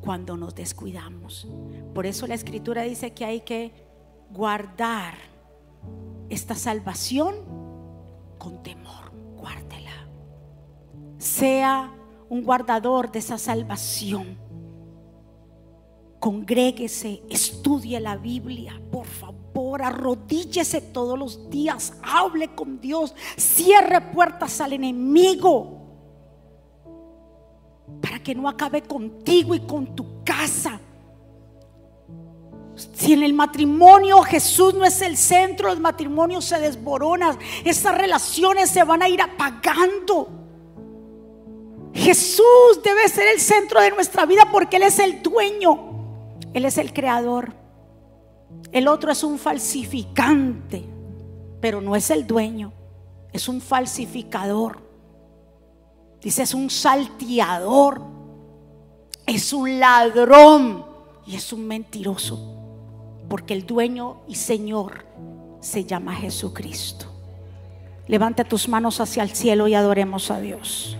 cuando 0.00 0.36
nos 0.36 0.54
descuidamos. 0.54 1.48
Por 1.94 2.06
eso 2.06 2.26
la 2.26 2.34
escritura 2.34 2.82
dice 2.82 3.12
que 3.12 3.24
hay 3.24 3.40
que 3.40 3.72
guardar 4.30 5.14
esta 6.28 6.54
salvación 6.54 7.34
con 8.38 8.62
temor, 8.62 9.12
guárdela. 9.36 10.08
Sea 11.18 11.92
un 12.28 12.42
guardador 12.42 13.10
de 13.12 13.20
esa 13.20 13.38
salvación 13.38 14.46
congréguese, 16.26 17.22
estudie 17.30 18.00
la 18.00 18.16
Biblia, 18.16 18.80
por 18.90 19.06
favor, 19.06 19.80
arrodíllese 19.80 20.80
todos 20.80 21.16
los 21.16 21.48
días, 21.50 21.92
hable 22.02 22.48
con 22.54 22.80
Dios, 22.80 23.14
cierre 23.36 24.00
puertas 24.00 24.60
al 24.60 24.72
enemigo 24.72 25.75
que 28.26 28.34
no 28.34 28.48
acabe 28.48 28.82
contigo 28.82 29.54
y 29.54 29.60
con 29.60 29.94
tu 29.94 30.24
casa. 30.24 30.80
Si 32.74 33.12
en 33.12 33.22
el 33.22 33.32
matrimonio 33.32 34.20
Jesús 34.22 34.74
no 34.74 34.84
es 34.84 35.00
el 35.00 35.16
centro, 35.16 35.68
los 35.68 35.78
matrimonios 35.78 36.44
se 36.44 36.58
desboronan, 36.58 37.38
esas 37.64 37.96
relaciones 37.96 38.68
se 38.68 38.82
van 38.82 39.04
a 39.04 39.08
ir 39.08 39.22
apagando. 39.22 40.28
Jesús 41.94 42.80
debe 42.82 43.08
ser 43.08 43.28
el 43.28 43.38
centro 43.38 43.80
de 43.80 43.92
nuestra 43.92 44.26
vida 44.26 44.48
porque 44.50 44.78
Él 44.78 44.82
es 44.82 44.98
el 44.98 45.22
dueño, 45.22 46.40
Él 46.52 46.64
es 46.64 46.78
el 46.78 46.92
creador. 46.92 47.54
El 48.72 48.88
otro 48.88 49.12
es 49.12 49.22
un 49.22 49.38
falsificante, 49.38 50.84
pero 51.60 51.80
no 51.80 51.94
es 51.94 52.10
el 52.10 52.26
dueño, 52.26 52.72
es 53.32 53.48
un 53.48 53.60
falsificador. 53.60 54.84
Dice, 56.20 56.42
es 56.42 56.54
un 56.54 56.70
salteador, 56.70 58.15
es 59.26 59.52
un 59.52 59.80
ladrón 59.80 60.84
y 61.26 61.34
es 61.34 61.52
un 61.52 61.66
mentiroso 61.66 62.56
porque 63.28 63.54
el 63.54 63.66
dueño 63.66 64.18
y 64.28 64.36
Señor 64.36 65.04
se 65.60 65.84
llama 65.84 66.14
Jesucristo. 66.14 67.06
Levanta 68.06 68.44
tus 68.44 68.68
manos 68.68 69.00
hacia 69.00 69.24
el 69.24 69.30
cielo 69.30 69.66
y 69.66 69.74
adoremos 69.74 70.30
a 70.30 70.40
Dios. 70.40 70.96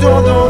todo 0.00 0.49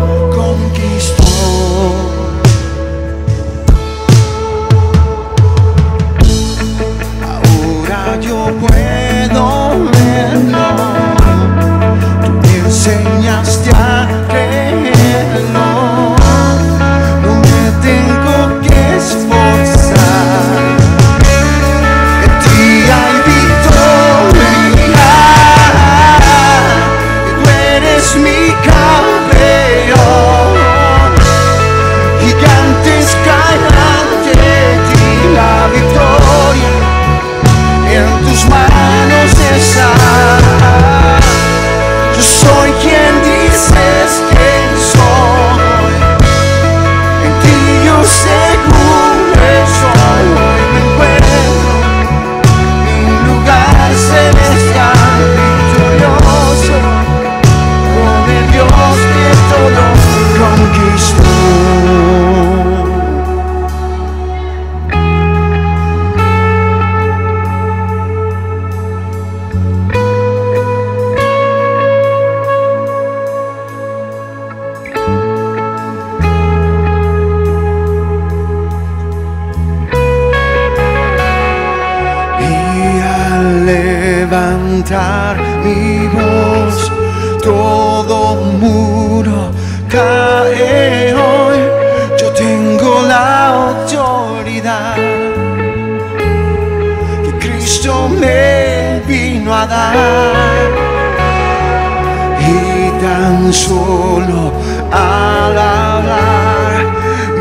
y 102.41 102.91
tan 103.01 103.53
solo 103.53 104.53
al 104.91 105.57
hablar 105.57 106.87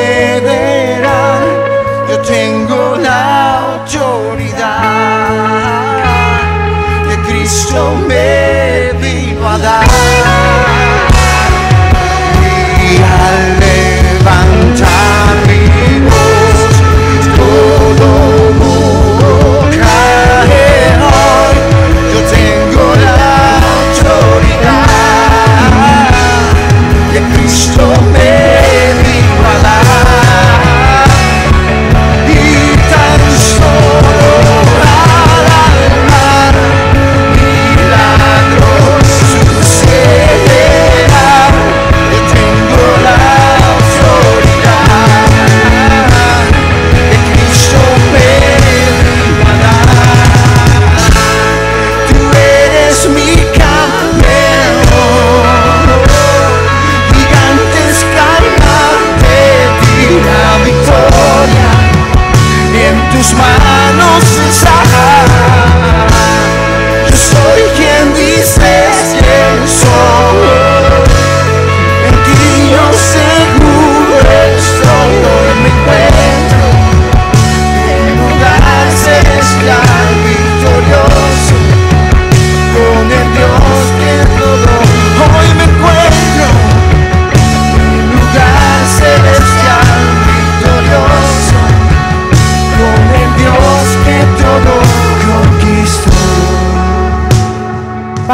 Yo 2.09 2.19
tengo 2.19 2.95
la 3.03 3.57
autoridad 3.57 4.47
que 7.09 7.17
Cristo 7.29 7.95
me 8.07 8.93
vino 9.01 9.49
a 9.49 9.57
dar. 9.57 9.85
Y 12.81 12.97
al 12.97 13.59
levantar 13.59 15.18
Christ. 27.59 27.98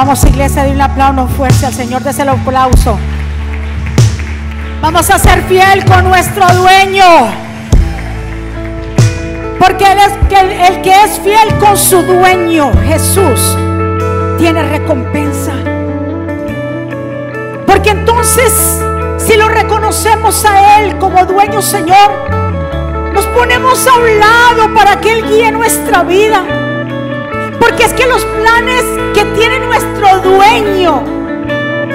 Vamos 0.05 0.23
iglesia, 0.23 0.61
de 0.61 0.69
un 0.69 0.81
aplauso 0.81 1.27
fuerte 1.29 1.65
al 1.65 1.73
Señor, 1.73 2.03
des 2.03 2.19
el 2.19 2.29
aplauso. 2.29 2.95
Vamos 4.79 5.09
a 5.09 5.17
ser 5.17 5.41
fiel 5.45 5.83
con 5.83 6.03
nuestro 6.03 6.45
dueño. 6.53 7.03
Porque 9.57 9.83
él 9.91 9.97
es, 9.97 10.39
el, 10.39 10.51
el 10.51 10.81
que 10.83 10.91
es 10.91 11.19
fiel 11.21 11.57
con 11.57 11.75
su 11.75 12.03
dueño, 12.03 12.71
Jesús, 12.85 13.57
tiene 14.37 14.61
recompensa. 14.61 15.53
Porque 17.65 17.89
entonces, 17.89 18.83
si 19.17 19.35
lo 19.35 19.49
reconocemos 19.49 20.45
a 20.45 20.81
Él 20.81 20.99
como 20.99 21.25
dueño, 21.25 21.63
Señor, 21.63 22.11
nos 23.11 23.25
ponemos 23.25 23.87
a 23.87 23.95
un 23.95 24.19
lado 24.19 24.71
para 24.75 25.01
que 25.01 25.13
Él 25.13 25.25
guíe 25.27 25.51
nuestra 25.51 26.03
vida. 26.03 26.64
Porque 27.68 27.84
es 27.84 27.93
que 27.93 28.05
los 28.05 28.24
planes 28.24 28.84
que 29.16 29.26
tiene 29.38 29.59
nuestro 29.59 30.20
dueño 30.20 31.03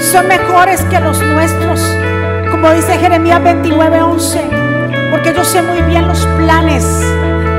son 0.01 0.27
mejores 0.27 0.83
que 0.87 0.99
los 0.99 1.23
nuestros. 1.23 1.81
Como 2.51 2.73
dice 2.73 2.99
Jeremías 2.99 3.41
29:11. 3.41 4.41
Porque 5.13 5.33
yo 5.33 5.45
sé 5.45 5.63
muy 5.63 5.81
bien 5.83 6.09
los 6.09 6.27
planes 6.39 6.85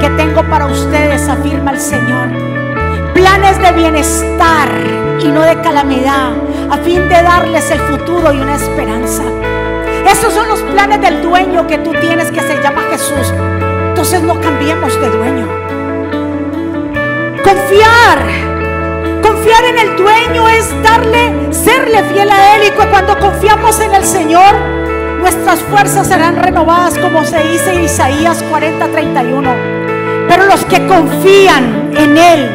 que 0.01 0.09
tengo 0.17 0.43
para 0.43 0.65
ustedes, 0.65 1.29
afirma 1.29 1.71
el 1.71 1.79
Señor. 1.79 2.27
Planes 3.13 3.61
de 3.61 3.71
bienestar 3.71 4.67
y 5.23 5.29
no 5.29 5.41
de 5.43 5.61
calamidad, 5.61 6.33
a 6.69 6.77
fin 6.79 7.07
de 7.07 7.23
darles 7.23 7.71
el 7.71 7.79
futuro 7.79 8.33
y 8.33 8.41
una 8.41 8.55
esperanza. 8.55 9.23
Esos 10.05 10.33
son 10.33 10.49
los 10.49 10.59
planes 10.63 10.99
del 10.99 11.21
dueño 11.21 11.65
que 11.65 11.77
tú 11.77 11.91
tienes 12.01 12.29
que 12.29 12.41
se 12.41 12.61
llama 12.61 12.81
Jesús. 12.91 13.33
Entonces 13.89 14.21
no 14.21 14.37
cambiemos 14.41 14.99
de 14.99 15.09
dueño. 15.09 15.60
Confiar. 17.51 18.19
Confiar 19.21 19.65
en 19.65 19.79
el 19.79 19.97
dueño 19.97 20.47
es 20.47 20.73
darle, 20.83 21.51
serle 21.51 22.01
fiel 22.05 22.31
a 22.31 22.55
Él. 22.55 22.61
Y 22.67 22.71
cuando 22.71 23.19
confiamos 23.19 23.77
en 23.81 23.93
el 23.93 24.05
Señor, 24.05 24.55
nuestras 25.19 25.59
fuerzas 25.59 26.07
serán 26.07 26.37
renovadas, 26.37 26.97
como 26.97 27.25
se 27.25 27.43
dice 27.43 27.73
en 27.73 27.83
Isaías 27.83 28.41
40, 28.49 28.87
31. 28.87 29.53
Pero 30.29 30.45
los 30.45 30.63
que 30.63 30.87
confían 30.87 31.91
en 31.97 32.17
Él 32.17 32.49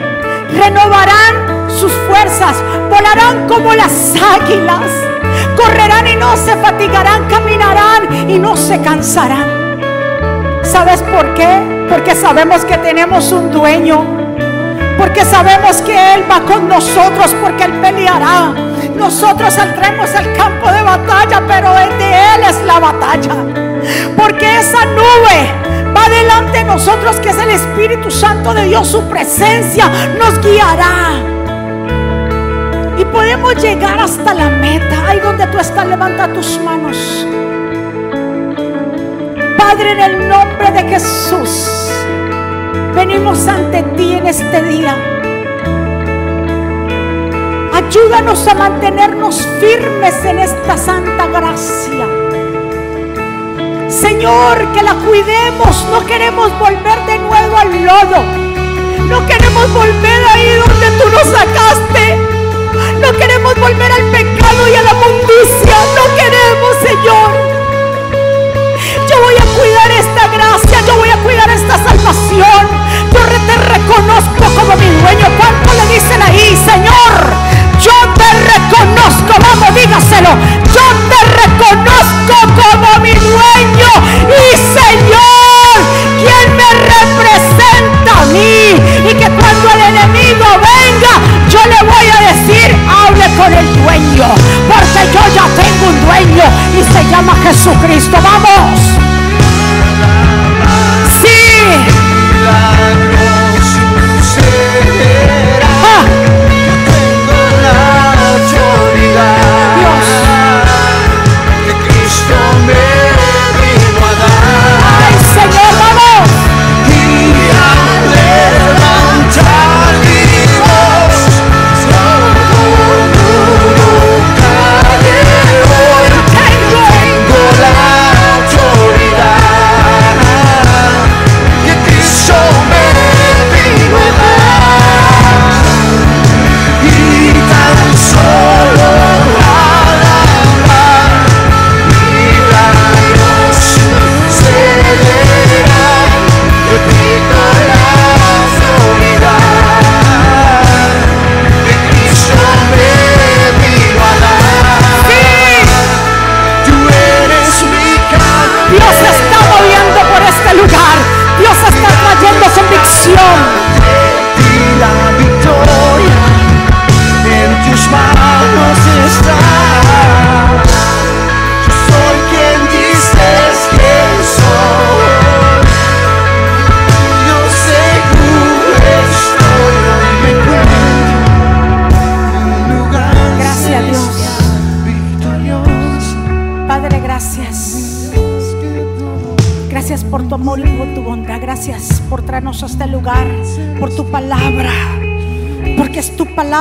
renovarán 0.58 1.68
sus 1.68 1.92
fuerzas, 2.08 2.56
volarán 2.88 3.46
como 3.48 3.74
las 3.74 4.14
águilas, 4.16 4.80
correrán 5.58 6.08
y 6.08 6.16
no 6.16 6.34
se 6.38 6.56
fatigarán, 6.56 7.26
caminarán 7.28 8.30
y 8.30 8.38
no 8.38 8.56
se 8.56 8.80
cansarán. 8.80 9.44
¿Sabes 10.62 11.02
por 11.02 11.34
qué? 11.34 11.86
Porque 11.90 12.14
sabemos 12.14 12.64
que 12.64 12.78
tenemos 12.78 13.30
un 13.32 13.50
dueño. 13.52 14.15
Porque 15.06 15.24
sabemos 15.24 15.76
que 15.82 16.14
Él 16.14 16.24
va 16.28 16.40
con 16.40 16.68
nosotros, 16.68 17.32
porque 17.40 17.62
Él 17.62 17.74
peleará. 17.74 18.52
Nosotros 18.96 19.54
saldremos 19.54 20.12
al 20.16 20.32
campo 20.32 20.68
de 20.68 20.82
batalla, 20.82 21.42
pero 21.46 21.78
el 21.78 21.96
de 21.96 22.10
Él 22.10 22.42
es 22.50 22.60
la 22.64 22.80
batalla. 22.80 23.36
Porque 24.16 24.58
esa 24.58 24.84
nube 24.84 25.94
va 25.96 26.08
delante 26.08 26.58
de 26.58 26.64
nosotros, 26.64 27.20
que 27.20 27.28
es 27.28 27.38
el 27.38 27.50
Espíritu 27.50 28.10
Santo 28.10 28.52
de 28.52 28.64
Dios, 28.64 28.88
su 28.88 29.00
presencia 29.02 29.88
nos 30.18 30.40
guiará. 30.40 31.12
Y 32.98 33.04
podemos 33.04 33.54
llegar 33.62 34.00
hasta 34.00 34.34
la 34.34 34.50
meta. 34.50 35.06
Ahí 35.06 35.20
donde 35.20 35.46
tú 35.46 35.58
estás, 35.58 35.86
levanta 35.86 36.26
tus 36.32 36.58
manos. 36.58 37.24
Padre, 39.56 39.92
en 39.92 40.00
el 40.00 40.28
nombre 40.28 40.72
de 40.72 40.82
Jesús, 40.88 41.92
venimos 42.96 43.46
ante 43.46 43.82
ti 43.94 44.14
en 44.14 44.26
este 44.26 44.62
día. 44.62 44.96
Ayúdanos 47.74 48.48
a 48.48 48.54
mantenernos 48.54 49.46
firmes 49.60 50.24
en 50.24 50.38
esta 50.38 50.78
santa 50.78 51.26
gracia. 51.26 52.06
Señor, 53.90 54.72
que 54.72 54.82
la 54.82 54.94
cuidemos. 54.94 55.86
No 55.92 56.04
queremos 56.06 56.58
volver 56.58 56.98
de 57.06 57.18
nuevo 57.18 57.58
al 57.58 57.84
lodo. 57.84 58.22
No 59.10 59.26
queremos 59.26 59.72
volver 59.74 60.24
ahí 60.32 60.48
donde 60.66 60.90
tú 60.98 61.08
nos 61.10 61.26
sacaste. 61.38 62.18
No 63.02 63.12
queremos 63.18 63.54
volver 63.60 63.92
al 63.92 64.10
pecado 64.10 64.68
y 64.68 64.74
a 64.74 64.82
la 64.82 64.94
mundicia. 64.94 65.76
No 65.96 66.04
queremos, 66.16 66.76
Señor. 66.82 67.55
Yo 69.16 69.22
voy 69.22 69.34
a 69.34 69.58
cuidar 69.58 69.90
esta 69.92 70.28
gracia, 70.28 70.78
yo 70.86 70.96
voy 70.98 71.08
a 71.08 71.16
cuidar 71.22 71.48
esta 71.48 71.78
salvación. 71.78 72.68
Yo 73.14 73.20
te 73.46 73.56
reconozco 73.72 74.44
como 74.54 74.76
mi 74.76 74.88
dueño. 75.00 75.26
¿Cuánto 75.38 75.72
le 75.72 75.94
dicen 75.94 76.20
ahí, 76.20 76.54
Señor? 76.54 77.55
Yo 77.82 77.92
te 78.14 78.28
reconozco, 78.52 79.32
vamos, 79.40 79.74
dígaselo. 79.74 80.30
Yo 80.74 80.86
te 81.10 81.20
reconozco 81.42 82.34
como 82.60 83.00
mi 83.02 83.12
dueño 83.12 83.90
y 84.26 84.56
Señor, 84.76 85.76
quien 86.18 86.56
me 86.56 86.70
representa 86.92 88.22
a 88.22 88.26
mí. 88.26 89.08
Y 89.08 89.14
que 89.14 89.28
cuando 89.30 89.70
el 89.70 89.80
enemigo 89.94 90.46
venga, 90.56 91.14
yo 91.48 91.60
le 91.66 91.80
voy 91.88 92.06
a 92.10 92.18
decir, 92.32 92.76
hable 92.88 93.26
con 93.36 93.52
el 93.52 93.66
dueño, 93.82 94.28
porque 94.68 95.02
yo 95.12 95.20
ya 95.34 95.46
tengo 95.54 95.88
un 95.88 96.06
dueño 96.06 96.44
y 96.78 96.82
se 96.92 97.04
llama 97.10 97.34
Jesucristo. 97.42 98.18
Vamos. 98.22 98.80
Sí. 101.22 101.36
Ah, 105.82 106.02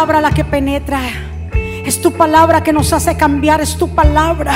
palabra 0.05 0.29
la 0.29 0.35
que 0.35 0.45
penetra. 0.45 1.01
Es 1.83 1.99
tu 1.99 2.11
palabra 2.11 2.61
que 2.61 2.71
nos 2.71 2.93
hace 2.93 3.17
cambiar. 3.17 3.59
Es 3.61 3.75
tu 3.75 3.89
palabra 3.89 4.53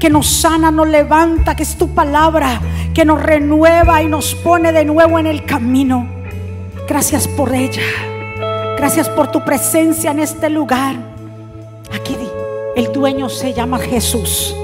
que 0.00 0.10
nos 0.10 0.26
sana, 0.26 0.72
nos 0.72 0.88
levanta. 0.88 1.54
Que 1.54 1.62
es 1.62 1.78
tu 1.78 1.94
palabra 1.94 2.60
que 2.92 3.04
nos 3.04 3.22
renueva 3.22 4.02
y 4.02 4.08
nos 4.08 4.34
pone 4.34 4.72
de 4.72 4.84
nuevo 4.84 5.20
en 5.20 5.28
el 5.28 5.44
camino. 5.44 6.08
Gracias 6.88 7.28
por 7.28 7.54
ella. 7.54 7.84
Gracias 8.78 9.08
por 9.08 9.30
tu 9.30 9.44
presencia 9.44 10.10
en 10.10 10.18
este 10.18 10.50
lugar. 10.50 10.96
Aquí 11.94 12.16
el 12.74 12.92
dueño 12.92 13.28
se 13.28 13.52
llama 13.52 13.78
Jesús. 13.78 14.56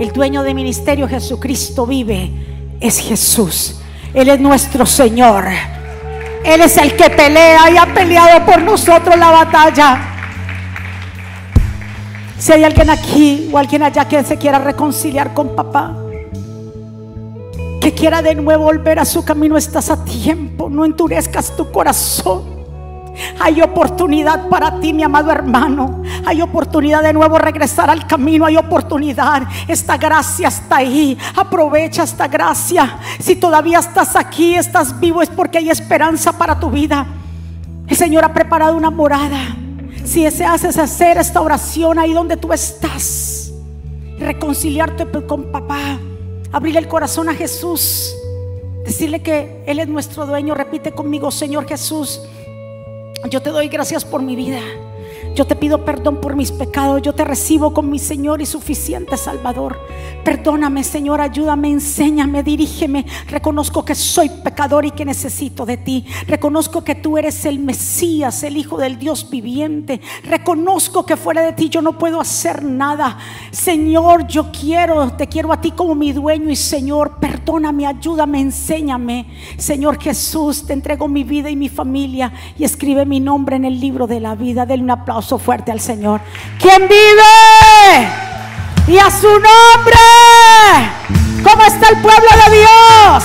El 0.00 0.10
dueño 0.10 0.42
de 0.42 0.54
ministerio 0.54 1.06
Jesucristo 1.06 1.86
vive. 1.86 2.30
Es 2.80 2.98
Jesús. 2.98 3.78
Él 4.14 4.30
es 4.30 4.40
nuestro 4.40 4.86
Señor. 4.86 5.44
Él 6.44 6.60
es 6.60 6.76
el 6.76 6.96
que 6.96 7.10
pelea 7.10 7.70
y 7.70 7.76
ha 7.76 7.86
peleado 7.92 8.44
por 8.44 8.62
nosotros 8.62 9.16
la 9.16 9.30
batalla. 9.30 10.12
Si 12.38 12.52
hay 12.52 12.64
alguien 12.64 12.90
aquí 12.90 13.48
o 13.52 13.58
alguien 13.58 13.82
allá 13.82 14.06
que 14.06 14.22
se 14.22 14.36
quiera 14.36 14.58
reconciliar 14.58 15.32
con 15.34 15.56
papá, 15.56 15.96
que 17.80 17.92
quiera 17.94 18.20
de 18.20 18.34
nuevo 18.34 18.64
volver 18.64 18.98
a 18.98 19.04
su 19.04 19.24
camino, 19.24 19.56
estás 19.56 19.90
a 19.90 20.04
tiempo. 20.04 20.68
No 20.68 20.84
endurezcas 20.84 21.56
tu 21.56 21.70
corazón. 21.70 22.55
Hay 23.38 23.60
oportunidad 23.60 24.48
para 24.48 24.80
ti, 24.80 24.92
mi 24.92 25.02
amado 25.02 25.30
hermano. 25.30 26.02
Hay 26.24 26.40
oportunidad 26.42 27.02
de 27.02 27.12
nuevo 27.12 27.38
regresar 27.38 27.90
al 27.90 28.06
camino. 28.06 28.44
Hay 28.46 28.56
oportunidad. 28.56 29.42
Esta 29.68 29.96
gracia 29.96 30.48
está 30.48 30.76
ahí. 30.76 31.16
Aprovecha 31.36 32.02
esta 32.02 32.28
gracia. 32.28 32.98
Si 33.18 33.36
todavía 33.36 33.78
estás 33.78 34.16
aquí, 34.16 34.54
estás 34.54 34.98
vivo, 34.98 35.22
es 35.22 35.28
porque 35.30 35.58
hay 35.58 35.70
esperanza 35.70 36.32
para 36.32 36.58
tu 36.58 36.70
vida. 36.70 37.06
El 37.86 37.96
Señor 37.96 38.24
ha 38.24 38.32
preparado 38.32 38.76
una 38.76 38.90
morada. 38.90 39.56
Si 40.04 40.22
deseas 40.22 40.64
hacer 40.64 41.18
esta 41.18 41.40
oración 41.40 41.98
ahí 41.98 42.12
donde 42.12 42.36
tú 42.36 42.52
estás, 42.52 43.52
reconciliarte 44.18 45.06
con 45.26 45.50
papá, 45.50 45.98
abrir 46.52 46.76
el 46.76 46.86
corazón 46.86 47.28
a 47.28 47.34
Jesús, 47.34 48.14
decirle 48.84 49.20
que 49.20 49.64
Él 49.66 49.80
es 49.80 49.88
nuestro 49.88 50.26
dueño. 50.26 50.54
Repite 50.54 50.92
conmigo, 50.92 51.30
Señor 51.30 51.66
Jesús. 51.66 52.20
Yo 53.28 53.42
te 53.42 53.50
doy 53.50 53.68
gracias 53.68 54.04
por 54.04 54.22
mi 54.22 54.36
vida. 54.36 54.60
Yo 55.36 55.46
te 55.46 55.54
pido 55.54 55.84
perdón 55.84 56.16
por 56.16 56.34
mis 56.34 56.50
pecados. 56.50 57.02
Yo 57.02 57.12
te 57.12 57.22
recibo 57.22 57.74
con 57.74 57.90
mi 57.90 57.98
Señor 57.98 58.40
y 58.40 58.46
suficiente 58.46 59.18
Salvador. 59.18 59.78
Perdóname, 60.24 60.82
Señor, 60.82 61.20
ayúdame, 61.20 61.68
enséñame, 61.68 62.42
dirígeme. 62.42 63.04
Reconozco 63.28 63.84
que 63.84 63.94
soy 63.94 64.30
pecador 64.30 64.86
y 64.86 64.92
que 64.92 65.04
necesito 65.04 65.66
de 65.66 65.76
ti. 65.76 66.06
Reconozco 66.26 66.82
que 66.82 66.94
tú 66.94 67.18
eres 67.18 67.44
el 67.44 67.58
Mesías, 67.58 68.42
el 68.44 68.56
Hijo 68.56 68.78
del 68.78 68.98
Dios 68.98 69.28
viviente. 69.28 70.00
Reconozco 70.24 71.04
que 71.04 71.18
fuera 71.18 71.42
de 71.42 71.52
ti 71.52 71.68
yo 71.68 71.82
no 71.82 71.98
puedo 71.98 72.18
hacer 72.18 72.64
nada. 72.64 73.18
Señor, 73.50 74.26
yo 74.26 74.50
quiero, 74.50 75.12
te 75.12 75.26
quiero 75.26 75.52
a 75.52 75.60
ti 75.60 75.72
como 75.72 75.94
mi 75.94 76.14
dueño 76.14 76.48
y 76.48 76.56
Señor, 76.56 77.18
perdóname, 77.20 77.86
ayúdame, 77.86 78.40
enséñame. 78.40 79.26
Señor 79.58 80.00
Jesús, 80.00 80.66
te 80.66 80.72
entrego 80.72 81.08
mi 81.08 81.24
vida 81.24 81.50
y 81.50 81.56
mi 81.56 81.68
familia 81.68 82.32
y 82.58 82.64
escribe 82.64 83.04
mi 83.04 83.20
nombre 83.20 83.56
en 83.56 83.66
el 83.66 83.78
libro 83.78 84.06
de 84.06 84.20
la 84.20 84.34
vida. 84.34 84.64
Denle 84.64 84.84
un 84.84 84.90
aplauso 84.92 85.25
fuerte 85.34 85.72
al 85.72 85.80
Señor. 85.80 86.20
¿Quién 86.60 86.82
vive? 86.88 88.08
Y 88.86 88.98
a 88.98 89.10
su 89.10 89.28
nombre. 89.28 89.96
¿Cómo 91.42 91.64
está 91.64 91.88
el 91.88 92.00
pueblo 92.00 92.28
de 92.44 92.56
Dios? 92.56 93.24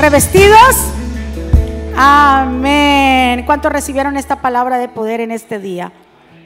¿Revestidos? 0.00 0.76
Amén. 1.94 3.44
¿Cuántos 3.44 3.70
recibieron 3.72 4.16
esta 4.16 4.40
palabra 4.40 4.78
de 4.78 4.88
poder 4.88 5.20
en 5.20 5.30
este 5.30 5.58
día? 5.58 5.92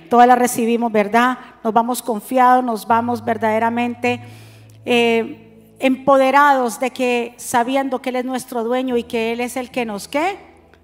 Todas 0.08 0.26
la 0.26 0.34
recibimos, 0.34 0.90
¿verdad? 0.90 1.38
Nos 1.62 1.72
vamos 1.72 2.02
confiados, 2.02 2.64
nos 2.64 2.86
vamos 2.86 3.24
verdaderamente 3.24 4.20
eh, 4.84 5.76
empoderados 5.78 6.80
de 6.80 6.90
que 6.90 7.34
sabiendo 7.36 8.02
que 8.02 8.10
Él 8.10 8.16
es 8.16 8.24
nuestro 8.24 8.64
dueño 8.64 8.96
y 8.96 9.04
que 9.04 9.32
Él 9.32 9.40
es 9.40 9.56
el 9.56 9.70
que 9.70 9.84
nos, 9.84 10.08
¿qué? 10.08 10.36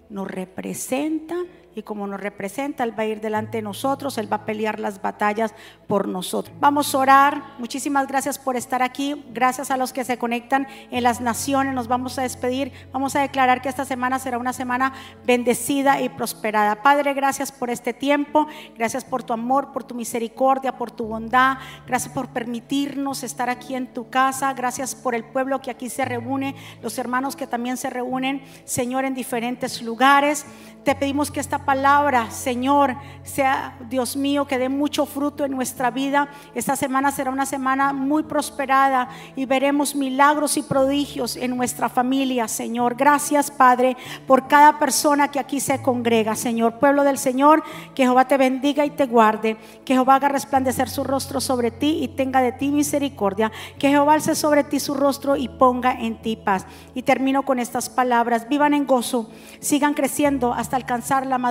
Nos 0.09 0.29
representa 0.31 1.35
y 1.77 1.83
como 1.83 2.07
nos 2.07 2.19
representa, 2.19 2.85
Él 2.85 2.99
va 2.99 3.03
a 3.03 3.07
ir 3.07 3.21
delante 3.21 3.59
de 3.59 3.63
nosotros, 3.63 4.17
Él 4.17 4.33
va 4.33 4.39
a 4.39 4.45
pelear 4.47 4.81
las 4.81 5.03
batallas 5.03 5.55
por 5.87 6.09
nosotros. 6.09 6.57
Vamos 6.59 6.95
a 6.95 6.99
orar. 6.99 7.43
Muchísimas 7.59 8.09
gracias 8.09 8.39
por 8.39 8.57
estar 8.57 8.83
aquí. 8.83 9.27
Gracias 9.35 9.71
a 9.71 9.77
los 9.77 9.93
que 9.93 10.03
se 10.03 10.17
conectan 10.17 10.67
en 10.91 11.03
las 11.03 11.21
naciones. 11.21 11.75
Nos 11.75 11.87
vamos 11.87 12.19
a 12.19 12.23
despedir. 12.23 12.73
Vamos 12.93 13.15
a 13.15 13.21
declarar 13.21 13.61
que 13.61 13.69
esta 13.69 13.85
semana 13.85 14.19
será 14.19 14.39
una 14.39 14.55
semana 14.55 14.95
bendecida 15.27 16.01
y 16.01 16.09
prosperada. 16.09 16.83
Padre, 16.83 17.13
gracias 17.13 17.53
por 17.53 17.69
este 17.69 17.93
tiempo. 17.93 18.47
Gracias 18.79 19.05
por 19.05 19.23
tu 19.23 19.35
amor, 19.35 19.73
por 19.73 19.85
tu 19.85 19.95
misericordia, 19.95 20.79
por 20.79 20.91
tu 20.91 21.05
bondad. 21.05 21.59
Gracias 21.87 22.13
por 22.15 22.29
permitirnos 22.29 23.23
estar 23.23 23.51
aquí 23.51 23.75
en 23.75 23.93
tu 23.93 24.09
casa. 24.09 24.55
Gracias 24.55 24.95
por 24.95 25.15
el 25.15 25.25
pueblo 25.25 25.61
que 25.61 25.71
aquí 25.71 25.91
se 25.91 26.07
reúne, 26.07 26.57
los 26.81 26.97
hermanos 26.97 27.37
que 27.37 27.47
también 27.47 27.77
se 27.77 27.91
reúnen, 27.91 28.43
Señor, 28.65 29.05
en 29.05 29.13
diferentes 29.13 29.83
lugares. 29.83 30.47
Te 30.83 30.95
pedimos 30.95 31.31
que 31.31 31.41
esta 31.41 31.66
palabra, 31.67 32.31
Señor, 32.31 32.97
sea, 33.27 33.77
Dios 33.91 34.17
mío, 34.17 34.47
que 34.47 34.57
dé 34.57 34.69
mucho 34.69 35.05
fruto 35.05 35.45
en 35.45 35.53
nuestra 35.53 35.91
vida. 35.91 36.29
Esta 36.55 36.77
semana 36.77 37.11
será 37.11 37.31
una 37.31 37.45
semana 37.45 37.93
muy 37.93 38.23
prosperada 38.23 39.09
y 39.35 39.45
veremos 39.45 39.95
milagros 39.95 40.57
y 40.57 40.63
prodigios 40.63 41.37
en 41.37 41.57
nuestra 41.57 41.89
familia, 41.89 42.49
Señor. 42.49 42.95
Gracias, 42.95 43.51
Padre, 43.51 43.97
por 44.27 44.47
cada 44.47 44.79
persona 44.79 45.29
que 45.29 45.41
aquí 45.41 45.61
se 45.61 45.83
congrega, 45.83 46.37
Señor. 46.37 46.79
Pueblo 46.79 47.03
del 47.03 47.19
Señor, 47.19 47.63
que 47.95 48.05
Jehová 48.05 48.29
te 48.29 48.37
bendiga 48.37 48.87
y 48.87 48.91
te 48.91 49.07
guarde. 49.07 49.57
Que 49.85 49.95
Jehová 49.95 50.15
haga 50.15 50.29
resplandecer 50.29 50.89
su 50.89 51.03
rostro 51.05 51.41
sobre 51.41 51.71
ti 51.71 51.99
y 52.03 52.09
tenga 52.09 52.41
de 52.41 52.53
ti 52.53 52.71
misericordia. 52.71 53.51
Que 53.79 53.91
Jehová 53.91 54.15
alce 54.15 54.35
sobre 54.35 54.65
ti 54.65 54.79
su 54.79 54.95
rostro 54.95 55.37
y 55.37 55.49
ponga 55.49 55.93
en 55.93 56.23
ti 56.23 56.37
paz. 56.37 56.65
Y 56.95 57.03
termino 57.03 57.43
con 57.43 57.59
estas 57.59 57.91
palabras. 57.91 58.49
Vivan 58.49 58.73
en 58.73 58.87
gozo, 58.87 59.29
sigan 59.59 59.95
creciendo 59.95 60.55
hasta 60.55 60.77
alcanzar 60.77 61.27
la 61.27 61.39